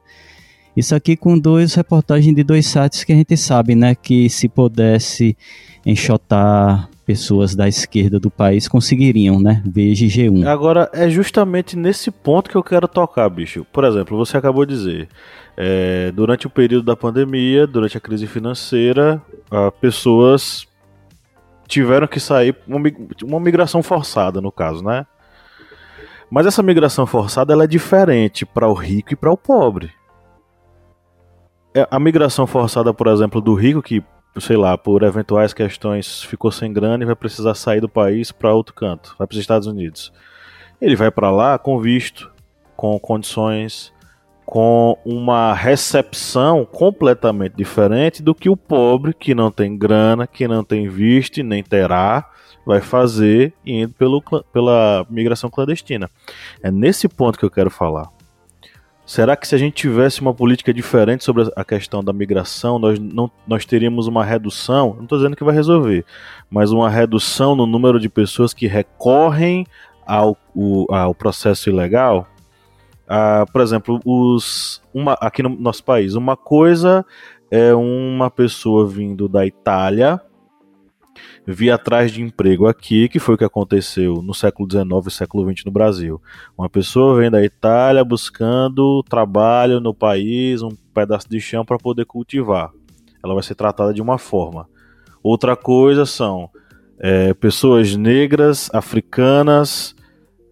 Isso 0.76 0.94
aqui 0.94 1.16
com 1.16 1.38
dois 1.38 1.74
reportagens 1.74 2.34
de 2.34 2.42
dois 2.42 2.66
sites 2.66 3.04
que 3.04 3.12
a 3.12 3.16
gente 3.16 3.36
sabe, 3.36 3.74
né, 3.74 3.94
que 3.94 4.28
se 4.28 4.48
pudesse 4.48 5.36
enxotar 5.84 6.88
pessoas 7.04 7.54
da 7.54 7.68
esquerda 7.68 8.18
do 8.18 8.30
país 8.30 8.66
conseguiriam, 8.66 9.38
né? 9.38 9.62
Veja 9.64 10.06
G1. 10.06 10.46
Agora 10.46 10.90
é 10.92 11.08
justamente 11.08 11.76
nesse 11.76 12.10
ponto 12.10 12.48
que 12.48 12.56
eu 12.56 12.62
quero 12.62 12.88
tocar, 12.88 13.28
bicho. 13.28 13.66
Por 13.72 13.84
exemplo, 13.84 14.16
você 14.16 14.36
acabou 14.36 14.64
de 14.64 14.74
dizer, 14.74 15.08
é, 15.56 16.10
durante 16.12 16.46
o 16.46 16.50
período 16.50 16.84
da 16.84 16.96
pandemia, 16.96 17.66
durante 17.66 17.96
a 17.96 18.00
crise 18.00 18.26
financeira, 18.26 19.20
uh, 19.52 19.70
pessoas 19.72 20.66
tiveram 21.68 22.06
que 22.06 22.20
sair, 22.20 22.56
uma, 22.66 22.80
uma 23.22 23.40
migração 23.40 23.82
forçada 23.82 24.40
no 24.40 24.50
caso, 24.50 24.82
né? 24.82 25.06
Mas 26.30 26.46
essa 26.46 26.62
migração 26.62 27.06
forçada 27.06 27.52
ela 27.52 27.64
é 27.64 27.66
diferente 27.66 28.46
para 28.46 28.66
o 28.68 28.74
rico 28.74 29.12
e 29.12 29.16
para 29.16 29.30
o 29.30 29.36
pobre. 29.36 29.90
é, 31.74 31.86
a 31.90 31.98
migração 31.98 32.46
forçada, 32.46 32.94
por 32.94 33.08
exemplo, 33.08 33.40
do 33.40 33.54
rico 33.54 33.82
que, 33.82 34.02
sei 34.38 34.56
lá, 34.56 34.76
por 34.76 35.02
eventuais 35.02 35.52
questões 35.52 36.22
ficou 36.22 36.50
sem 36.50 36.72
grana 36.72 37.04
e 37.04 37.06
vai 37.06 37.16
precisar 37.16 37.54
sair 37.54 37.80
do 37.80 37.88
país 37.88 38.32
para 38.32 38.54
outro 38.54 38.74
canto, 38.74 39.14
vai 39.18 39.26
para 39.26 39.34
os 39.34 39.40
Estados 39.40 39.66
Unidos. 39.66 40.12
Ele 40.80 40.96
vai 40.96 41.10
para 41.10 41.30
lá 41.30 41.58
com 41.58 41.80
visto, 41.80 42.30
com 42.76 42.98
condições, 42.98 43.92
com 44.44 44.98
uma 45.04 45.54
recepção 45.54 46.64
completamente 46.64 47.54
diferente 47.56 48.22
do 48.22 48.34
que 48.34 48.50
o 48.50 48.56
pobre 48.56 49.14
que 49.14 49.34
não 49.34 49.50
tem 49.50 49.76
grana, 49.76 50.26
que 50.26 50.46
não 50.46 50.62
tem 50.62 50.88
visto 50.88 51.38
e 51.38 51.42
nem 51.42 51.62
terá, 51.62 52.28
vai 52.66 52.80
fazer 52.80 53.52
indo 53.64 53.94
pelo, 53.94 54.22
pela 54.52 55.06
migração 55.08 55.50
clandestina. 55.50 56.10
É 56.62 56.70
nesse 56.70 57.08
ponto 57.08 57.38
que 57.38 57.44
eu 57.44 57.50
quero 57.50 57.70
falar. 57.70 58.08
Será 59.06 59.36
que 59.36 59.46
se 59.46 59.54
a 59.54 59.58
gente 59.58 59.74
tivesse 59.74 60.20
uma 60.22 60.32
política 60.32 60.72
diferente 60.72 61.24
sobre 61.24 61.50
a 61.54 61.64
questão 61.64 62.02
da 62.02 62.12
migração, 62.12 62.78
nós, 62.78 62.98
não, 62.98 63.30
nós 63.46 63.66
teríamos 63.66 64.06
uma 64.06 64.24
redução? 64.24 64.94
Não 64.94 65.02
estou 65.02 65.18
dizendo 65.18 65.36
que 65.36 65.44
vai 65.44 65.54
resolver, 65.54 66.06
mas 66.50 66.72
uma 66.72 66.88
redução 66.88 67.54
no 67.54 67.66
número 67.66 68.00
de 68.00 68.08
pessoas 68.08 68.54
que 68.54 68.66
recorrem 68.66 69.66
ao, 70.06 70.36
o, 70.54 70.86
ao 70.90 71.14
processo 71.14 71.68
ilegal? 71.68 72.26
Ah, 73.06 73.44
por 73.52 73.60
exemplo, 73.60 74.00
os, 74.06 74.82
uma, 74.92 75.12
aqui 75.20 75.42
no 75.42 75.50
nosso 75.50 75.84
país, 75.84 76.14
uma 76.14 76.36
coisa 76.36 77.04
é 77.50 77.74
uma 77.74 78.30
pessoa 78.30 78.86
vindo 78.88 79.28
da 79.28 79.44
Itália 79.46 80.18
vir 81.46 81.70
atrás 81.70 82.10
de 82.10 82.22
emprego 82.22 82.66
aqui, 82.66 83.08
que 83.08 83.18
foi 83.18 83.34
o 83.34 83.38
que 83.38 83.44
aconteceu 83.44 84.14
no 84.22 84.34
século 84.34 84.68
XIX 84.70 85.06
e 85.06 85.10
século 85.10 85.50
XX 85.50 85.64
no 85.64 85.72
Brasil. 85.72 86.20
Uma 86.56 86.68
pessoa 86.68 87.18
vem 87.18 87.30
da 87.30 87.42
Itália 87.42 88.04
buscando 88.04 89.02
trabalho 89.04 89.80
no 89.80 89.94
país, 89.94 90.62
um 90.62 90.70
pedaço 90.92 91.28
de 91.28 91.40
chão 91.40 91.64
para 91.64 91.78
poder 91.78 92.04
cultivar. 92.04 92.70
Ela 93.22 93.34
vai 93.34 93.42
ser 93.42 93.54
tratada 93.54 93.92
de 93.92 94.02
uma 94.02 94.18
forma. 94.18 94.68
Outra 95.22 95.56
coisa 95.56 96.04
são 96.04 96.50
é, 96.98 97.32
pessoas 97.34 97.96
negras, 97.96 98.70
africanas, 98.72 99.94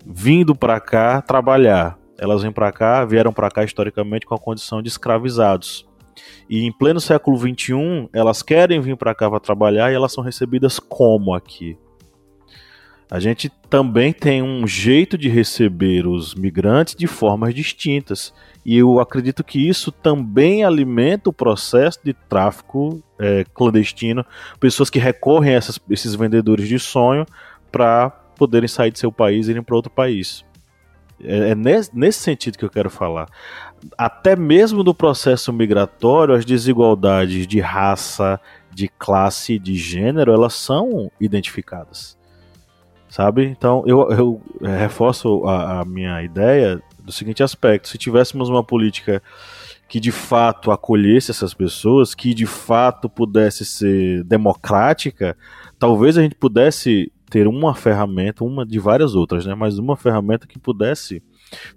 vindo 0.06 0.54
para 0.54 0.80
cá 0.80 1.20
trabalhar. 1.20 1.98
Elas 2.18 2.42
vêm 2.42 2.52
para 2.52 2.70
cá, 2.72 3.04
vieram 3.04 3.32
para 3.32 3.50
cá 3.50 3.64
historicamente 3.64 4.26
com 4.26 4.34
a 4.34 4.38
condição 4.38 4.80
de 4.80 4.88
escravizados. 4.88 5.86
E 6.52 6.66
em 6.66 6.70
pleno 6.70 7.00
século 7.00 7.38
XXI, 7.38 8.10
elas 8.12 8.42
querem 8.42 8.78
vir 8.78 8.94
para 8.94 9.14
cá 9.14 9.30
para 9.30 9.40
trabalhar 9.40 9.90
e 9.90 9.94
elas 9.94 10.12
são 10.12 10.22
recebidas 10.22 10.78
como 10.78 11.32
aqui? 11.32 11.78
A 13.10 13.18
gente 13.18 13.48
também 13.70 14.12
tem 14.12 14.42
um 14.42 14.66
jeito 14.66 15.16
de 15.16 15.30
receber 15.30 16.06
os 16.06 16.34
migrantes 16.34 16.94
de 16.94 17.06
formas 17.06 17.54
distintas. 17.54 18.34
E 18.66 18.76
eu 18.76 19.00
acredito 19.00 19.42
que 19.42 19.66
isso 19.66 19.90
também 19.90 20.62
alimenta 20.62 21.30
o 21.30 21.32
processo 21.32 21.98
de 22.04 22.12
tráfico 22.12 23.02
é, 23.18 23.46
clandestino. 23.54 24.22
Pessoas 24.60 24.90
que 24.90 24.98
recorrem 24.98 25.54
a 25.54 25.56
essas, 25.56 25.80
esses 25.88 26.14
vendedores 26.14 26.68
de 26.68 26.78
sonho 26.78 27.24
para 27.70 28.10
poderem 28.10 28.68
sair 28.68 28.90
de 28.90 28.98
seu 28.98 29.10
país 29.10 29.48
e 29.48 29.52
irem 29.52 29.62
para 29.62 29.74
outro 29.76 29.90
país. 29.90 30.44
É, 31.18 31.52
é 31.52 31.54
nesse, 31.54 31.96
nesse 31.96 32.18
sentido 32.18 32.58
que 32.58 32.64
eu 32.66 32.70
quero 32.70 32.90
falar 32.90 33.26
até 33.96 34.36
mesmo 34.36 34.82
no 34.82 34.94
processo 34.94 35.52
migratório, 35.52 36.34
as 36.34 36.44
desigualdades 36.44 37.46
de 37.46 37.60
raça, 37.60 38.40
de 38.72 38.88
classe, 38.88 39.58
de 39.58 39.74
gênero, 39.74 40.32
elas 40.32 40.54
são 40.54 41.10
identificadas. 41.20 42.16
Sabe? 43.08 43.44
Então, 43.44 43.82
eu, 43.86 44.10
eu 44.10 44.42
reforço 44.62 45.44
a, 45.44 45.80
a 45.80 45.84
minha 45.84 46.22
ideia 46.22 46.82
do 47.04 47.12
seguinte 47.12 47.42
aspecto: 47.42 47.88
se 47.88 47.98
tivéssemos 47.98 48.48
uma 48.48 48.64
política 48.64 49.22
que 49.88 50.00
de 50.00 50.10
fato 50.10 50.70
acolhesse 50.70 51.30
essas 51.30 51.52
pessoas, 51.52 52.14
que 52.14 52.32
de 52.32 52.46
fato 52.46 53.10
pudesse 53.10 53.66
ser 53.66 54.24
democrática, 54.24 55.36
talvez 55.78 56.16
a 56.16 56.22
gente 56.22 56.34
pudesse 56.34 57.12
ter 57.28 57.46
uma 57.46 57.74
ferramenta, 57.74 58.44
uma 58.44 58.64
de 58.64 58.78
várias 58.78 59.14
outras, 59.14 59.44
né? 59.44 59.54
Mas 59.54 59.78
uma 59.78 59.96
ferramenta 59.96 60.46
que 60.46 60.58
pudesse 60.58 61.22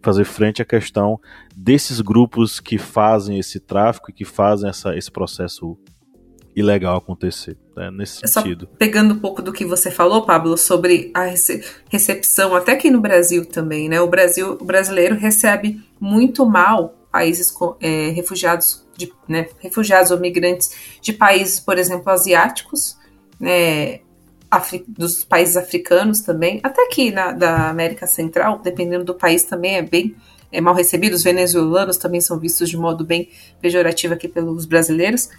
fazer 0.01 0.25
frente 0.25 0.61
à 0.61 0.65
questão 0.65 1.19
desses 1.55 2.01
grupos 2.01 2.59
que 2.59 2.77
fazem 2.77 3.39
esse 3.39 3.59
tráfico 3.59 4.09
e 4.09 4.13
que 4.13 4.25
fazem 4.25 4.69
essa, 4.69 4.95
esse 4.95 5.11
processo 5.11 5.77
ilegal 6.55 6.97
acontecer, 6.97 7.57
né, 7.75 7.91
nesse 7.91 8.23
é 8.23 8.27
sentido. 8.27 8.67
pegando 8.79 9.13
um 9.13 9.19
pouco 9.19 9.41
do 9.41 9.51
que 9.51 9.65
você 9.65 9.91
falou, 9.91 10.25
Pablo, 10.25 10.57
sobre 10.57 11.11
a 11.13 11.23
rece 11.25 11.61
recepção, 11.89 12.55
até 12.55 12.71
aqui 12.71 12.89
no 12.89 13.01
Brasil 13.01 13.45
também, 13.45 13.89
né? 13.89 13.99
O 13.99 14.07
Brasil, 14.07 14.57
o 14.59 14.63
brasileiro 14.63 15.15
recebe 15.15 15.83
muito 15.99 16.45
mal 16.45 16.95
países 17.11 17.53
é, 17.81 18.09
refugiados, 18.09 18.85
de, 18.97 19.11
né, 19.27 19.47
refugiados 19.59 20.11
ou 20.11 20.19
migrantes 20.19 20.99
de 21.01 21.11
países, 21.11 21.59
por 21.59 21.77
exemplo, 21.77 22.09
asiáticos, 22.09 22.97
né, 23.39 23.99
dos 24.87 25.23
países 25.23 25.57
africanos 25.57 26.21
também, 26.21 26.59
até 26.63 26.83
aqui 26.85 27.11
na 27.11 27.31
da 27.31 27.69
América 27.69 28.07
Central, 28.07 28.59
dependendo 28.63 29.03
do 29.03 29.15
país 29.15 29.43
também 29.43 29.75
é 29.75 29.81
bem 29.81 30.15
é 30.51 30.61
mal 30.61 30.73
recebido. 30.73 31.13
Os 31.13 31.23
venezuelanos 31.23 31.97
também 31.97 32.21
são 32.21 32.39
vistos 32.39 32.69
de 32.69 32.77
modo 32.77 33.05
bem 33.05 33.29
pejorativo 33.61 34.13
aqui 34.13 34.27
pelos 34.27 34.65
brasileiros, 34.65 35.29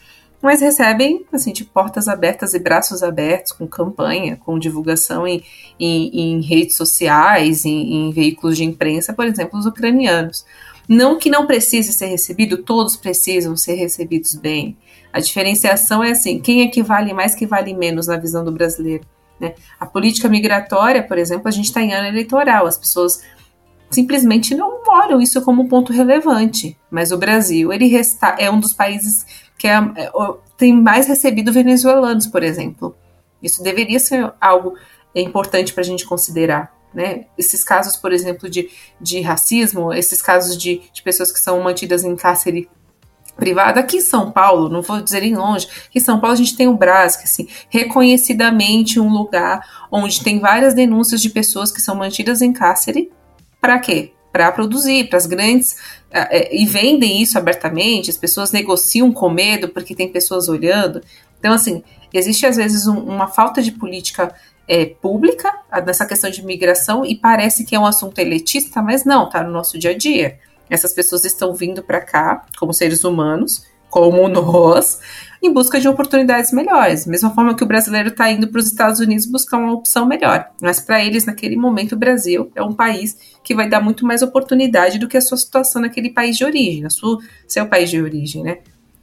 mas 0.42 0.60
recebem 0.60 1.24
assim 1.32 1.52
de 1.52 1.64
portas 1.64 2.08
abertas 2.08 2.54
e 2.54 2.58
braços 2.58 3.02
abertos, 3.02 3.52
com 3.52 3.66
campanha, 3.66 4.36
com 4.36 4.58
divulgação 4.58 5.26
em, 5.26 5.42
em, 5.80 6.20
em 6.20 6.40
redes 6.40 6.76
sociais, 6.76 7.64
em, 7.64 8.08
em 8.08 8.12
veículos 8.12 8.56
de 8.56 8.64
imprensa, 8.64 9.12
por 9.12 9.24
exemplo, 9.24 9.58
os 9.58 9.66
ucranianos. 9.66 10.44
Não 10.88 11.18
que 11.18 11.30
não 11.30 11.46
precise 11.46 11.92
ser 11.92 12.06
recebido, 12.06 12.58
todos 12.58 12.96
precisam 12.96 13.56
ser 13.56 13.74
recebidos 13.74 14.34
bem. 14.34 14.76
A 15.16 15.20
diferenciação 15.20 16.04
é 16.04 16.10
assim: 16.10 16.38
quem 16.38 16.60
é 16.60 16.68
que 16.68 16.82
vale 16.82 17.14
mais, 17.14 17.34
que 17.34 17.46
vale 17.46 17.72
menos 17.72 18.06
na 18.06 18.18
visão 18.18 18.44
do 18.44 18.52
brasileiro? 18.52 19.06
Né? 19.40 19.54
A 19.80 19.86
política 19.86 20.28
migratória, 20.28 21.02
por 21.02 21.16
exemplo, 21.16 21.48
a 21.48 21.50
gente 21.50 21.64
está 21.64 21.80
em 21.80 21.94
ano 21.94 22.06
eleitoral, 22.06 22.66
as 22.66 22.76
pessoas 22.76 23.22
simplesmente 23.88 24.54
não 24.54 24.82
olham 24.86 25.18
isso 25.18 25.40
como 25.40 25.62
um 25.62 25.68
ponto 25.68 25.90
relevante. 25.90 26.76
Mas 26.90 27.12
o 27.12 27.16
Brasil, 27.16 27.72
ele 27.72 27.86
resta, 27.86 28.36
é 28.38 28.50
um 28.50 28.60
dos 28.60 28.74
países 28.74 29.24
que 29.56 29.66
é, 29.66 29.76
é, 29.76 30.12
tem 30.54 30.74
mais 30.74 31.06
recebido 31.06 31.50
venezuelanos, 31.50 32.26
por 32.26 32.42
exemplo. 32.42 32.94
Isso 33.42 33.62
deveria 33.62 33.98
ser 33.98 34.34
algo 34.38 34.74
importante 35.14 35.72
para 35.72 35.80
a 35.80 35.86
gente 35.86 36.04
considerar. 36.04 36.76
Né? 36.92 37.24
Esses 37.38 37.64
casos, 37.64 37.96
por 37.96 38.12
exemplo, 38.12 38.50
de, 38.50 38.68
de 39.00 39.22
racismo, 39.22 39.94
esses 39.94 40.20
casos 40.20 40.58
de, 40.58 40.82
de 40.92 41.02
pessoas 41.02 41.32
que 41.32 41.40
são 41.40 41.58
mantidas 41.62 42.04
em 42.04 42.14
cárcere 42.14 42.68
privada. 43.36 43.80
Aqui 43.80 43.98
em 43.98 44.00
São 44.00 44.30
Paulo, 44.30 44.68
não 44.68 44.82
vou 44.82 45.00
dizer 45.00 45.22
em 45.22 45.36
longe, 45.36 45.66
aqui 45.88 45.98
em 45.98 46.00
São 46.00 46.18
Paulo 46.18 46.34
a 46.34 46.36
gente 46.36 46.56
tem 46.56 46.66
o 46.66 46.76
Brás, 46.76 47.16
que 47.16 47.24
assim, 47.24 47.46
reconhecidamente 47.68 48.98
um 48.98 49.10
lugar 49.10 49.86
onde 49.90 50.22
tem 50.22 50.40
várias 50.40 50.74
denúncias 50.74 51.20
de 51.20 51.30
pessoas 51.30 51.70
que 51.70 51.80
são 51.80 51.94
mantidas 51.94 52.42
em 52.42 52.52
cárcere. 52.52 53.10
Para 53.60 53.78
quê? 53.78 54.12
Para 54.32 54.50
produzir, 54.52 55.08
para 55.08 55.18
as 55.18 55.26
grandes. 55.26 55.76
É, 56.10 56.56
e 56.56 56.64
vendem 56.66 57.20
isso 57.20 57.36
abertamente, 57.36 58.10
as 58.10 58.16
pessoas 58.16 58.50
negociam 58.50 59.12
com 59.12 59.28
medo 59.28 59.68
porque 59.68 59.94
tem 59.94 60.08
pessoas 60.08 60.48
olhando. 60.48 61.02
Então, 61.38 61.52
assim, 61.52 61.82
existe 62.12 62.46
às 62.46 62.56
vezes 62.56 62.86
um, 62.86 62.98
uma 62.98 63.26
falta 63.26 63.60
de 63.60 63.72
política 63.72 64.34
é, 64.68 64.86
pública 64.86 65.52
nessa 65.84 66.06
questão 66.06 66.30
de 66.30 66.44
migração 66.44 67.04
e 67.04 67.14
parece 67.14 67.64
que 67.64 67.74
é 67.74 67.78
um 67.78 67.86
assunto 67.86 68.18
elitista, 68.18 68.82
mas 68.82 69.04
não, 69.04 69.28
tá 69.28 69.42
no 69.42 69.50
nosso 69.50 69.78
dia 69.78 69.90
a 69.90 69.96
dia. 69.96 70.38
Essas 70.68 70.92
pessoas 70.92 71.24
estão 71.24 71.54
vindo 71.54 71.82
para 71.82 72.00
cá 72.00 72.44
como 72.58 72.72
seres 72.72 73.04
humanos, 73.04 73.64
como 73.88 74.28
nós, 74.28 75.00
em 75.42 75.52
busca 75.52 75.80
de 75.80 75.88
oportunidades 75.88 76.52
melhores. 76.52 77.06
Mesma 77.06 77.34
forma 77.34 77.54
que 77.54 77.64
o 77.64 77.66
brasileiro 77.66 78.08
está 78.08 78.30
indo 78.30 78.48
para 78.48 78.58
os 78.58 78.66
Estados 78.66 79.00
Unidos 79.00 79.26
buscar 79.26 79.58
uma 79.58 79.72
opção 79.72 80.06
melhor. 80.06 80.50
Mas 80.60 80.80
para 80.80 81.02
eles, 81.04 81.24
naquele 81.24 81.56
momento, 81.56 81.92
o 81.92 81.98
Brasil 81.98 82.50
é 82.54 82.62
um 82.62 82.72
país 82.72 83.16
que 83.42 83.54
vai 83.54 83.68
dar 83.68 83.80
muito 83.80 84.04
mais 84.04 84.22
oportunidade 84.22 84.98
do 84.98 85.08
que 85.08 85.16
a 85.16 85.20
sua 85.20 85.38
situação 85.38 85.80
naquele 85.80 86.10
país 86.10 86.36
de 86.36 86.44
origem, 86.44 86.82
no 86.82 86.90
sua, 86.90 87.18
seu 87.46 87.66
país 87.66 87.88
de 87.90 88.00
origem, 88.00 88.42
né? 88.42 88.58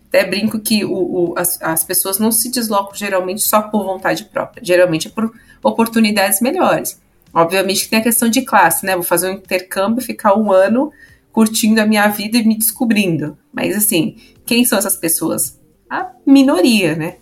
Até 0.09 0.25
brinco 0.25 0.59
que 0.59 0.85
o, 0.85 0.93
o, 0.93 1.33
as, 1.35 1.59
as 1.59 1.83
pessoas 1.83 2.19
não 2.19 2.31
se 2.31 2.51
deslocam 2.51 2.93
geralmente 2.93 3.41
só 3.41 3.63
por 3.63 3.83
vontade 3.83 4.25
própria, 4.25 4.63
geralmente 4.63 5.07
é 5.07 5.11
por 5.11 5.33
oportunidades 5.63 6.39
melhores. 6.39 7.01
Obviamente 7.33 7.85
que 7.85 7.89
tem 7.89 7.99
a 7.99 8.03
questão 8.03 8.29
de 8.29 8.43
classe, 8.43 8.85
né? 8.85 8.93
Vou 8.93 9.03
fazer 9.03 9.29
um 9.29 9.33
intercâmbio, 9.33 10.03
ficar 10.03 10.37
um 10.37 10.51
ano 10.51 10.91
curtindo 11.33 11.81
a 11.81 11.85
minha 11.85 12.07
vida 12.07 12.37
e 12.37 12.45
me 12.45 12.57
descobrindo. 12.57 13.37
Mas 13.51 13.75
assim, 13.75 14.15
quem 14.45 14.63
são 14.63 14.77
essas 14.77 14.95
pessoas? 14.95 15.59
A 15.89 16.11
minoria, 16.25 16.95
né? 16.95 17.17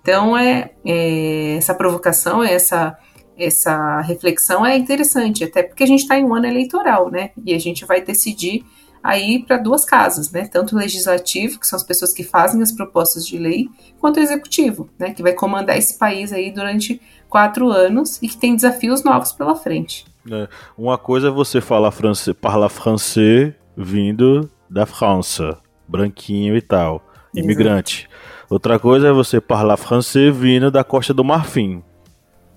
Então 0.00 0.38
é, 0.38 0.70
é 0.86 1.56
essa 1.56 1.74
provocação, 1.74 2.42
essa 2.42 2.96
essa 3.36 4.00
reflexão 4.00 4.66
é 4.66 4.76
interessante, 4.76 5.44
até 5.44 5.62
porque 5.62 5.84
a 5.84 5.86
gente 5.86 6.00
está 6.00 6.18
em 6.18 6.24
um 6.24 6.34
ano 6.34 6.46
eleitoral, 6.46 7.08
né? 7.08 7.30
E 7.46 7.54
a 7.54 7.58
gente 7.58 7.84
vai 7.84 8.00
decidir 8.00 8.64
aí 9.00 9.44
para 9.44 9.58
duas 9.58 9.84
casas, 9.84 10.32
né? 10.32 10.48
Tanto 10.48 10.74
o 10.74 10.78
legislativo, 10.78 11.60
que 11.60 11.66
são 11.66 11.76
as 11.76 11.84
pessoas 11.84 12.12
que 12.12 12.24
fazem 12.24 12.60
as 12.60 12.72
propostas 12.72 13.24
de 13.24 13.38
lei, 13.38 13.68
quanto 14.00 14.18
o 14.18 14.22
executivo, 14.22 14.90
né? 14.98 15.12
Que 15.14 15.22
vai 15.22 15.34
comandar 15.34 15.78
esse 15.78 15.96
país 15.96 16.32
aí 16.32 16.50
durante 16.50 17.00
quatro 17.28 17.70
anos 17.70 18.18
e 18.20 18.28
que 18.28 18.36
tem 18.36 18.56
desafios 18.56 19.04
novos 19.04 19.32
pela 19.32 19.54
frente. 19.54 20.04
É, 20.30 20.48
uma 20.76 20.98
coisa 20.98 21.28
é 21.28 21.30
você 21.30 21.60
falar 21.60 21.90
francês, 21.90 22.36
falar 22.40 22.68
francês 22.68 23.52
vindo 23.76 24.50
da 24.68 24.84
França, 24.86 25.58
branquinho 25.86 26.56
e 26.56 26.60
tal. 26.62 27.02
imigrante. 27.34 28.08
Outra 28.50 28.78
coisa 28.78 29.08
é 29.08 29.12
você 29.12 29.40
falar 29.40 29.76
francês 29.76 30.34
vindo 30.34 30.70
da 30.70 30.82
Costa 30.82 31.12
do 31.14 31.22
Marfim. 31.24 31.82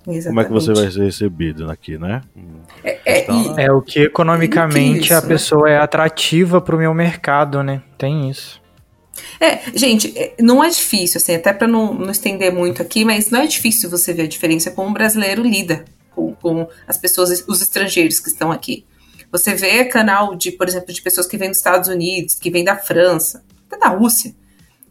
Exatamente. 0.06 0.24
Como 0.26 0.40
é 0.40 0.44
que 0.44 0.50
você 0.52 0.72
vai 0.72 0.90
ser 0.90 1.04
recebido 1.04 1.70
aqui, 1.70 1.96
né? 1.96 2.22
É, 2.82 2.98
é, 3.04 3.22
Então, 3.22 3.56
e- 3.56 3.60
É 3.62 3.70
o 3.70 3.80
que 3.80 4.00
economicamente 4.00 5.04
isso, 5.04 5.14
a 5.14 5.20
né? 5.20 5.28
pessoa 5.28 5.70
é 5.70 5.78
atrativa 5.78 6.60
pro 6.60 6.76
meu 6.78 6.92
mercado, 6.92 7.62
né? 7.62 7.82
Tem 7.96 8.28
isso. 8.28 8.60
É, 9.38 9.60
gente, 9.76 10.12
é, 10.18 10.34
não 10.40 10.64
é 10.64 10.68
difícil, 10.70 11.18
assim, 11.18 11.34
até 11.34 11.52
para 11.52 11.68
não, 11.68 11.94
não 11.94 12.10
estender 12.10 12.50
muito 12.52 12.80
aqui, 12.82 13.04
mas 13.04 13.30
não 13.30 13.40
é 13.40 13.46
difícil 13.46 13.88
você 13.90 14.12
ver 14.12 14.22
a 14.22 14.26
diferença 14.28 14.70
como 14.70 14.88
o 14.88 14.92
brasileiro 14.92 15.42
lida 15.42 15.84
com, 16.14 16.34
com 16.34 16.68
as 16.86 16.98
pessoas, 16.98 17.44
os 17.46 17.60
estrangeiros 17.62 18.20
que 18.20 18.28
estão 18.28 18.50
aqui. 18.52 18.84
Você 19.30 19.54
vê 19.54 19.84
canal 19.84 20.34
de, 20.34 20.52
por 20.52 20.68
exemplo, 20.68 20.92
de 20.92 21.00
pessoas 21.00 21.26
que 21.26 21.38
vêm 21.38 21.48
dos 21.48 21.58
Estados 21.58 21.88
Unidos, 21.88 22.34
que 22.34 22.50
vêm 22.50 22.64
da 22.64 22.76
França, 22.76 23.42
até 23.66 23.78
da 23.78 23.88
Rússia. 23.88 24.34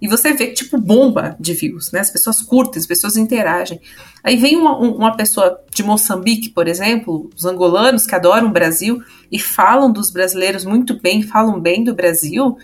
E 0.02 0.08
você 0.08 0.34
vê, 0.34 0.48
tipo, 0.48 0.80
bomba 0.80 1.36
de 1.40 1.54
views, 1.54 1.92
né? 1.92 2.00
As 2.00 2.10
pessoas 2.10 2.42
curtem, 2.42 2.80
as 2.80 2.88
pessoas 2.88 3.18
interagem. 3.18 3.80
Aí 4.24 4.36
vem 4.36 4.56
uma, 4.58 4.76
um- 4.82 4.96
uma 4.96 5.16
pessoa 5.16 5.62
de 5.72 5.84
Moçambique, 5.84 6.50
por 6.50 6.68
exemplo, 6.68 7.30
os 7.38 7.46
angolanos 7.46 8.08
que 8.08 8.16
adoram 8.16 8.48
o 8.48 8.52
Brasil 8.52 9.00
e 9.32 9.38
falam 9.38 9.92
dos 9.92 10.10
brasileiros 10.10 10.66
muito 10.66 11.00
bem, 11.00 11.22
falam 11.22 11.60
bem 11.60 11.84
do 11.84 11.94
Brasil, 11.94 12.58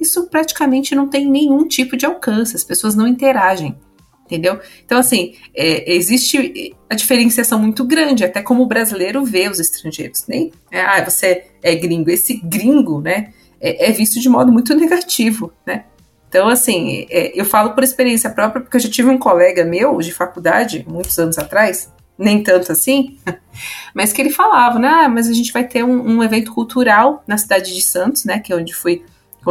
isso 0.00 0.28
praticamente 0.28 0.94
não 0.94 1.08
tem 1.08 1.28
nenhum 1.28 1.66
tipo 1.66 1.96
de 1.96 2.06
alcance, 2.06 2.54
as 2.54 2.62
pessoas 2.62 2.94
não 2.94 3.08
interagem, 3.08 3.76
entendeu? 4.26 4.60
Então, 4.84 4.98
assim, 4.98 5.34
é, 5.54 5.94
existe 5.94 6.74
a 6.90 6.94
diferenciação 6.94 7.58
muito 7.58 7.84
grande, 7.84 8.24
até 8.24 8.42
como 8.42 8.62
o 8.62 8.66
brasileiro 8.66 9.24
vê 9.24 9.48
os 9.48 9.58
estrangeiros, 9.58 10.26
nem, 10.28 10.52
é, 10.70 10.80
ah, 10.80 11.02
você 11.02 11.46
é 11.62 11.74
gringo, 11.74 12.10
esse 12.10 12.36
gringo, 12.44 13.00
né, 13.00 13.32
é, 13.60 13.88
é 13.88 13.92
visto 13.92 14.20
de 14.20 14.28
modo 14.28 14.52
muito 14.52 14.74
negativo, 14.74 15.52
né? 15.64 15.84
Então, 16.28 16.48
assim, 16.48 17.06
é, 17.08 17.32
eu 17.40 17.44
falo 17.44 17.70
por 17.70 17.82
experiência 17.82 18.28
própria, 18.28 18.60
porque 18.60 18.76
eu 18.76 18.80
já 18.80 18.90
tive 18.90 19.08
um 19.08 19.16
colega 19.16 19.64
meu 19.64 19.96
de 19.98 20.12
faculdade, 20.12 20.84
muitos 20.86 21.18
anos 21.18 21.38
atrás, 21.38 21.90
nem 22.18 22.42
tanto 22.42 22.72
assim, 22.72 23.16
mas 23.94 24.12
que 24.12 24.20
ele 24.20 24.30
falava, 24.30 24.78
né, 24.78 24.88
ah, 24.88 25.08
mas 25.08 25.28
a 25.28 25.32
gente 25.32 25.52
vai 25.52 25.64
ter 25.64 25.84
um, 25.84 26.16
um 26.16 26.22
evento 26.22 26.52
cultural 26.52 27.22
na 27.26 27.38
cidade 27.38 27.74
de 27.74 27.80
Santos, 27.80 28.24
né, 28.24 28.40
que 28.40 28.52
é 28.52 28.56
onde 28.56 28.74
fui 28.74 29.02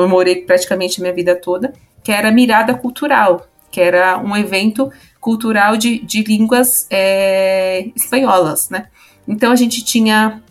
eu 0.02 0.10
morei 0.10 0.42
praticamente 0.42 1.00
a 1.00 1.02
minha 1.02 1.14
vida 1.14 1.36
toda, 1.36 1.74
que 2.04 2.12
era 2.12 2.32
Mirada 2.32 2.74
Cultural, 2.74 3.48
que 3.76 3.82
era 3.82 4.18
um 4.18 4.38
evento 4.38 4.90
cultural 5.20 5.76
de, 5.76 6.00
de 6.00 6.24
línguas 6.24 6.88
é, 6.90 7.90
espanholas, 7.94 8.70
né? 8.70 8.88
Então 9.28 9.52
a 9.52 9.56
gente 9.58 9.84
tinha, 9.84 10.42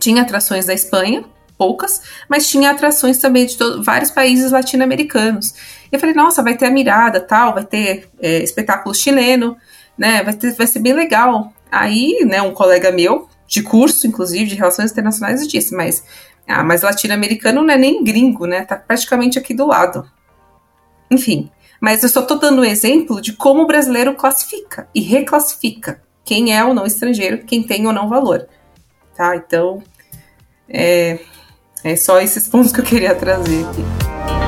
tinha 0.00 0.22
atrações 0.22 0.66
da 0.66 0.74
Espanha, 0.74 1.24
poucas, 1.56 2.02
mas 2.28 2.48
tinha 2.48 2.72
atrações 2.72 3.18
também 3.18 3.46
de 3.46 3.56
vários 3.84 4.10
países 4.10 4.50
latino-americanos. 4.50 5.54
E 5.84 5.94
eu 5.94 6.00
falei, 6.00 6.16
nossa, 6.16 6.42
vai 6.42 6.56
ter 6.56 6.66
a 6.66 6.70
Mirada, 6.70 7.20
tal, 7.20 7.54
vai 7.54 7.64
ter 7.64 8.08
é, 8.20 8.42
espetáculo 8.42 8.92
chileno, 8.92 9.56
né? 9.96 10.24
Vai, 10.24 10.34
ter, 10.34 10.52
vai 10.56 10.66
ser 10.66 10.80
bem 10.80 10.94
legal. 10.94 11.52
Aí, 11.70 12.24
né, 12.24 12.42
um 12.42 12.52
colega 12.52 12.90
meu, 12.90 13.28
de 13.46 13.62
curso, 13.62 14.04
inclusive, 14.04 14.46
de 14.46 14.56
Relações 14.56 14.90
Internacionais, 14.90 15.46
disse, 15.46 15.72
mas 15.76 16.02
ah, 16.48 16.64
mas 16.64 16.82
latino-americano 16.82 17.62
não 17.62 17.72
é 17.72 17.78
nem 17.78 18.02
gringo, 18.02 18.46
né? 18.46 18.64
Tá 18.64 18.74
praticamente 18.74 19.38
aqui 19.38 19.54
do 19.54 19.66
lado. 19.66 20.10
Enfim, 21.08 21.50
mas 21.80 22.02
eu 22.02 22.08
só 22.08 22.22
tô 22.22 22.36
dando 22.36 22.62
um 22.62 22.64
exemplo 22.64 23.20
de 23.20 23.32
como 23.32 23.62
o 23.62 23.66
brasileiro 23.66 24.14
classifica 24.14 24.88
e 24.94 25.00
reclassifica 25.00 26.02
quem 26.24 26.54
é 26.54 26.64
ou 26.64 26.74
não 26.74 26.84
estrangeiro, 26.84 27.44
quem 27.44 27.62
tem 27.62 27.86
ou 27.86 27.92
não 27.92 28.08
valor. 28.08 28.46
Tá? 29.16 29.34
Então, 29.36 29.82
é, 30.68 31.18
é 31.82 31.96
só 31.96 32.20
esses 32.20 32.46
pontos 32.48 32.72
que 32.72 32.80
eu 32.80 32.84
queria 32.84 33.14
trazer 33.14 33.64
aqui. 33.66 34.47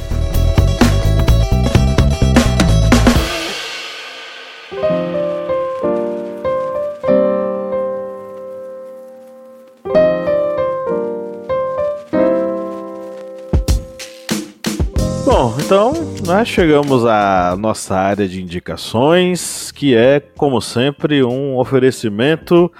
Nós 16.31 16.47
chegamos 16.47 17.05
à 17.05 17.57
nossa 17.59 17.93
área 17.93 18.25
de 18.25 18.41
indicações, 18.41 19.69
que 19.69 19.93
é, 19.93 20.21
como 20.21 20.61
sempre, 20.61 21.25
um 21.25 21.57
oferecimento 21.57 22.71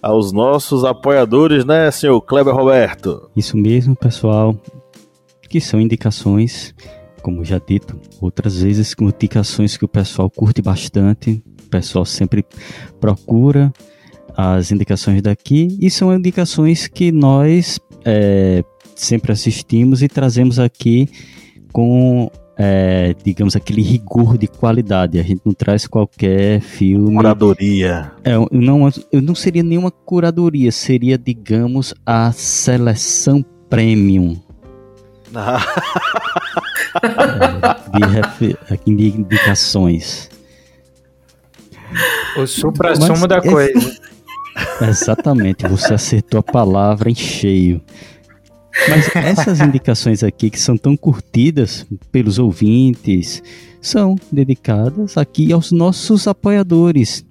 aos 0.00 0.30
nossos 0.32 0.84
apoiadores, 0.84 1.64
né, 1.64 1.90
senhor 1.90 2.20
Kleber 2.20 2.54
Roberto? 2.54 3.28
Isso 3.34 3.56
mesmo, 3.56 3.96
pessoal. 3.96 4.56
Que 5.48 5.60
são 5.60 5.80
indicações, 5.80 6.72
como 7.22 7.44
já 7.44 7.58
dito, 7.58 7.98
outras 8.20 8.62
vezes 8.62 8.94
indicações 9.00 9.76
que 9.76 9.84
o 9.84 9.88
pessoal 9.88 10.30
curte 10.30 10.62
bastante. 10.62 11.42
O 11.66 11.70
pessoal 11.70 12.04
sempre 12.04 12.46
procura 13.00 13.72
as 14.36 14.70
indicações 14.70 15.20
daqui 15.20 15.76
e 15.80 15.90
são 15.90 16.14
indicações 16.14 16.86
que 16.86 17.10
nós 17.10 17.80
é, 18.04 18.62
sempre 18.94 19.32
assistimos 19.32 20.02
e 20.02 20.08
trazemos 20.08 20.60
aqui 20.60 21.08
com, 21.72 22.30
é, 22.56 23.14
digamos, 23.24 23.56
aquele 23.56 23.82
rigor 23.82 24.36
de 24.36 24.46
qualidade. 24.46 25.18
A 25.18 25.22
gente 25.22 25.42
não 25.44 25.52
traz 25.52 25.86
qualquer 25.86 26.60
filme. 26.60 27.16
Curadoria. 27.16 28.12
É, 28.24 28.34
eu, 28.34 28.48
não, 28.50 28.90
eu 29.10 29.22
não 29.22 29.34
seria 29.34 29.62
nenhuma 29.62 29.90
curadoria, 29.90 30.70
seria, 30.70 31.18
digamos, 31.18 31.94
a 32.04 32.30
seleção 32.32 33.44
premium 33.68 34.38
aqui 38.70 38.94
de 38.94 39.08
indicações. 39.08 40.30
O 42.36 42.46
supra-sumo 42.46 43.26
da 43.26 43.40
coisa. 43.40 43.96
Exatamente, 44.86 45.66
você 45.66 45.94
acertou 45.94 46.40
a 46.40 46.42
palavra 46.42 47.10
em 47.10 47.14
cheio. 47.14 47.80
Mas 48.88 49.08
essas 49.16 49.60
indicações 49.60 50.22
aqui 50.22 50.50
que 50.50 50.60
são 50.60 50.76
tão 50.76 50.96
curtidas 50.96 51.86
pelos 52.10 52.38
ouvintes 52.38 53.42
são 53.80 54.16
dedicadas 54.30 55.16
aqui 55.16 55.52
aos 55.52 55.72
nossos 55.72 56.26
apoiadores. 56.26 57.24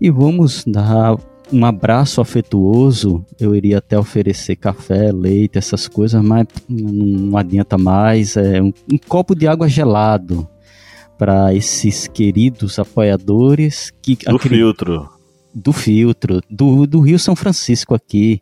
E 0.00 0.10
vamos 0.10 0.64
dar 0.66 1.16
um 1.52 1.64
abraço 1.64 2.20
afetuoso. 2.20 3.24
Eu 3.38 3.54
iria 3.54 3.78
até 3.78 3.98
oferecer 3.98 4.56
café, 4.56 5.12
leite, 5.12 5.58
essas 5.58 5.88
coisas, 5.88 6.22
mas 6.22 6.46
não 6.68 7.36
adianta 7.36 7.78
mais. 7.78 8.36
É 8.36 8.60
um, 8.60 8.72
um 8.92 8.98
copo 8.98 9.34
de 9.34 9.46
água 9.46 9.68
gelado 9.68 10.48
para 11.18 11.54
esses 11.54 12.08
queridos 12.08 12.78
apoiadores 12.78 13.92
que 14.02 14.16
Do 14.16 14.38
filtro. 14.38 15.08
do 15.54 15.72
filtro, 15.72 16.40
do, 16.50 16.86
do 16.86 17.00
Rio 17.00 17.18
São 17.18 17.36
Francisco 17.36 17.94
aqui. 17.94 18.40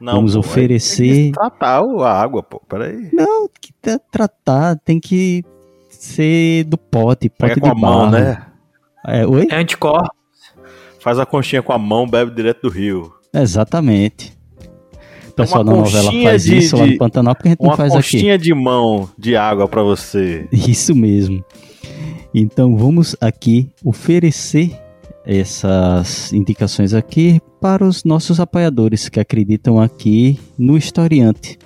Não, 0.00 0.14
Vamos 0.14 0.34
pô, 0.34 0.40
oferecer- 0.40 1.12
Tem 1.12 1.26
que 1.26 1.32
tratar 1.32 1.80
a 1.82 2.12
água, 2.22 2.42
pô. 2.42 2.60
Peraí. 2.68 3.08
Não, 3.12 3.48
que 3.60 3.72
tra- 3.82 3.98
tratar 4.10 4.76
tem 4.84 5.00
que 5.00 5.44
ser 5.88 6.64
do 6.64 6.78
pote, 6.78 7.28
pote 7.28 7.54
Pega 7.54 7.60
com 7.60 7.66
a 7.70 7.74
de 7.74 7.80
mão, 7.80 7.98
barro. 8.10 8.10
né? 8.12 8.46
É, 9.06 9.26
oi? 9.26 9.46
É 9.50 9.56
anticorpo. 9.56 10.08
Faz 11.00 11.18
a 11.18 11.26
conchinha 11.26 11.62
com 11.62 11.72
a 11.72 11.78
mão, 11.78 12.06
bebe 12.08 12.30
direto 12.34 12.62
do 12.62 12.68
rio. 12.68 13.12
Exatamente. 13.34 14.36
O 15.28 15.32
pessoal 15.32 15.62
uma 15.62 15.72
da 15.72 15.78
novela 15.78 16.12
faz 16.22 16.44
de- 16.44 16.58
isso 16.58 16.76
lá 16.76 16.84
de- 16.84 16.92
no 16.92 16.98
Pantanal, 16.98 17.34
porque 17.34 17.48
a 17.48 17.50
gente 17.52 17.60
não 17.60 17.68
Uma 17.70 17.76
faz 17.76 17.92
aqui. 17.92 18.02
conchinha 18.12 18.38
de 18.38 18.52
mão 18.54 19.08
de 19.18 19.36
água 19.36 19.66
pra 19.68 19.82
você. 19.82 20.48
Isso 20.52 20.94
mesmo. 20.94 21.44
Então 22.34 22.76
vamos 22.76 23.16
aqui 23.20 23.70
oferecer 23.84 24.76
essas 25.28 26.32
indicações 26.32 26.94
aqui 26.94 27.38
para 27.60 27.84
os 27.84 28.02
nossos 28.02 28.40
apoiadores 28.40 29.10
que 29.10 29.20
acreditam 29.20 29.78
aqui 29.78 30.40
no 30.58 30.74
historiante. 30.74 31.58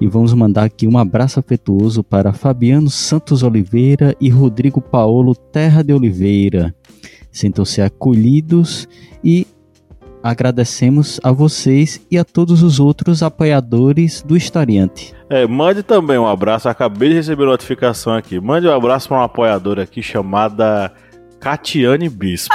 E 0.00 0.06
vamos 0.06 0.32
mandar 0.32 0.62
aqui 0.62 0.86
um 0.86 0.96
abraço 0.96 1.40
afetuoso 1.40 2.04
para 2.04 2.32
Fabiano 2.32 2.88
Santos 2.88 3.42
Oliveira 3.42 4.14
e 4.20 4.28
Rodrigo 4.28 4.80
Paolo 4.80 5.34
Terra 5.34 5.82
de 5.82 5.92
Oliveira. 5.92 6.72
Sintam-se 7.32 7.82
acolhidos 7.82 8.88
e 9.24 9.44
agradecemos 10.22 11.18
a 11.22 11.32
vocês 11.32 12.00
e 12.08 12.16
a 12.16 12.24
todos 12.24 12.62
os 12.62 12.78
outros 12.78 13.24
apoiadores 13.24 14.22
do 14.22 14.36
Historiante. 14.36 15.12
É, 15.28 15.46
mande 15.46 15.82
também 15.82 16.16
um 16.16 16.28
abraço. 16.28 16.68
Acabei 16.68 17.08
de 17.08 17.16
receber 17.16 17.44
notificação 17.44 18.14
aqui. 18.14 18.38
Mande 18.40 18.68
um 18.68 18.72
abraço 18.72 19.08
para 19.08 19.18
uma 19.18 19.24
apoiadora 19.24 19.82
aqui 19.82 20.00
chamada 20.00 20.92
Catiane 21.44 22.08
Bispo. 22.08 22.54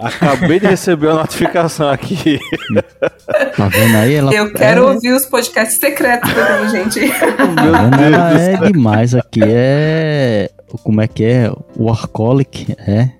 Acabei 0.00 0.58
de 0.58 0.66
receber 0.66 1.08
a 1.10 1.14
notificação 1.14 1.88
aqui. 1.90 2.38
Tá 3.56 3.68
vendo 3.68 3.96
aí? 3.96 4.14
Ela 4.14 4.32
Eu 4.34 4.52
quero 4.52 4.86
é, 4.88 4.92
ouvir 4.92 5.12
os 5.12 5.26
podcasts 5.26 5.78
secretos 5.78 6.32
também, 6.32 6.68
gente. 6.70 7.00
Meu 7.00 7.12
tá 7.36 7.44
vendo? 7.44 8.14
Ela 8.14 8.28
Deus 8.30 8.58
do 8.58 8.64
é 8.64 8.70
demais 8.72 9.14
aqui. 9.14 9.40
É. 9.42 10.50
Como 10.82 11.00
é 11.00 11.06
que 11.08 11.24
é? 11.24 11.50
Workaholic, 11.78 12.74
é. 12.78 13.10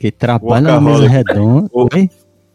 Que 0.00 0.10
trabalha 0.10 0.72
na 0.72 0.80
mesa 0.80 1.08
redonda. 1.08 1.68
O- 1.72 1.88
Oi? 1.94 2.10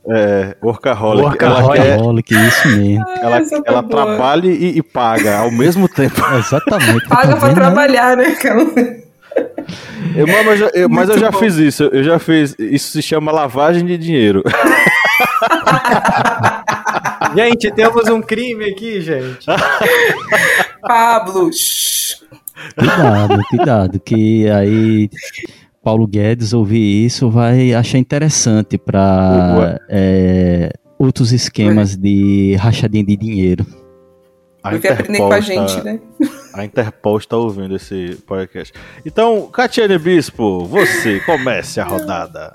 É, 0.10 0.56
Workaholic. 0.62 1.24
Workaholic. 1.26 1.80
Ela, 1.80 2.22
quer- 2.24 2.48
isso 2.48 2.68
mesmo. 2.70 3.06
ela, 3.22 3.38
Essa 3.38 3.50
foi 3.56 3.64
ela 3.66 3.82
boa. 3.82 4.06
trabalha 4.06 4.48
e, 4.48 4.78
e 4.78 4.84
paga 4.84 5.38
ao 5.40 5.52
mesmo 5.52 5.88
tempo. 5.88 6.22
Exatamente. 6.38 7.08
Paga 7.08 7.34
tá 7.34 7.38
pra 7.40 7.54
trabalhar, 7.54 8.18
né? 8.18 8.36
Eu, 10.16 10.28
mano, 10.28 10.52
eu 10.52 10.58
já- 10.58 10.72
eu- 10.74 10.90
mas 10.90 11.10
eu 11.10 11.18
já 11.18 11.32
bom. 11.32 11.40
fiz 11.40 11.56
isso. 11.56 11.84
Eu 11.86 12.04
já 12.04 12.20
fiz. 12.20 12.56
Isso 12.60 12.92
se 12.92 13.02
chama 13.02 13.32
lavagem 13.32 13.86
de 13.86 13.98
dinheiro. 13.98 14.44
Gente, 17.36 17.72
temos 17.72 18.08
um 18.10 18.22
crime 18.22 18.66
aqui, 18.66 19.02
gente. 19.02 19.46
Pablo. 20.82 21.50
Cuidado, 22.78 23.40
cuidado, 23.50 24.00
que 24.00 24.48
aí 24.50 25.10
Paulo 25.84 26.06
Guedes 26.08 26.54
ouvir 26.54 27.06
isso 27.06 27.30
vai 27.30 27.74
achar 27.74 27.98
interessante 27.98 28.78
para 28.78 29.80
outros 31.00 31.32
esquemas 31.34 31.96
de 31.98 32.56
rachadinha 32.60 33.04
de 33.04 33.18
dinheiro. 33.18 33.66
A 34.62 34.70
Vai 34.70 34.80
vir 34.80 34.92
aprender 34.94 35.18
com 35.18 35.32
a 35.34 35.40
Interpol 35.40 35.68
gente, 35.68 35.84
né? 35.84 36.00
A 36.54 36.64
Interpol 36.64 37.18
está 37.18 37.36
ouvindo 37.36 37.76
esse 37.76 38.16
podcast. 38.28 38.74
Então, 39.04 39.48
Catiane 39.48 39.98
Bispo, 39.98 40.66
você 40.66 41.20
comece 41.26 41.80
a 41.80 41.84
rodada. 41.84 42.54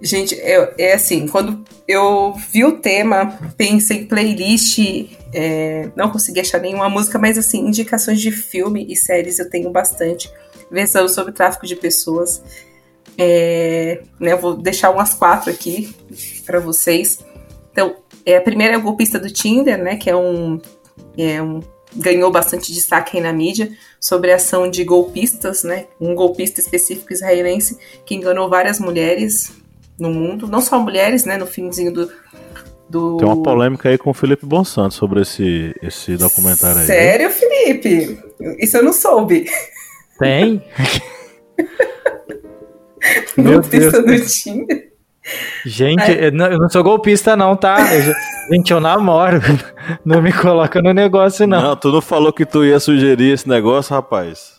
Gente, 0.00 0.34
é, 0.40 0.74
é 0.78 0.92
assim, 0.94 1.26
quando 1.26 1.64
eu 1.88 2.34
vi 2.34 2.64
o 2.64 2.78
tema, 2.78 3.38
pensei 3.56 4.00
em 4.00 4.06
playlist, 4.06 4.78
é, 5.32 5.90
não 5.96 6.10
consegui 6.10 6.40
achar 6.40 6.60
nenhuma 6.60 6.88
música, 6.88 7.18
mas 7.18 7.36
assim, 7.36 7.66
indicações 7.66 8.20
de 8.20 8.30
filme 8.30 8.86
e 8.88 8.94
séries 8.94 9.38
eu 9.38 9.50
tenho 9.50 9.70
bastante. 9.70 10.30
Versão 10.70 11.08
sobre 11.08 11.32
tráfico 11.32 11.66
de 11.66 11.74
pessoas. 11.74 12.42
É, 13.16 14.02
né, 14.20 14.32
eu 14.32 14.38
vou 14.38 14.56
deixar 14.56 14.90
umas 14.90 15.14
quatro 15.14 15.50
aqui 15.50 15.94
para 16.44 16.60
vocês. 16.60 17.18
Então, 17.72 17.96
é, 18.24 18.36
a 18.36 18.40
primeira 18.40 18.74
é 18.74 18.76
o 18.76 18.82
golpista 18.82 19.18
do 19.18 19.30
Tinder, 19.30 19.82
né? 19.82 19.96
Que 19.96 20.10
é 20.10 20.16
um, 20.16 20.60
é 21.16 21.42
um 21.42 21.60
ganhou 21.94 22.30
bastante 22.30 22.72
destaque 22.72 23.16
aí 23.16 23.22
na 23.22 23.32
mídia 23.32 23.70
sobre 24.00 24.32
a 24.32 24.36
ação 24.36 24.70
de 24.70 24.84
golpistas, 24.84 25.62
né? 25.62 25.86
Um 26.00 26.14
golpista 26.14 26.60
específico 26.60 27.12
israelense 27.12 27.78
que 28.04 28.14
enganou 28.14 28.48
várias 28.48 28.78
mulheres 28.78 29.52
no 29.98 30.10
mundo, 30.10 30.46
não 30.46 30.60
só 30.60 30.78
mulheres, 30.78 31.24
né? 31.24 31.36
No 31.36 31.46
finzinho 31.46 31.92
do. 31.92 32.10
do... 32.88 33.16
Tem 33.16 33.26
uma 33.26 33.42
polêmica 33.42 33.88
aí 33.88 33.98
com 33.98 34.10
o 34.10 34.14
Felipe 34.14 34.44
Bonsanto 34.46 34.94
sobre 34.94 35.22
esse, 35.22 35.74
esse 35.82 36.16
documentário 36.16 36.80
aí. 36.80 36.86
Sério, 36.86 37.30
Felipe? 37.30 38.18
Isso 38.58 38.76
eu 38.76 38.82
não 38.82 38.92
soube. 38.92 39.46
Tem? 40.18 40.62
Meu 43.36 43.60
Golpista 43.60 44.02
Deus. 44.02 44.20
do 44.20 44.26
Tinder. 44.26 44.93
Gente, 45.64 46.10
eu 46.12 46.32
não, 46.32 46.46
eu 46.46 46.58
não 46.58 46.68
sou 46.68 46.82
golpista, 46.82 47.34
não, 47.36 47.56
tá? 47.56 47.78
Eu 47.94 48.02
já- 48.02 48.14
gente, 48.52 48.70
eu 48.72 48.80
namoro. 48.80 49.40
Não 50.04 50.22
me 50.22 50.32
coloca 50.32 50.80
no 50.80 50.92
negócio, 50.94 51.46
não. 51.46 51.60
Não, 51.60 51.76
tu 51.76 51.92
não 51.92 52.00
falou 52.00 52.32
que 52.32 52.46
tu 52.46 52.64
ia 52.64 52.80
sugerir 52.80 53.32
esse 53.34 53.46
negócio, 53.46 53.94
rapaz? 53.94 54.54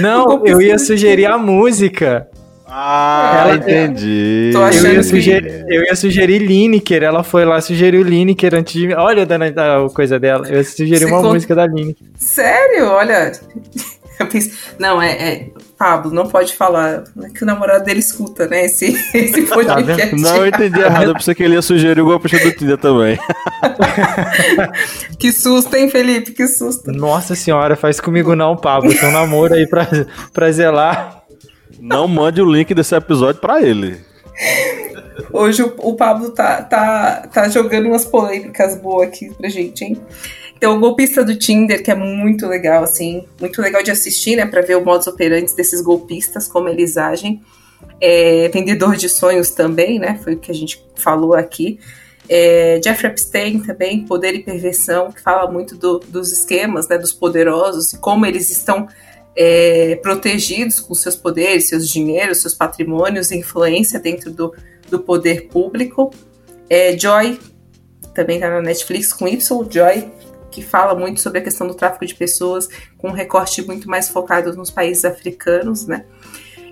Não, 0.00 0.46
eu 0.46 0.62
ia 0.62 0.78
sugerir 0.78 1.26
a 1.26 1.36
música. 1.36 2.26
Ah, 2.66 3.42
Ela- 3.44 3.56
entendi. 3.56 4.50
Tô 4.52 4.66
Eu 4.66 4.94
ia, 4.94 5.02
sugerir, 5.02 5.64
eu 5.68 5.82
ia 5.84 5.94
sugerir 5.94 6.38
Lineker. 6.38 7.02
Ela 7.02 7.22
foi 7.22 7.44
lá, 7.44 7.60
sugeriu 7.60 8.02
Lineker 8.02 8.54
antes 8.54 8.72
de 8.72 8.86
mim. 8.88 8.94
Olha 8.94 9.24
a 9.24 9.90
coisa 9.90 10.18
dela. 10.18 10.48
Eu 10.48 10.56
ia 10.56 10.64
sugerir 10.64 11.00
Você 11.00 11.04
uma 11.04 11.22
música 11.22 11.54
da 11.54 11.66
Lineker. 11.66 12.06
Sério? 12.16 12.86
Olha. 12.88 13.32
Eu 14.18 14.26
pensei, 14.26 14.52
não, 14.78 15.00
é, 15.00 15.12
é. 15.12 15.50
Pablo, 15.78 16.12
não 16.12 16.28
pode 16.28 16.54
falar. 16.54 17.04
É 17.22 17.28
que 17.30 17.42
o 17.42 17.46
namorado 17.46 17.84
dele 17.84 17.98
escuta, 17.98 18.46
né? 18.46 18.66
Esse, 18.66 18.86
esse 19.12 19.42
podcast. 19.42 20.14
Não, 20.14 20.36
eu 20.36 20.46
entendi 20.46 20.78
errado. 20.78 21.08
Eu 21.08 21.14
pensei 21.14 21.34
que 21.34 21.42
ele 21.42 21.54
ia 21.54 21.62
sugerir 21.62 22.00
o 22.00 22.04
golpista 22.04 22.38
do 22.38 22.52
Tinder 22.52 22.78
também. 22.78 23.18
Que 25.18 25.30
susto, 25.30 25.74
hein, 25.76 25.88
Felipe? 25.88 26.32
Que 26.32 26.48
susto. 26.48 26.90
Nossa 26.90 27.36
senhora, 27.36 27.76
faz 27.76 28.00
comigo 28.00 28.34
não, 28.34 28.56
Pablo. 28.56 28.92
Tem 28.92 29.08
um 29.08 29.12
namoro 29.12 29.54
aí 29.54 29.68
pra, 29.68 29.86
pra 30.32 30.50
zelar. 30.50 31.22
Não 31.80 32.08
mande 32.08 32.42
o 32.42 32.50
link 32.50 32.74
desse 32.74 32.94
episódio 32.94 33.40
pra 33.40 33.62
ele. 33.62 34.00
Hoje 35.32 35.62
o, 35.62 35.74
o 35.78 35.94
Pablo 35.94 36.30
tá, 36.30 36.62
tá, 36.62 37.28
tá 37.32 37.48
jogando 37.48 37.86
umas 37.86 38.04
polêmicas 38.04 38.76
boas 38.76 39.08
aqui 39.08 39.32
pra 39.34 39.48
gente, 39.48 39.84
hein? 39.84 40.00
Então, 40.62 40.76
o 40.76 40.78
golpista 40.78 41.24
do 41.24 41.34
Tinder, 41.34 41.82
que 41.82 41.90
é 41.90 41.94
muito 41.96 42.46
legal, 42.46 42.84
assim, 42.84 43.24
muito 43.40 43.60
legal 43.60 43.82
de 43.82 43.90
assistir, 43.90 44.36
né? 44.36 44.46
Pra 44.46 44.60
ver 44.62 44.76
o 44.76 44.84
modus 44.84 45.08
operandi 45.08 45.52
desses 45.56 45.80
golpistas, 45.80 46.46
como 46.46 46.68
eles 46.68 46.96
agem. 46.96 47.42
É, 48.00 48.48
vendedor 48.48 48.94
de 48.94 49.08
sonhos 49.08 49.50
também, 49.50 49.98
né? 49.98 50.20
Foi 50.22 50.34
o 50.34 50.38
que 50.38 50.52
a 50.52 50.54
gente 50.54 50.80
falou 50.94 51.34
aqui. 51.34 51.80
É, 52.28 52.80
Jeffrey 52.80 53.10
Epstein 53.10 53.58
também, 53.58 54.06
Poder 54.06 54.36
e 54.36 54.44
Perversão, 54.44 55.10
que 55.10 55.20
fala 55.20 55.50
muito 55.50 55.76
do- 55.76 55.98
dos 55.98 56.30
esquemas, 56.30 56.86
né? 56.86 56.96
Dos 56.96 57.12
poderosos 57.12 57.92
e 57.94 57.98
como 57.98 58.24
eles 58.24 58.48
estão 58.48 58.86
é, 59.34 59.96
protegidos 59.96 60.78
com 60.78 60.94
seus 60.94 61.16
poderes, 61.16 61.68
seus 61.68 61.88
dinheiros, 61.88 62.40
seus 62.40 62.54
patrimônios, 62.54 63.32
influência 63.32 63.98
dentro 63.98 64.30
do, 64.30 64.54
do 64.88 65.00
poder 65.00 65.48
público. 65.48 66.12
É, 66.70 66.96
Joy, 66.96 67.40
também 68.14 68.36
está 68.36 68.48
na 68.48 68.62
Netflix 68.62 69.12
com 69.12 69.26
Y, 69.26 69.66
Joy, 69.68 70.21
que 70.52 70.62
fala 70.62 70.94
muito 70.94 71.20
sobre 71.20 71.40
a 71.40 71.42
questão 71.42 71.66
do 71.66 71.74
tráfico 71.74 72.06
de 72.06 72.14
pessoas, 72.14 72.68
com 72.98 73.08
um 73.08 73.12
recorte 73.12 73.62
muito 73.62 73.88
mais 73.88 74.08
focado 74.08 74.54
nos 74.54 74.70
países 74.70 75.04
africanos, 75.04 75.86
né? 75.86 76.04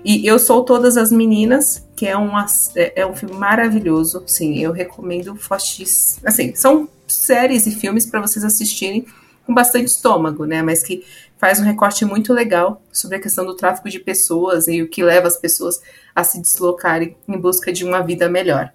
E 0.05 0.25
Eu 0.25 0.39
Sou 0.39 0.63
Todas 0.63 0.97
as 0.97 1.11
Meninas, 1.11 1.85
que 1.95 2.07
é, 2.07 2.15
uma, 2.15 2.45
é, 2.75 3.01
é 3.01 3.05
um 3.05 3.15
filme 3.15 3.35
maravilhoso, 3.35 4.23
sim, 4.25 4.57
eu 4.59 4.71
recomendo 4.71 5.35
fortíssimo. 5.35 6.27
Assim, 6.27 6.55
são 6.55 6.87
séries 7.07 7.67
e 7.67 7.71
filmes 7.71 8.05
para 8.05 8.21
vocês 8.21 8.43
assistirem 8.43 9.05
com 9.45 9.53
bastante 9.53 9.87
estômago, 9.87 10.45
né? 10.45 10.61
Mas 10.61 10.83
que 10.83 11.03
faz 11.37 11.59
um 11.59 11.63
recorte 11.63 12.05
muito 12.05 12.33
legal 12.33 12.81
sobre 12.91 13.17
a 13.17 13.19
questão 13.19 13.45
do 13.45 13.55
tráfico 13.55 13.89
de 13.89 13.99
pessoas 13.99 14.67
e 14.67 14.81
o 14.81 14.87
que 14.87 15.03
leva 15.03 15.27
as 15.27 15.37
pessoas 15.37 15.81
a 16.15 16.23
se 16.23 16.39
deslocarem 16.41 17.15
em 17.27 17.37
busca 17.37 17.71
de 17.71 17.83
uma 17.83 18.01
vida 18.01 18.29
melhor. 18.29 18.71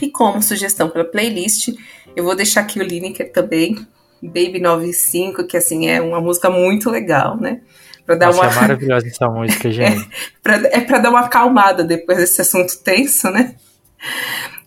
E 0.00 0.10
como 0.10 0.42
sugestão 0.42 0.88
para 0.88 1.04
playlist, 1.04 1.68
eu 2.16 2.24
vou 2.24 2.34
deixar 2.34 2.62
aqui 2.62 2.80
o 2.80 2.82
Lineker 2.82 3.32
também, 3.32 3.86
Baby 4.22 4.60
95, 4.60 5.46
que 5.46 5.56
assim 5.56 5.88
é 5.88 6.00
uma 6.00 6.20
música 6.20 6.48
muito 6.48 6.88
legal, 6.90 7.36
né? 7.36 7.60
Para 8.06 8.16
dar 8.16 8.26
Nossa, 8.26 8.40
uma 8.40 8.50
é 8.50 8.54
maravilhosa 8.54 9.06
essa 9.06 9.28
música, 9.28 9.70
gente. 9.72 10.08
pra, 10.42 10.56
é 10.56 10.80
para 10.80 10.98
dar 10.98 11.10
uma 11.10 11.20
acalmada 11.20 11.84
depois 11.84 12.18
desse 12.18 12.40
assunto 12.40 12.78
tenso, 12.82 13.30
né? 13.30 13.54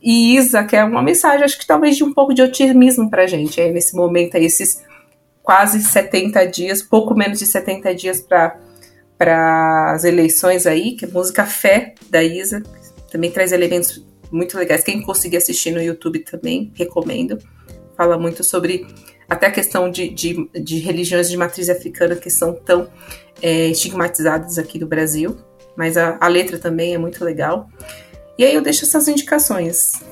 E 0.01 0.37
Isa, 0.37 0.63
que 0.63 0.75
é 0.75 0.83
uma 0.83 1.01
mensagem, 1.01 1.43
acho 1.43 1.57
que 1.57 1.65
talvez 1.65 1.97
de 1.97 2.03
um 2.03 2.13
pouco 2.13 2.33
de 2.33 2.41
otimismo 2.41 3.09
pra 3.09 3.27
gente 3.27 3.59
aí 3.59 3.71
nesse 3.71 3.95
momento, 3.95 4.37
aí, 4.37 4.45
esses 4.45 4.83
quase 5.41 5.81
70 5.81 6.45
dias, 6.47 6.81
pouco 6.81 7.15
menos 7.15 7.39
de 7.39 7.45
70 7.45 7.93
dias 7.95 8.21
para 8.21 9.91
as 9.93 10.03
eleições 10.03 10.65
aí, 10.65 10.93
que 10.95 11.05
é 11.05 11.07
música 11.07 11.45
Fé 11.45 11.93
da 12.09 12.23
Isa, 12.23 12.63
também 13.11 13.31
traz 13.31 13.51
elementos 13.51 14.05
muito 14.31 14.57
legais. 14.57 14.83
Quem 14.83 15.01
conseguir 15.01 15.37
assistir 15.37 15.71
no 15.71 15.81
YouTube 15.81 16.19
também, 16.19 16.71
recomendo. 16.75 17.37
Fala 17.95 18.17
muito 18.17 18.43
sobre 18.43 18.85
até 19.29 19.47
a 19.47 19.51
questão 19.51 19.89
de, 19.89 20.09
de, 20.09 20.49
de 20.53 20.79
religiões 20.79 21.29
de 21.29 21.37
matriz 21.37 21.69
africana 21.69 22.15
que 22.15 22.29
são 22.29 22.53
tão 22.53 22.89
é, 23.41 23.67
estigmatizadas 23.67 24.57
aqui 24.57 24.79
do 24.79 24.87
Brasil, 24.87 25.37
mas 25.75 25.97
a, 25.97 26.17
a 26.21 26.27
letra 26.27 26.57
também 26.57 26.93
é 26.93 26.97
muito 26.97 27.23
legal. 27.23 27.69
E 28.37 28.43
aí 28.43 28.53
eu 28.53 28.61
deixo 28.61 28.85
essas 28.85 29.07
indicações 29.07 30.03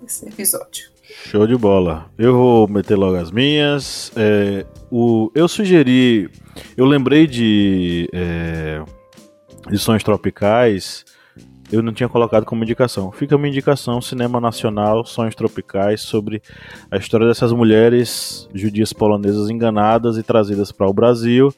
nesse 0.00 0.26
episódio. 0.26 0.92
Show 1.26 1.46
de 1.46 1.56
bola. 1.56 2.10
Eu 2.18 2.34
vou 2.34 2.68
meter 2.68 2.96
logo 2.96 3.16
as 3.16 3.30
minhas. 3.30 4.10
É, 4.16 4.64
o, 4.90 5.30
eu 5.34 5.46
sugeri. 5.46 6.30
Eu 6.76 6.86
lembrei 6.86 7.26
de. 7.26 8.08
É, 8.12 8.82
Tropicais. 10.04 11.04
Eu 11.72 11.82
não 11.82 11.92
tinha 11.92 12.08
colocado 12.08 12.44
como 12.44 12.62
indicação. 12.62 13.10
Fica 13.10 13.34
uma 13.34 13.48
indicação: 13.48 14.00
Cinema 14.00 14.38
Nacional, 14.38 15.04
Sonhos 15.06 15.34
Tropicais, 15.34 16.02
sobre 16.02 16.42
a 16.90 16.98
história 16.98 17.26
dessas 17.26 17.50
mulheres 17.50 18.46
judias 18.52 18.92
polonesas 18.92 19.48
enganadas 19.48 20.18
e 20.18 20.22
trazidas 20.22 20.70
para 20.70 20.86
o 20.86 20.92
Brasil, 20.92 21.52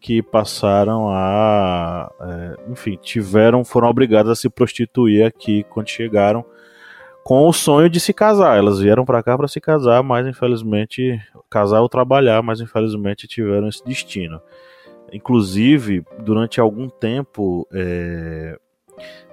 que 0.00 0.22
passaram 0.22 1.08
a. 1.10 2.10
É, 2.20 2.70
enfim, 2.70 2.96
tiveram, 3.02 3.64
foram 3.64 3.88
obrigadas 3.88 4.30
a 4.30 4.36
se 4.36 4.48
prostituir 4.48 5.26
aqui 5.26 5.64
quando 5.68 5.88
chegaram, 5.88 6.44
com 7.24 7.48
o 7.48 7.52
sonho 7.52 7.90
de 7.90 7.98
se 7.98 8.12
casar. 8.12 8.56
Elas 8.56 8.78
vieram 8.78 9.04
para 9.04 9.20
cá 9.20 9.36
para 9.36 9.48
se 9.48 9.60
casar, 9.60 10.00
mas 10.04 10.28
infelizmente, 10.28 11.20
casar 11.50 11.80
ou 11.80 11.88
trabalhar, 11.88 12.40
mas 12.40 12.60
infelizmente 12.60 13.26
tiveram 13.26 13.68
esse 13.68 13.84
destino. 13.84 14.40
Inclusive, 15.12 16.04
durante 16.20 16.60
algum 16.60 16.88
tempo, 16.88 17.66
é, 17.72 18.56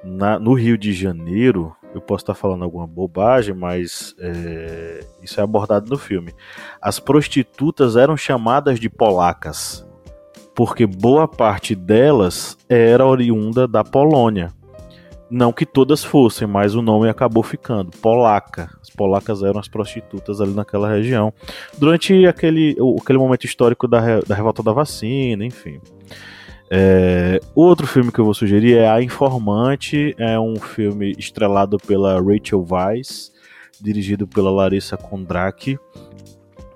na, 0.04 0.38
no 0.38 0.54
Rio 0.54 0.78
de 0.78 0.94
Janeiro, 0.94 1.76
eu 1.94 2.02
posso 2.02 2.24
estar 2.24 2.34
falando 2.34 2.64
alguma 2.64 2.88
bobagem, 2.88 3.54
mas 3.54 4.16
é, 4.20 5.06
isso 5.22 5.40
é 5.40 5.44
abordado 5.44 5.90
no 5.90 5.98
filme. 5.98 6.34
As 6.82 7.00
prostitutas 7.00 7.96
eram 7.96 8.18
chamadas 8.18 8.80
de 8.80 8.90
polacas, 8.90 9.88
porque 10.56 10.86
boa 10.86 11.28
parte 11.28 11.76
delas 11.76 12.58
era 12.68 13.06
oriunda 13.06 13.68
da 13.68 13.84
Polônia. 13.84 14.52
Não 15.30 15.52
que 15.52 15.66
todas 15.66 16.04
fossem, 16.04 16.48
mas 16.48 16.76
o 16.76 16.82
nome 16.82 17.10
acabou 17.10 17.42
ficando 17.42 17.90
polaca. 17.98 18.70
As 18.80 18.90
polacas 18.90 19.42
eram 19.42 19.60
as 19.60 19.68
prostitutas 19.68 20.40
ali 20.40 20.54
naquela 20.54 20.88
região. 20.88 21.34
Durante 21.76 22.28
aquele, 22.28 22.76
aquele 23.02 23.18
momento 23.18 23.46
histórico 23.46 23.88
da, 23.88 24.20
da 24.20 24.36
revolta 24.36 24.62
da 24.62 24.72
vacina, 24.72 25.44
enfim. 25.44 25.80
É, 26.76 27.40
outro 27.54 27.86
filme 27.86 28.12
que 28.12 28.18
eu 28.18 28.26
vou 28.26 28.34
sugerir 28.34 28.76
é 28.76 28.90
A 28.90 29.00
Informante, 29.00 30.16
é 30.18 30.40
um 30.40 30.56
filme 30.56 31.12
estrelado 31.20 31.78
pela 31.78 32.20
Rachel 32.20 32.66
Weisz, 32.68 33.32
dirigido 33.80 34.26
pela 34.26 34.50
Larissa 34.50 34.98
Kondraki, 34.98 35.78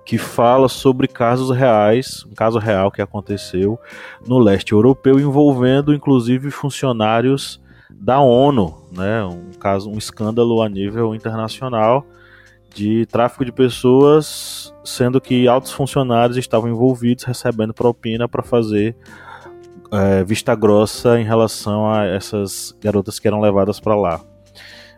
que 0.06 0.20
fala 0.20 0.70
sobre 0.70 1.08
casos 1.08 1.50
reais, 1.50 2.24
um 2.26 2.36
caso 2.36 2.60
real 2.60 2.91
que 2.91 3.02
aconteceu 3.02 3.80
no 4.28 4.38
leste 4.38 4.74
europeu, 4.74 5.20
envolvendo 5.20 5.91
inclusive 5.91 6.52
funcionários 6.52 7.60
da 7.89 8.20
ONU, 8.20 8.78
né? 8.91 9.24
Um 9.24 9.50
caso, 9.60 9.89
um 9.89 9.98
escândalo 9.98 10.62
a 10.62 10.70
nível 10.70 11.16
internacional 11.16 12.06
de 12.72 13.08
tráfico 13.08 13.43
de 13.43 13.52
pessoas, 13.52 14.72
sendo 14.84 15.20
que 15.20 15.48
altos 15.48 15.72
funcionários 15.72 16.38
estavam 16.38 16.70
envolvidos 16.70 17.24
recebendo 17.24 17.74
propina 17.74 18.30
para 18.30 18.43
fazer 18.43 18.95
é, 19.92 20.24
vista 20.24 20.56
grossa 20.56 21.20
em 21.20 21.24
relação 21.24 21.90
a 21.90 22.06
essas 22.06 22.76
garotas 22.82 23.20
que 23.20 23.28
eram 23.28 23.40
levadas 23.40 23.80
para 23.80 23.96
lá. 23.96 24.22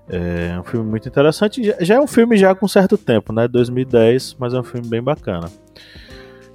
É 0.10 0.60
um 0.60 0.64
filme 0.64 0.90
muito 0.90 1.08
interessante. 1.08 1.62
Já 1.80 1.96
é 1.96 2.00
um 2.00 2.08
filme 2.08 2.36
já 2.36 2.56
com 2.56 2.68
certo 2.68 2.98
tempo, 2.98 3.32
né? 3.32 3.48
2010, 3.48 4.38
mas 4.40 4.54
é 4.54 4.60
um 4.60 4.64
filme 4.64 4.88
bem 4.88 5.04
bacana. 5.04 5.48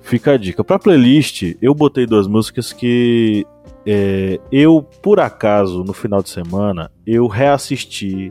Fica 0.00 0.32
a 0.32 0.36
dica. 0.36 0.64
Para 0.64 0.78
playlist, 0.78 1.54
eu 1.62 1.72
botei 1.74 2.04
duas 2.04 2.26
músicas 2.26 2.72
que 2.72 3.46
é, 3.86 4.40
eu, 4.50 4.82
por 4.82 5.20
acaso, 5.20 5.84
no 5.84 5.92
final 5.92 6.22
de 6.22 6.30
semana, 6.30 6.90
eu 7.06 7.28
reassisti 7.28 8.30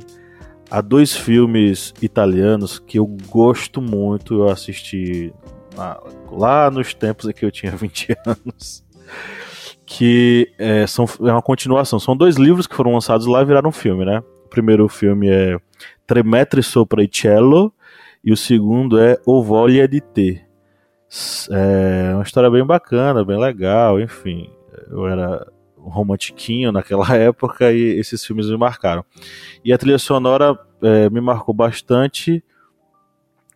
a 0.69 0.81
dois 0.81 1.15
filmes 1.15 1.93
italianos 2.01 2.77
que 2.79 2.99
eu 2.99 3.05
gosto 3.29 3.81
muito. 3.81 4.39
Eu 4.39 4.49
assisti 4.49 5.33
lá 6.31 6.69
nos 6.69 6.93
tempos 6.93 7.29
em 7.29 7.31
que 7.31 7.45
eu 7.45 7.51
tinha 7.51 7.71
20 7.77 8.17
anos. 8.25 8.83
Que 9.97 10.51
é, 10.57 10.87
são, 10.87 11.05
é 11.21 11.31
uma 11.31 11.41
continuação. 11.41 11.99
São 11.99 12.15
dois 12.17 12.35
livros 12.35 12.67
que 12.67 12.75
foram 12.75 12.93
lançados 12.93 13.27
lá 13.27 13.41
e 13.41 13.45
viraram 13.45 13.69
um 13.69 13.73
filme, 13.73 14.05
né? 14.05 14.23
O 14.45 14.49
primeiro 14.49 14.87
filme 14.87 15.29
é 15.29 15.57
Tremetri 16.07 16.63
sopra 16.63 17.03
il 17.03 17.09
cielo 17.11 17.73
e 18.23 18.31
o 18.31 18.37
segundo 18.37 18.99
é 18.99 19.17
O 19.25 19.43
Voglia 19.43 19.87
di 19.87 20.01
Te. 20.01 20.41
É 21.51 22.11
uma 22.13 22.23
história 22.23 22.49
bem 22.49 22.65
bacana, 22.65 23.23
bem 23.23 23.39
legal, 23.39 23.99
enfim 23.99 24.49
eu 24.89 25.07
era 25.07 25.45
romantiquinho 25.77 26.71
naquela 26.71 27.05
época 27.15 27.71
e 27.71 27.99
esses 27.99 28.25
filmes 28.25 28.49
me 28.49 28.57
marcaram. 28.57 29.03
E 29.63 29.73
a 29.73 29.77
trilha 29.77 29.99
sonora 29.99 30.57
é, 30.81 31.09
me 31.09 31.21
marcou 31.21 31.53
bastante. 31.53 32.43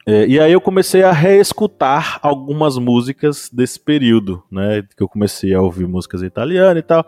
É, 0.10 0.26
e 0.26 0.40
aí 0.40 0.54
eu 0.54 0.62
comecei 0.62 1.04
a 1.04 1.12
reescutar 1.12 2.18
algumas 2.24 2.78
músicas 2.78 3.50
desse 3.52 3.78
período, 3.78 4.42
né? 4.50 4.82
Que 4.96 5.04
eu 5.04 5.08
comecei 5.10 5.54
a 5.54 5.62
ouvir 5.62 5.86
músicas 5.86 6.22
italianas 6.24 6.80
e 6.80 6.82
tal. 6.82 7.06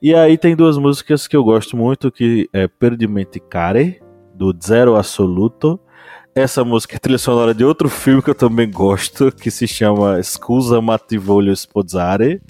E 0.00 0.14
aí 0.14 0.38
tem 0.38 0.56
duas 0.56 0.78
músicas 0.78 1.28
que 1.28 1.36
eu 1.36 1.44
gosto 1.44 1.76
muito, 1.76 2.10
que 2.10 2.48
é 2.50 2.66
Per 2.66 2.96
Dimenticare, 2.96 4.00
do 4.34 4.56
Zero 4.64 4.96
Assoluto. 4.96 5.78
Essa 6.34 6.64
música 6.64 6.96
é 6.96 6.98
trilha 6.98 7.18
sonora 7.18 7.52
de 7.52 7.62
outro 7.62 7.90
filme 7.90 8.22
que 8.22 8.30
eu 8.30 8.34
também 8.34 8.70
gosto, 8.70 9.30
que 9.30 9.50
se 9.50 9.68
chama 9.68 10.22
Scusa 10.22 10.80
ma 10.80 10.98
ti 10.98 11.18
voglio 11.18 11.54
sposare 11.54 12.40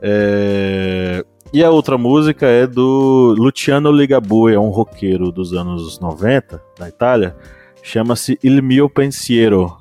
é... 0.00 1.24
E 1.52 1.64
a 1.64 1.70
outra 1.70 1.98
música 1.98 2.46
é 2.46 2.64
do 2.64 3.34
Luciano 3.36 3.90
Ligabue, 3.90 4.54
é 4.54 4.60
um 4.60 4.68
roqueiro 4.68 5.32
dos 5.32 5.52
anos 5.52 5.98
90, 5.98 6.62
da 6.78 6.88
Itália. 6.88 7.34
Chama-se 7.82 8.38
Il 8.42 8.62
mio 8.62 8.88
pensiero. 8.88 9.76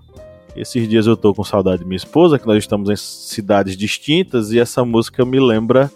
Esses 0.55 0.87
dias 0.87 1.05
eu 1.05 1.15
tô 1.15 1.33
com 1.33 1.43
saudade 1.43 1.79
de 1.79 1.85
minha 1.85 1.97
esposa, 1.97 2.39
que 2.39 2.47
nós 2.47 2.57
estamos 2.57 2.89
em 2.89 2.95
cidades 2.95 3.77
distintas, 3.77 4.51
e 4.51 4.59
essa 4.59 4.83
música 4.83 5.23
me 5.23 5.39
lembra 5.39 5.91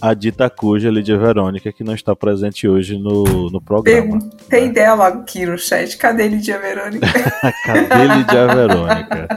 a 0.00 0.14
dita 0.14 0.48
cuja 0.48 0.90
Lídia 0.90 1.18
Verônica, 1.18 1.70
que 1.72 1.84
não 1.84 1.94
está 1.94 2.16
presente 2.16 2.66
hoje 2.66 2.98
no, 2.98 3.50
no 3.50 3.60
programa. 3.60 4.18
Tem 4.48 4.66
né? 4.66 4.72
dela 4.72 5.08
aqui 5.08 5.44
no 5.44 5.58
chat. 5.58 5.96
Cadê 5.98 6.28
Lídia 6.28 6.58
Verônica? 6.58 7.06
Cadê 7.66 8.14
Lídia 8.16 8.46
Verônica? 8.46 9.28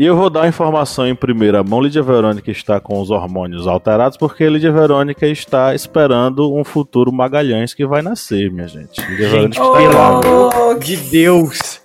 E 0.00 0.06
eu 0.06 0.16
vou 0.16 0.30
dar 0.30 0.44
a 0.44 0.48
informação 0.48 1.06
em 1.06 1.14
primeira 1.14 1.62
mão. 1.62 1.78
Lídia 1.78 2.02
Verônica 2.02 2.50
está 2.50 2.80
com 2.80 2.98
os 3.02 3.10
hormônios 3.10 3.66
alterados 3.66 4.16
porque 4.16 4.48
Lídia 4.48 4.72
Verônica 4.72 5.26
está 5.26 5.74
esperando 5.74 6.56
um 6.56 6.64
futuro 6.64 7.12
Magalhães 7.12 7.74
que 7.74 7.84
vai 7.84 8.00
nascer, 8.00 8.50
minha 8.50 8.66
gente. 8.66 8.98
Lídia 9.10 9.28
gente, 9.28 9.60
oh, 9.60 9.72
pelo 9.72 9.98
amor 9.98 10.78
de 10.78 10.96
Deus. 10.96 11.82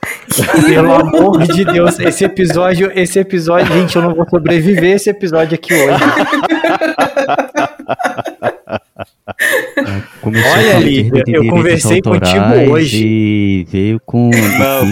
pelo 0.66 0.94
amor 0.94 1.44
de 1.44 1.66
Deus, 1.66 2.00
esse 2.00 2.24
episódio, 2.24 2.90
esse 2.96 3.20
episódio, 3.20 3.74
gente, 3.74 3.98
eu 3.98 4.02
não 4.02 4.16
vou 4.16 4.26
sobreviver 4.30 4.96
esse 4.96 5.10
episódio 5.10 5.56
aqui 5.56 5.74
hoje. 5.74 6.00
Começou 10.22 10.52
Olha 10.52 10.78
ali, 10.78 11.10
eu 11.28 11.48
conversei 11.48 12.00
contigo 12.00 12.72
hoje. 12.72 13.04
E 13.04 13.64
veio 13.68 14.00
com. 14.06 14.30
Não, 14.30 14.86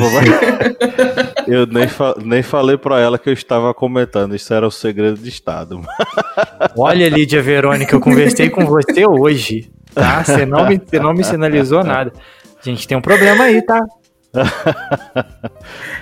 eu 1.48 1.68
nem, 1.68 1.88
fa 1.88 2.16
nem 2.24 2.42
falei 2.42 2.76
pra 2.76 3.00
ela 3.00 3.20
que 3.20 3.30
eu 3.30 3.34
estava 3.34 3.72
comentando, 3.74 4.36
isso 4.36 4.52
era 4.52 4.66
o 4.66 4.72
segredo 4.72 5.18
de 5.18 5.30
Estado. 5.30 5.82
Olha, 6.76 7.08
Lídia 7.10 7.44
Verônica, 7.44 7.96
eu 7.96 8.00
conversei 8.00 8.50
com 8.50 8.66
você 8.66 9.06
hoje, 9.06 9.72
tá? 9.94 10.24
Você 10.24 10.46
não 10.48 10.68
me, 10.68 10.82
você 10.84 11.00
não 11.00 11.14
me 11.14 11.24
sinalizou 11.24 11.84
nada. 11.84 12.12
A 12.60 12.70
gente 12.70 12.88
tem 12.88 12.98
um 12.98 13.02
problema 13.02 13.44
aí, 13.44 13.62
tá? 13.62 13.86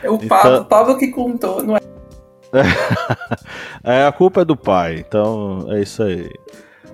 o 0.06 0.18
Pablo, 0.20 0.52
então... 0.52 0.64
Pablo 0.66 0.98
que 0.98 1.08
contou, 1.10 1.62
não 1.64 1.76
é? 1.76 1.82
é, 3.84 4.06
a 4.06 4.12
culpa 4.12 4.42
é 4.42 4.46
do 4.46 4.56
pai, 4.56 5.04
então 5.06 5.66
é 5.70 5.82
isso 5.82 6.02
aí. 6.02 6.30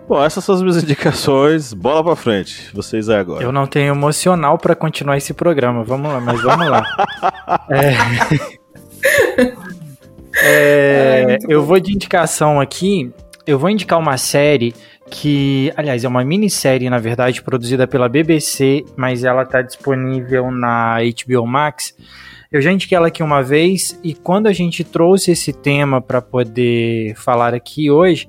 Bom, 0.07 0.23
essas 0.23 0.43
são 0.43 0.55
as 0.55 0.61
minhas 0.61 0.77
indicações. 0.83 1.73
Bola 1.73 2.03
pra 2.03 2.15
frente. 2.15 2.69
Vocês 2.73 3.09
é 3.09 3.17
agora. 3.17 3.43
Eu 3.43 3.51
não 3.51 3.67
tenho 3.67 3.93
emocional 3.93 4.57
para 4.57 4.73
continuar 4.75 5.17
esse 5.17 5.33
programa. 5.33 5.83
Vamos 5.83 6.11
lá, 6.11 6.21
mas 6.21 6.41
vamos 6.41 6.67
lá. 6.69 6.83
é... 7.69 7.93
é... 11.35 11.37
eu 11.47 11.63
vou 11.63 11.79
de 11.79 11.93
indicação 11.93 12.61
aqui. 12.61 13.11
Eu 13.45 13.59
vou 13.59 13.69
indicar 13.69 13.99
uma 13.99 14.17
série 14.17 14.73
que, 15.09 15.71
aliás, 15.77 16.03
é 16.03 16.07
uma 16.07 16.23
minissérie, 16.23 16.89
na 16.89 16.99
verdade, 16.99 17.41
produzida 17.41 17.87
pela 17.87 18.09
BBC, 18.09 18.83
mas 18.95 19.23
ela 19.23 19.43
está 19.43 19.61
disponível 19.61 20.51
na 20.51 20.97
HBO 20.99 21.45
Max. 21.45 21.95
Eu 22.51 22.61
já 22.61 22.71
indiquei 22.71 22.97
ela 22.97 23.07
aqui 23.07 23.21
uma 23.21 23.41
vez 23.41 23.99
e 24.03 24.13
quando 24.13 24.47
a 24.47 24.53
gente 24.53 24.83
trouxe 24.83 25.31
esse 25.31 25.51
tema 25.51 26.01
para 26.01 26.21
poder 26.21 27.13
falar 27.15 27.53
aqui 27.53 27.91
hoje, 27.91 28.27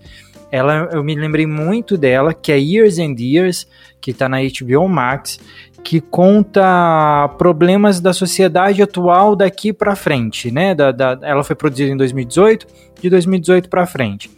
ela, 0.50 0.88
eu 0.92 1.04
me 1.04 1.14
lembrei 1.14 1.46
muito 1.46 1.96
dela, 1.96 2.32
que 2.32 2.50
é 2.50 2.58
Years 2.58 2.98
and 2.98 3.14
Years, 3.18 3.66
que 4.00 4.12
está 4.12 4.28
na 4.28 4.38
HBO 4.38 4.88
Max, 4.88 5.38
que 5.84 6.00
conta 6.00 7.28
problemas 7.38 8.00
da 8.00 8.12
sociedade 8.12 8.82
atual 8.82 9.36
daqui 9.36 9.72
para 9.72 9.94
frente, 9.94 10.50
né? 10.50 10.74
Da, 10.74 10.90
da, 10.92 11.18
ela 11.22 11.44
foi 11.44 11.54
produzida 11.54 11.92
em 11.92 11.96
2018, 11.96 12.66
de 13.00 13.10
2018 13.10 13.68
para 13.68 13.86
frente. 13.86 14.30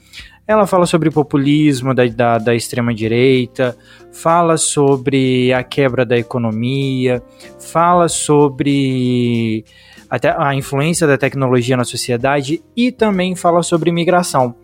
Ela 0.46 0.66
fala 0.66 0.84
sobre 0.84 1.10
populismo 1.10 1.94
da, 1.94 2.04
da, 2.06 2.38
da 2.38 2.54
extrema-direita, 2.54 3.76
fala 4.12 4.56
sobre 4.56 5.52
a 5.52 5.62
quebra 5.62 6.04
da 6.04 6.18
economia, 6.18 7.22
fala 7.58 8.08
sobre 8.08 9.64
a, 10.10 10.48
a 10.48 10.54
influência 10.54 11.06
da 11.06 11.16
tecnologia 11.16 11.76
na 11.76 11.84
sociedade 11.84 12.60
e 12.76 12.90
também 12.90 13.36
fala 13.36 13.62
sobre 13.62 13.90
imigração. 13.90 14.56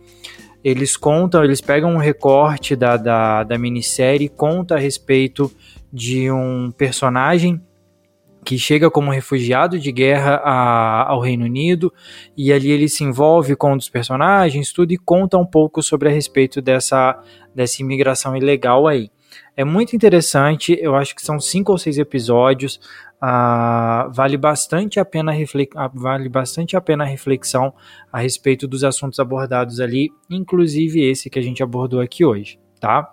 Eles 0.66 0.96
contam, 0.96 1.44
eles 1.44 1.60
pegam 1.60 1.92
um 1.92 1.96
recorte 1.96 2.74
da, 2.74 2.96
da, 2.96 3.44
da 3.44 3.56
minissérie, 3.56 4.28
conta 4.28 4.74
a 4.74 4.78
respeito 4.78 5.48
de 5.92 6.28
um 6.28 6.72
personagem 6.72 7.62
que 8.44 8.58
chega 8.58 8.90
como 8.90 9.12
refugiado 9.12 9.78
de 9.78 9.92
guerra 9.92 10.40
a, 10.42 11.08
ao 11.08 11.20
Reino 11.20 11.44
Unido 11.44 11.94
e 12.36 12.52
ali 12.52 12.68
ele 12.72 12.88
se 12.88 13.04
envolve 13.04 13.54
com 13.54 13.74
um 13.74 13.76
dos 13.76 13.88
personagens, 13.88 14.72
tudo 14.72 14.90
e 14.90 14.98
conta 14.98 15.38
um 15.38 15.46
pouco 15.46 15.80
sobre 15.84 16.08
a 16.08 16.12
respeito 16.12 16.60
dessa, 16.60 17.16
dessa 17.54 17.80
imigração 17.80 18.36
ilegal 18.36 18.88
aí. 18.88 19.08
É 19.56 19.64
muito 19.64 19.94
interessante, 19.94 20.76
eu 20.80 20.96
acho 20.96 21.14
que 21.14 21.22
são 21.22 21.38
cinco 21.38 21.70
ou 21.70 21.78
seis 21.78 21.96
episódios, 21.96 22.80
uh, 23.22 24.10
vale 24.12 24.36
bastante 24.36 25.00
a 25.00 25.04
pena 25.04 25.32
vale 25.94 26.28
bastante 26.28 26.76
a 26.76 26.80
pena 26.80 27.04
a 27.04 27.06
reflexão 27.06 27.72
a 28.12 28.20
respeito 28.20 28.66
dos 28.66 28.84
assuntos 28.84 29.18
abordados 29.18 29.80
ali, 29.80 30.10
inclusive 30.30 31.02
esse 31.02 31.30
que 31.30 31.38
a 31.38 31.42
gente 31.42 31.62
abordou 31.62 32.00
aqui 32.00 32.24
hoje, 32.24 32.58
tá? 32.80 33.12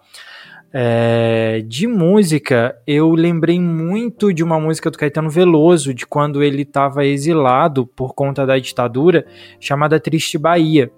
É, 0.76 1.64
de 1.68 1.86
música, 1.86 2.76
eu 2.88 3.12
lembrei 3.12 3.60
muito 3.60 4.34
de 4.34 4.44
uma 4.44 4.60
música 4.60 4.90
do 4.90 4.98
Caetano 4.98 5.30
Veloso, 5.30 5.94
de 5.94 6.04
quando 6.08 6.42
ele 6.42 6.64
estava 6.64 7.06
exilado 7.06 7.86
por 7.86 8.16
conta 8.16 8.44
da 8.44 8.58
ditadura, 8.58 9.24
chamada 9.60 10.00
Triste 10.00 10.36
Bahia. 10.36 10.92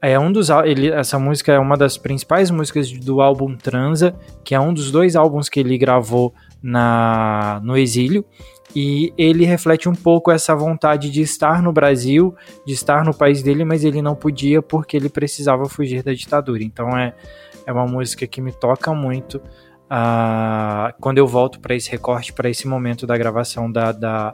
É 0.00 0.18
um 0.18 0.32
dos, 0.32 0.48
ele, 0.64 0.88
essa 0.90 1.18
música 1.18 1.52
é 1.52 1.58
uma 1.58 1.76
das 1.76 1.98
principais 1.98 2.50
músicas 2.50 2.90
do 2.90 3.20
álbum 3.20 3.54
Transa, 3.54 4.14
que 4.42 4.54
é 4.54 4.58
um 4.58 4.72
dos 4.72 4.90
dois 4.90 5.14
álbuns 5.14 5.50
que 5.50 5.60
ele 5.60 5.76
gravou 5.76 6.32
na, 6.62 7.60
no 7.64 7.76
exílio. 7.76 8.24
E 8.74 9.12
ele 9.18 9.44
reflete 9.44 9.88
um 9.88 9.94
pouco 9.94 10.30
essa 10.30 10.54
vontade 10.54 11.10
de 11.10 11.20
estar 11.20 11.62
no 11.62 11.72
Brasil, 11.72 12.34
de 12.66 12.72
estar 12.72 13.04
no 13.04 13.12
país 13.12 13.42
dele, 13.42 13.64
mas 13.64 13.84
ele 13.84 14.00
não 14.00 14.14
podia 14.14 14.62
porque 14.62 14.96
ele 14.96 15.10
precisava 15.10 15.68
fugir 15.68 16.02
da 16.02 16.14
ditadura. 16.14 16.62
Então 16.62 16.96
é, 16.96 17.14
é 17.66 17.72
uma 17.72 17.86
música 17.86 18.26
que 18.26 18.40
me 18.40 18.50
toca 18.50 18.94
muito 18.94 19.36
uh, 19.36 20.94
quando 21.00 21.18
eu 21.18 21.26
volto 21.26 21.60
para 21.60 21.74
esse 21.74 21.90
recorte, 21.90 22.32
para 22.32 22.48
esse 22.48 22.66
momento 22.66 23.06
da 23.06 23.16
gravação 23.16 23.70
da, 23.70 23.92
da, 23.92 24.32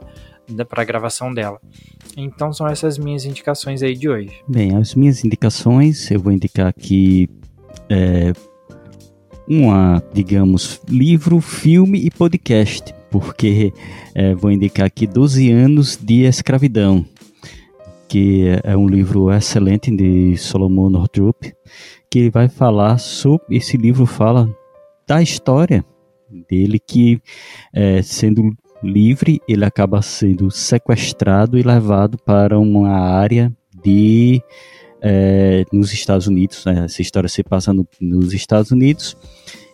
para 0.69 0.83
a 0.83 0.85
gravação 0.85 1.33
dela. 1.33 1.59
Então 2.15 2.53
são 2.53 2.65
essas 2.65 2.97
minhas 2.97 3.25
indicações 3.25 3.83
aí 3.83 3.93
de 3.93 4.09
hoje. 4.09 4.41
Bem, 4.47 4.75
as 4.77 4.95
minhas 4.95 5.25
indicações 5.25 6.09
eu 6.09 6.19
vou 6.19 6.31
indicar 6.31 6.67
aqui 6.67 7.29
é, 7.89 8.31
uma, 9.49 10.03
digamos, 10.13 10.79
livro, 10.87 11.41
filme 11.41 12.05
e 12.05 12.11
podcast, 12.11 12.93
porque 13.09 13.73
é, 14.13 14.35
vou 14.35 14.51
indicar 14.51 14.85
aqui 14.85 15.07
12 15.07 15.51
anos 15.51 15.97
de 15.97 16.25
escravidão, 16.25 17.03
que 18.07 18.45
é 18.63 18.77
um 18.77 18.87
livro 18.87 19.31
excelente 19.31 19.89
de 19.89 20.37
Solomon 20.37 20.91
Northup, 20.91 21.51
que 22.11 22.29
vai 22.29 22.47
falar 22.47 22.99
sobre. 22.99 23.57
Esse 23.57 23.75
livro 23.75 24.05
fala 24.05 24.47
da 25.07 25.21
história 25.21 25.83
dele, 26.47 26.79
que 26.79 27.19
é, 27.73 28.03
sendo 28.03 28.55
livre, 28.83 29.41
ele 29.47 29.65
acaba 29.65 30.01
sendo 30.01 30.51
sequestrado 30.51 31.57
e 31.57 31.63
levado 31.63 32.17
para 32.19 32.59
uma 32.59 32.89
área 32.89 33.51
de. 33.83 34.41
É, 35.01 35.63
nos 35.71 35.93
Estados 35.93 36.27
Unidos, 36.27 36.65
né? 36.65 36.83
essa 36.85 37.01
história 37.01 37.29
se 37.29 37.41
passa 37.43 37.73
no, 37.73 37.87
nos 38.01 38.33
Estados 38.33 38.71
Unidos. 38.71 39.15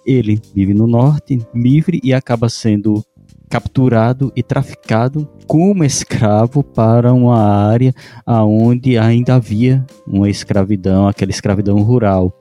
Ele 0.06 0.40
vive 0.54 0.74
no 0.74 0.86
norte, 0.86 1.40
livre, 1.54 2.00
e 2.04 2.14
acaba 2.14 2.48
sendo 2.48 3.04
capturado 3.50 4.32
e 4.36 4.44
traficado 4.44 5.28
como 5.48 5.84
escravo 5.84 6.64
para 6.64 7.14
uma 7.14 7.40
área 7.40 7.94
aonde 8.26 8.98
ainda 8.98 9.36
havia 9.36 9.86
uma 10.06 10.30
escravidão, 10.30 11.08
aquela 11.08 11.32
escravidão 11.32 11.82
rural. 11.82 12.38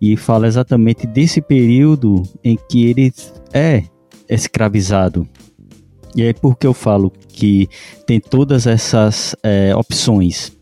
E 0.00 0.16
fala 0.16 0.46
exatamente 0.46 1.06
desse 1.06 1.42
período 1.42 2.22
em 2.42 2.58
que 2.68 2.86
ele 2.86 3.12
é 3.52 3.84
escravizado. 4.28 5.28
E 6.16 6.22
é 6.22 6.32
porque 6.32 6.66
eu 6.66 6.74
falo 6.74 7.12
que 7.28 7.68
tem 8.06 8.18
todas 8.18 8.66
essas 8.66 9.36
é, 9.42 9.74
opções 9.76 10.52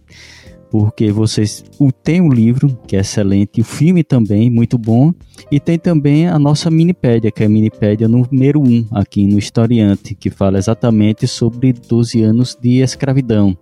porque 0.70 1.10
vocês 1.10 1.64
o 1.78 1.90
tem 1.90 2.20
um 2.20 2.30
livro 2.30 2.78
que 2.86 2.96
é 2.96 3.00
excelente, 3.00 3.60
o 3.60 3.64
filme 3.64 4.04
também 4.04 4.50
muito 4.50 4.76
bom 4.76 5.12
e 5.50 5.58
tem 5.58 5.78
também 5.78 6.28
a 6.28 6.38
nossa 6.38 6.70
minipédia, 6.70 7.30
que 7.30 7.42
é 7.42 7.46
a 7.46 7.48
minipédia 7.48 8.08
número 8.08 8.60
1 8.60 8.88
aqui 8.92 9.26
no 9.26 9.38
Historiante, 9.38 10.14
que 10.14 10.30
fala 10.30 10.58
exatamente 10.58 11.26
sobre 11.26 11.72
12 11.72 12.22
anos 12.22 12.56
de 12.60 12.80
escravidão. 12.80 13.56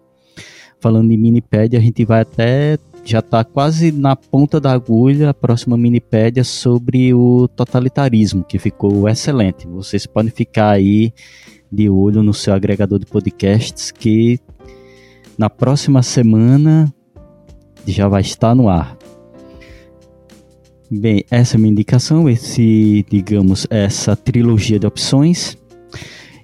Falando 0.80 1.10
em 1.10 1.16
minipédia, 1.16 1.78
a 1.78 1.82
gente 1.82 2.04
vai 2.04 2.20
até 2.20 2.78
já 3.04 3.20
está 3.20 3.44
quase 3.44 3.92
na 3.92 4.16
ponta 4.16 4.60
da 4.60 4.72
agulha 4.72 5.30
a 5.30 5.34
próxima 5.34 5.76
minipédia 5.76 6.42
sobre 6.42 7.14
o 7.14 7.46
totalitarismo, 7.46 8.42
que 8.42 8.58
ficou 8.58 9.08
excelente. 9.08 9.64
Vocês 9.68 10.06
podem 10.06 10.32
ficar 10.32 10.70
aí 10.70 11.12
de 11.70 11.88
olho 11.88 12.20
no 12.20 12.34
seu 12.34 12.52
agregador 12.52 12.98
de 12.98 13.06
podcasts 13.06 13.92
que 13.92 14.40
na 15.38 15.48
próxima 15.48 16.02
semana 16.02 16.92
já 17.92 18.08
vai 18.08 18.20
estar 18.20 18.54
no 18.54 18.68
ar. 18.68 18.96
Bem, 20.90 21.24
essa 21.30 21.54
é 21.54 21.56
a 21.56 21.60
minha 21.60 21.72
indicação, 21.72 22.28
esse, 22.28 23.04
digamos, 23.10 23.66
essa 23.68 24.14
trilogia 24.14 24.78
de 24.78 24.86
opções. 24.86 25.58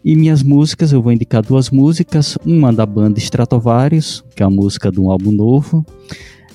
E 0.04 0.16
minhas 0.16 0.42
músicas, 0.42 0.92
eu 0.92 1.00
vou 1.00 1.12
indicar 1.12 1.42
duas 1.42 1.70
músicas, 1.70 2.36
uma 2.44 2.72
da 2.72 2.84
banda 2.84 3.20
Stratovarius, 3.20 4.24
que 4.34 4.42
é 4.42 4.46
a 4.46 4.50
música 4.50 4.90
de 4.90 4.98
um 5.00 5.10
álbum 5.12 5.30
novo, 5.30 5.86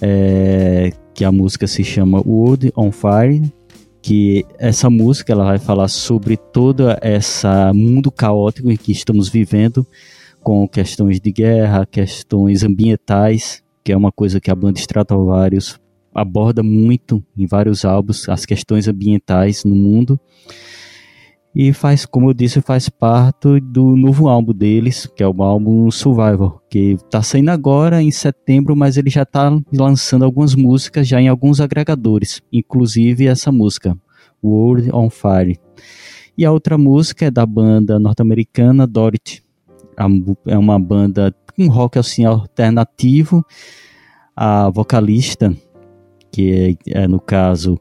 é, 0.01 0.91
que 1.13 1.23
a 1.23 1.31
música 1.31 1.65
se 1.65 1.81
chama 1.81 2.21
World 2.25 2.73
on 2.75 2.91
Fire, 2.91 3.53
que 4.01 4.45
essa 4.59 4.89
música 4.89 5.31
ela 5.31 5.45
vai 5.45 5.57
falar 5.57 5.87
sobre 5.87 6.35
todo 6.35 6.87
esse 7.01 7.47
mundo 7.73 8.11
caótico 8.11 8.69
em 8.69 8.75
que 8.75 8.91
estamos 8.91 9.29
vivendo, 9.29 9.87
com 10.41 10.67
questões 10.67 11.21
de 11.21 11.31
guerra, 11.31 11.85
questões 11.85 12.63
ambientais, 12.63 13.63
que 13.87 13.93
é 13.93 13.95
uma 13.95 14.11
coisa 14.11 14.41
que 14.41 14.51
a 14.51 14.55
banda 14.55 14.81
Stratovarius 14.81 15.79
aborda 16.13 16.61
muito 16.61 17.23
em 17.37 17.45
vários 17.45 17.85
álbuns, 17.85 18.27
as 18.27 18.45
questões 18.45 18.85
ambientais 18.85 19.63
no 19.63 19.73
mundo. 19.73 20.19
E 21.55 21.71
faz, 21.71 22.05
como 22.05 22.29
eu 22.29 22.33
disse, 22.33 22.59
faz 22.59 22.89
parte 22.89 23.61
do 23.61 23.95
novo 23.95 24.27
álbum 24.27 24.51
deles, 24.51 25.09
que 25.15 25.23
é 25.23 25.27
o 25.27 25.41
álbum 25.41 25.89
Survival, 25.89 26.61
que 26.69 26.97
está 27.01 27.21
saindo 27.23 27.47
agora 27.47 28.03
em 28.03 28.11
setembro, 28.11 28.75
mas 28.75 28.97
ele 28.97 29.09
já 29.09 29.23
está 29.23 29.57
lançando 29.71 30.25
algumas 30.25 30.53
músicas 30.53 31.07
já 31.07 31.21
em 31.21 31.29
alguns 31.29 31.61
agregadores, 31.61 32.41
inclusive 32.51 33.25
essa 33.25 33.53
música, 33.53 33.97
World 34.43 34.89
on 34.93 35.09
Fire. 35.09 35.57
E 36.37 36.43
a 36.43 36.51
outra 36.51 36.77
música 36.77 37.27
é 37.27 37.31
da 37.31 37.45
banda 37.45 37.97
norte-americana 37.97 38.85
Dorothy. 38.85 39.41
É 40.45 40.57
uma 40.57 40.77
banda 40.77 41.33
um 41.57 41.69
rock 41.69 41.97
assim 41.97 42.25
alternativo. 42.25 43.45
A 44.35 44.69
vocalista, 44.69 45.55
que 46.31 46.77
é, 46.87 47.01
é 47.01 47.07
no 47.07 47.19
caso 47.19 47.79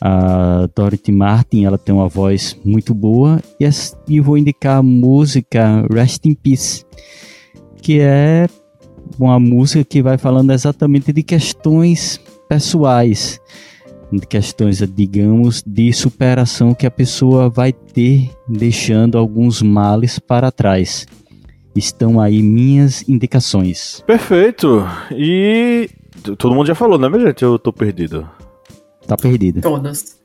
a 0.00 0.68
Dorothy 0.74 1.10
Martin, 1.10 1.64
ela 1.64 1.78
tem 1.78 1.94
uma 1.94 2.08
voz 2.08 2.56
muito 2.64 2.94
boa. 2.94 3.40
E, 3.58 3.68
e 4.08 4.20
vou 4.20 4.38
indicar 4.38 4.78
a 4.78 4.82
música 4.82 5.84
Rest 5.90 6.24
in 6.26 6.34
Peace, 6.34 6.84
que 7.82 8.00
é 8.00 8.46
uma 9.18 9.40
música 9.40 9.84
que 9.84 10.02
vai 10.02 10.18
falando 10.18 10.52
exatamente 10.52 11.12
de 11.12 11.22
questões 11.22 12.20
pessoais, 12.48 13.40
de 14.12 14.24
questões, 14.26 14.78
digamos, 14.94 15.62
de 15.66 15.92
superação 15.92 16.74
que 16.74 16.86
a 16.86 16.90
pessoa 16.90 17.48
vai 17.48 17.72
ter, 17.72 18.30
deixando 18.46 19.18
alguns 19.18 19.62
males 19.62 20.18
para 20.18 20.52
trás 20.52 21.06
estão 21.76 22.20
aí 22.20 22.42
minhas 22.42 23.08
indicações. 23.08 24.02
Perfeito. 24.06 24.86
E 25.12 25.88
todo 26.38 26.54
mundo 26.54 26.66
já 26.66 26.74
falou, 26.74 26.98
né, 26.98 27.08
minha 27.08 27.26
gente? 27.26 27.42
Eu 27.42 27.58
tô 27.58 27.72
perdido. 27.72 28.28
Tá 29.06 29.16
perdido. 29.16 29.60
Todos. 29.60 30.16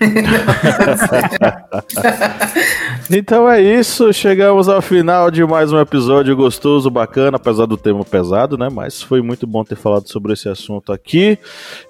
então 3.10 3.48
é 3.48 3.60
isso, 3.60 4.12
chegamos 4.12 4.68
ao 4.68 4.82
final 4.82 5.30
de 5.30 5.44
mais 5.44 5.72
um 5.72 5.78
episódio 5.78 6.34
gostoso, 6.34 6.90
bacana, 6.90 7.36
apesar 7.36 7.66
do 7.66 7.76
tema 7.76 8.04
pesado, 8.04 8.58
né? 8.58 8.68
Mas 8.68 9.00
foi 9.00 9.22
muito 9.22 9.46
bom 9.46 9.62
ter 9.62 9.76
falado 9.76 10.08
sobre 10.08 10.32
esse 10.32 10.48
assunto 10.48 10.92
aqui. 10.92 11.38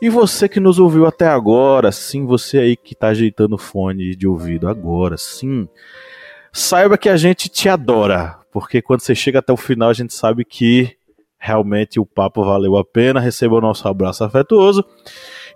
E 0.00 0.10
você 0.10 0.48
que 0.48 0.60
nos 0.60 0.78
ouviu 0.78 1.06
até 1.06 1.26
agora, 1.26 1.90
sim, 1.92 2.26
você 2.26 2.58
aí 2.58 2.76
que 2.76 2.94
tá 2.94 3.08
ajeitando 3.08 3.54
o 3.54 3.58
fone 3.58 4.14
de 4.14 4.26
ouvido 4.26 4.68
agora, 4.68 5.16
sim. 5.16 5.66
Saiba 6.52 6.98
que 6.98 7.08
a 7.08 7.16
gente 7.16 7.48
te 7.48 7.66
adora 7.68 8.41
porque 8.52 8.82
quando 8.82 9.00
você 9.00 9.14
chega 9.14 9.38
até 9.38 9.52
o 9.52 9.56
final, 9.56 9.88
a 9.88 9.94
gente 9.94 10.14
sabe 10.14 10.44
que 10.44 10.94
realmente 11.38 11.98
o 11.98 12.06
papo 12.06 12.44
valeu 12.44 12.76
a 12.76 12.84
pena. 12.84 13.18
Receba 13.18 13.56
o 13.56 13.60
nosso 13.60 13.88
abraço 13.88 14.22
afetuoso. 14.22 14.84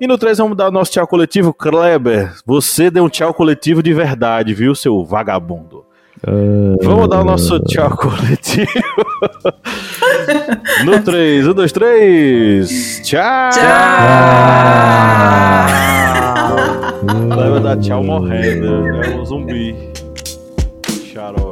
E 0.01 0.07
no 0.07 0.19
3 0.19 0.39
vamos 0.39 0.57
dar 0.57 0.69
o 0.69 0.73
nosso 0.73 0.91
tchau 0.91 1.07
coletivo. 1.07 1.55
Kleber, 1.55 2.35
você 2.45 2.91
deu 2.91 3.05
um 3.05 3.09
tchau 3.09 3.33
coletivo 3.33 3.83
de 3.83 3.93
verdade, 3.95 4.55
viu, 4.55 4.75
seu 4.75 5.05
vagabundo? 5.05 5.85
Uh... 6.27 6.77
Vamos 6.83 7.09
dar 7.09 7.21
o 7.21 7.25
nosso 7.25 7.61
tchau 7.61 7.95
coletivo. 7.97 8.67
no 10.85 11.03
3, 11.03 11.47
1, 11.47 11.53
2, 11.53 11.73
3. 11.73 13.01
Tchau! 13.05 13.51
Tchau! 13.51 13.67
Kleber 17.33 17.61
dá 17.61 17.77
tchau 17.77 18.03
morrendo. 18.03 18.67
É 19.05 19.17
um 19.17 19.25
zumbi. 19.25 19.93
Charol. 21.13 21.46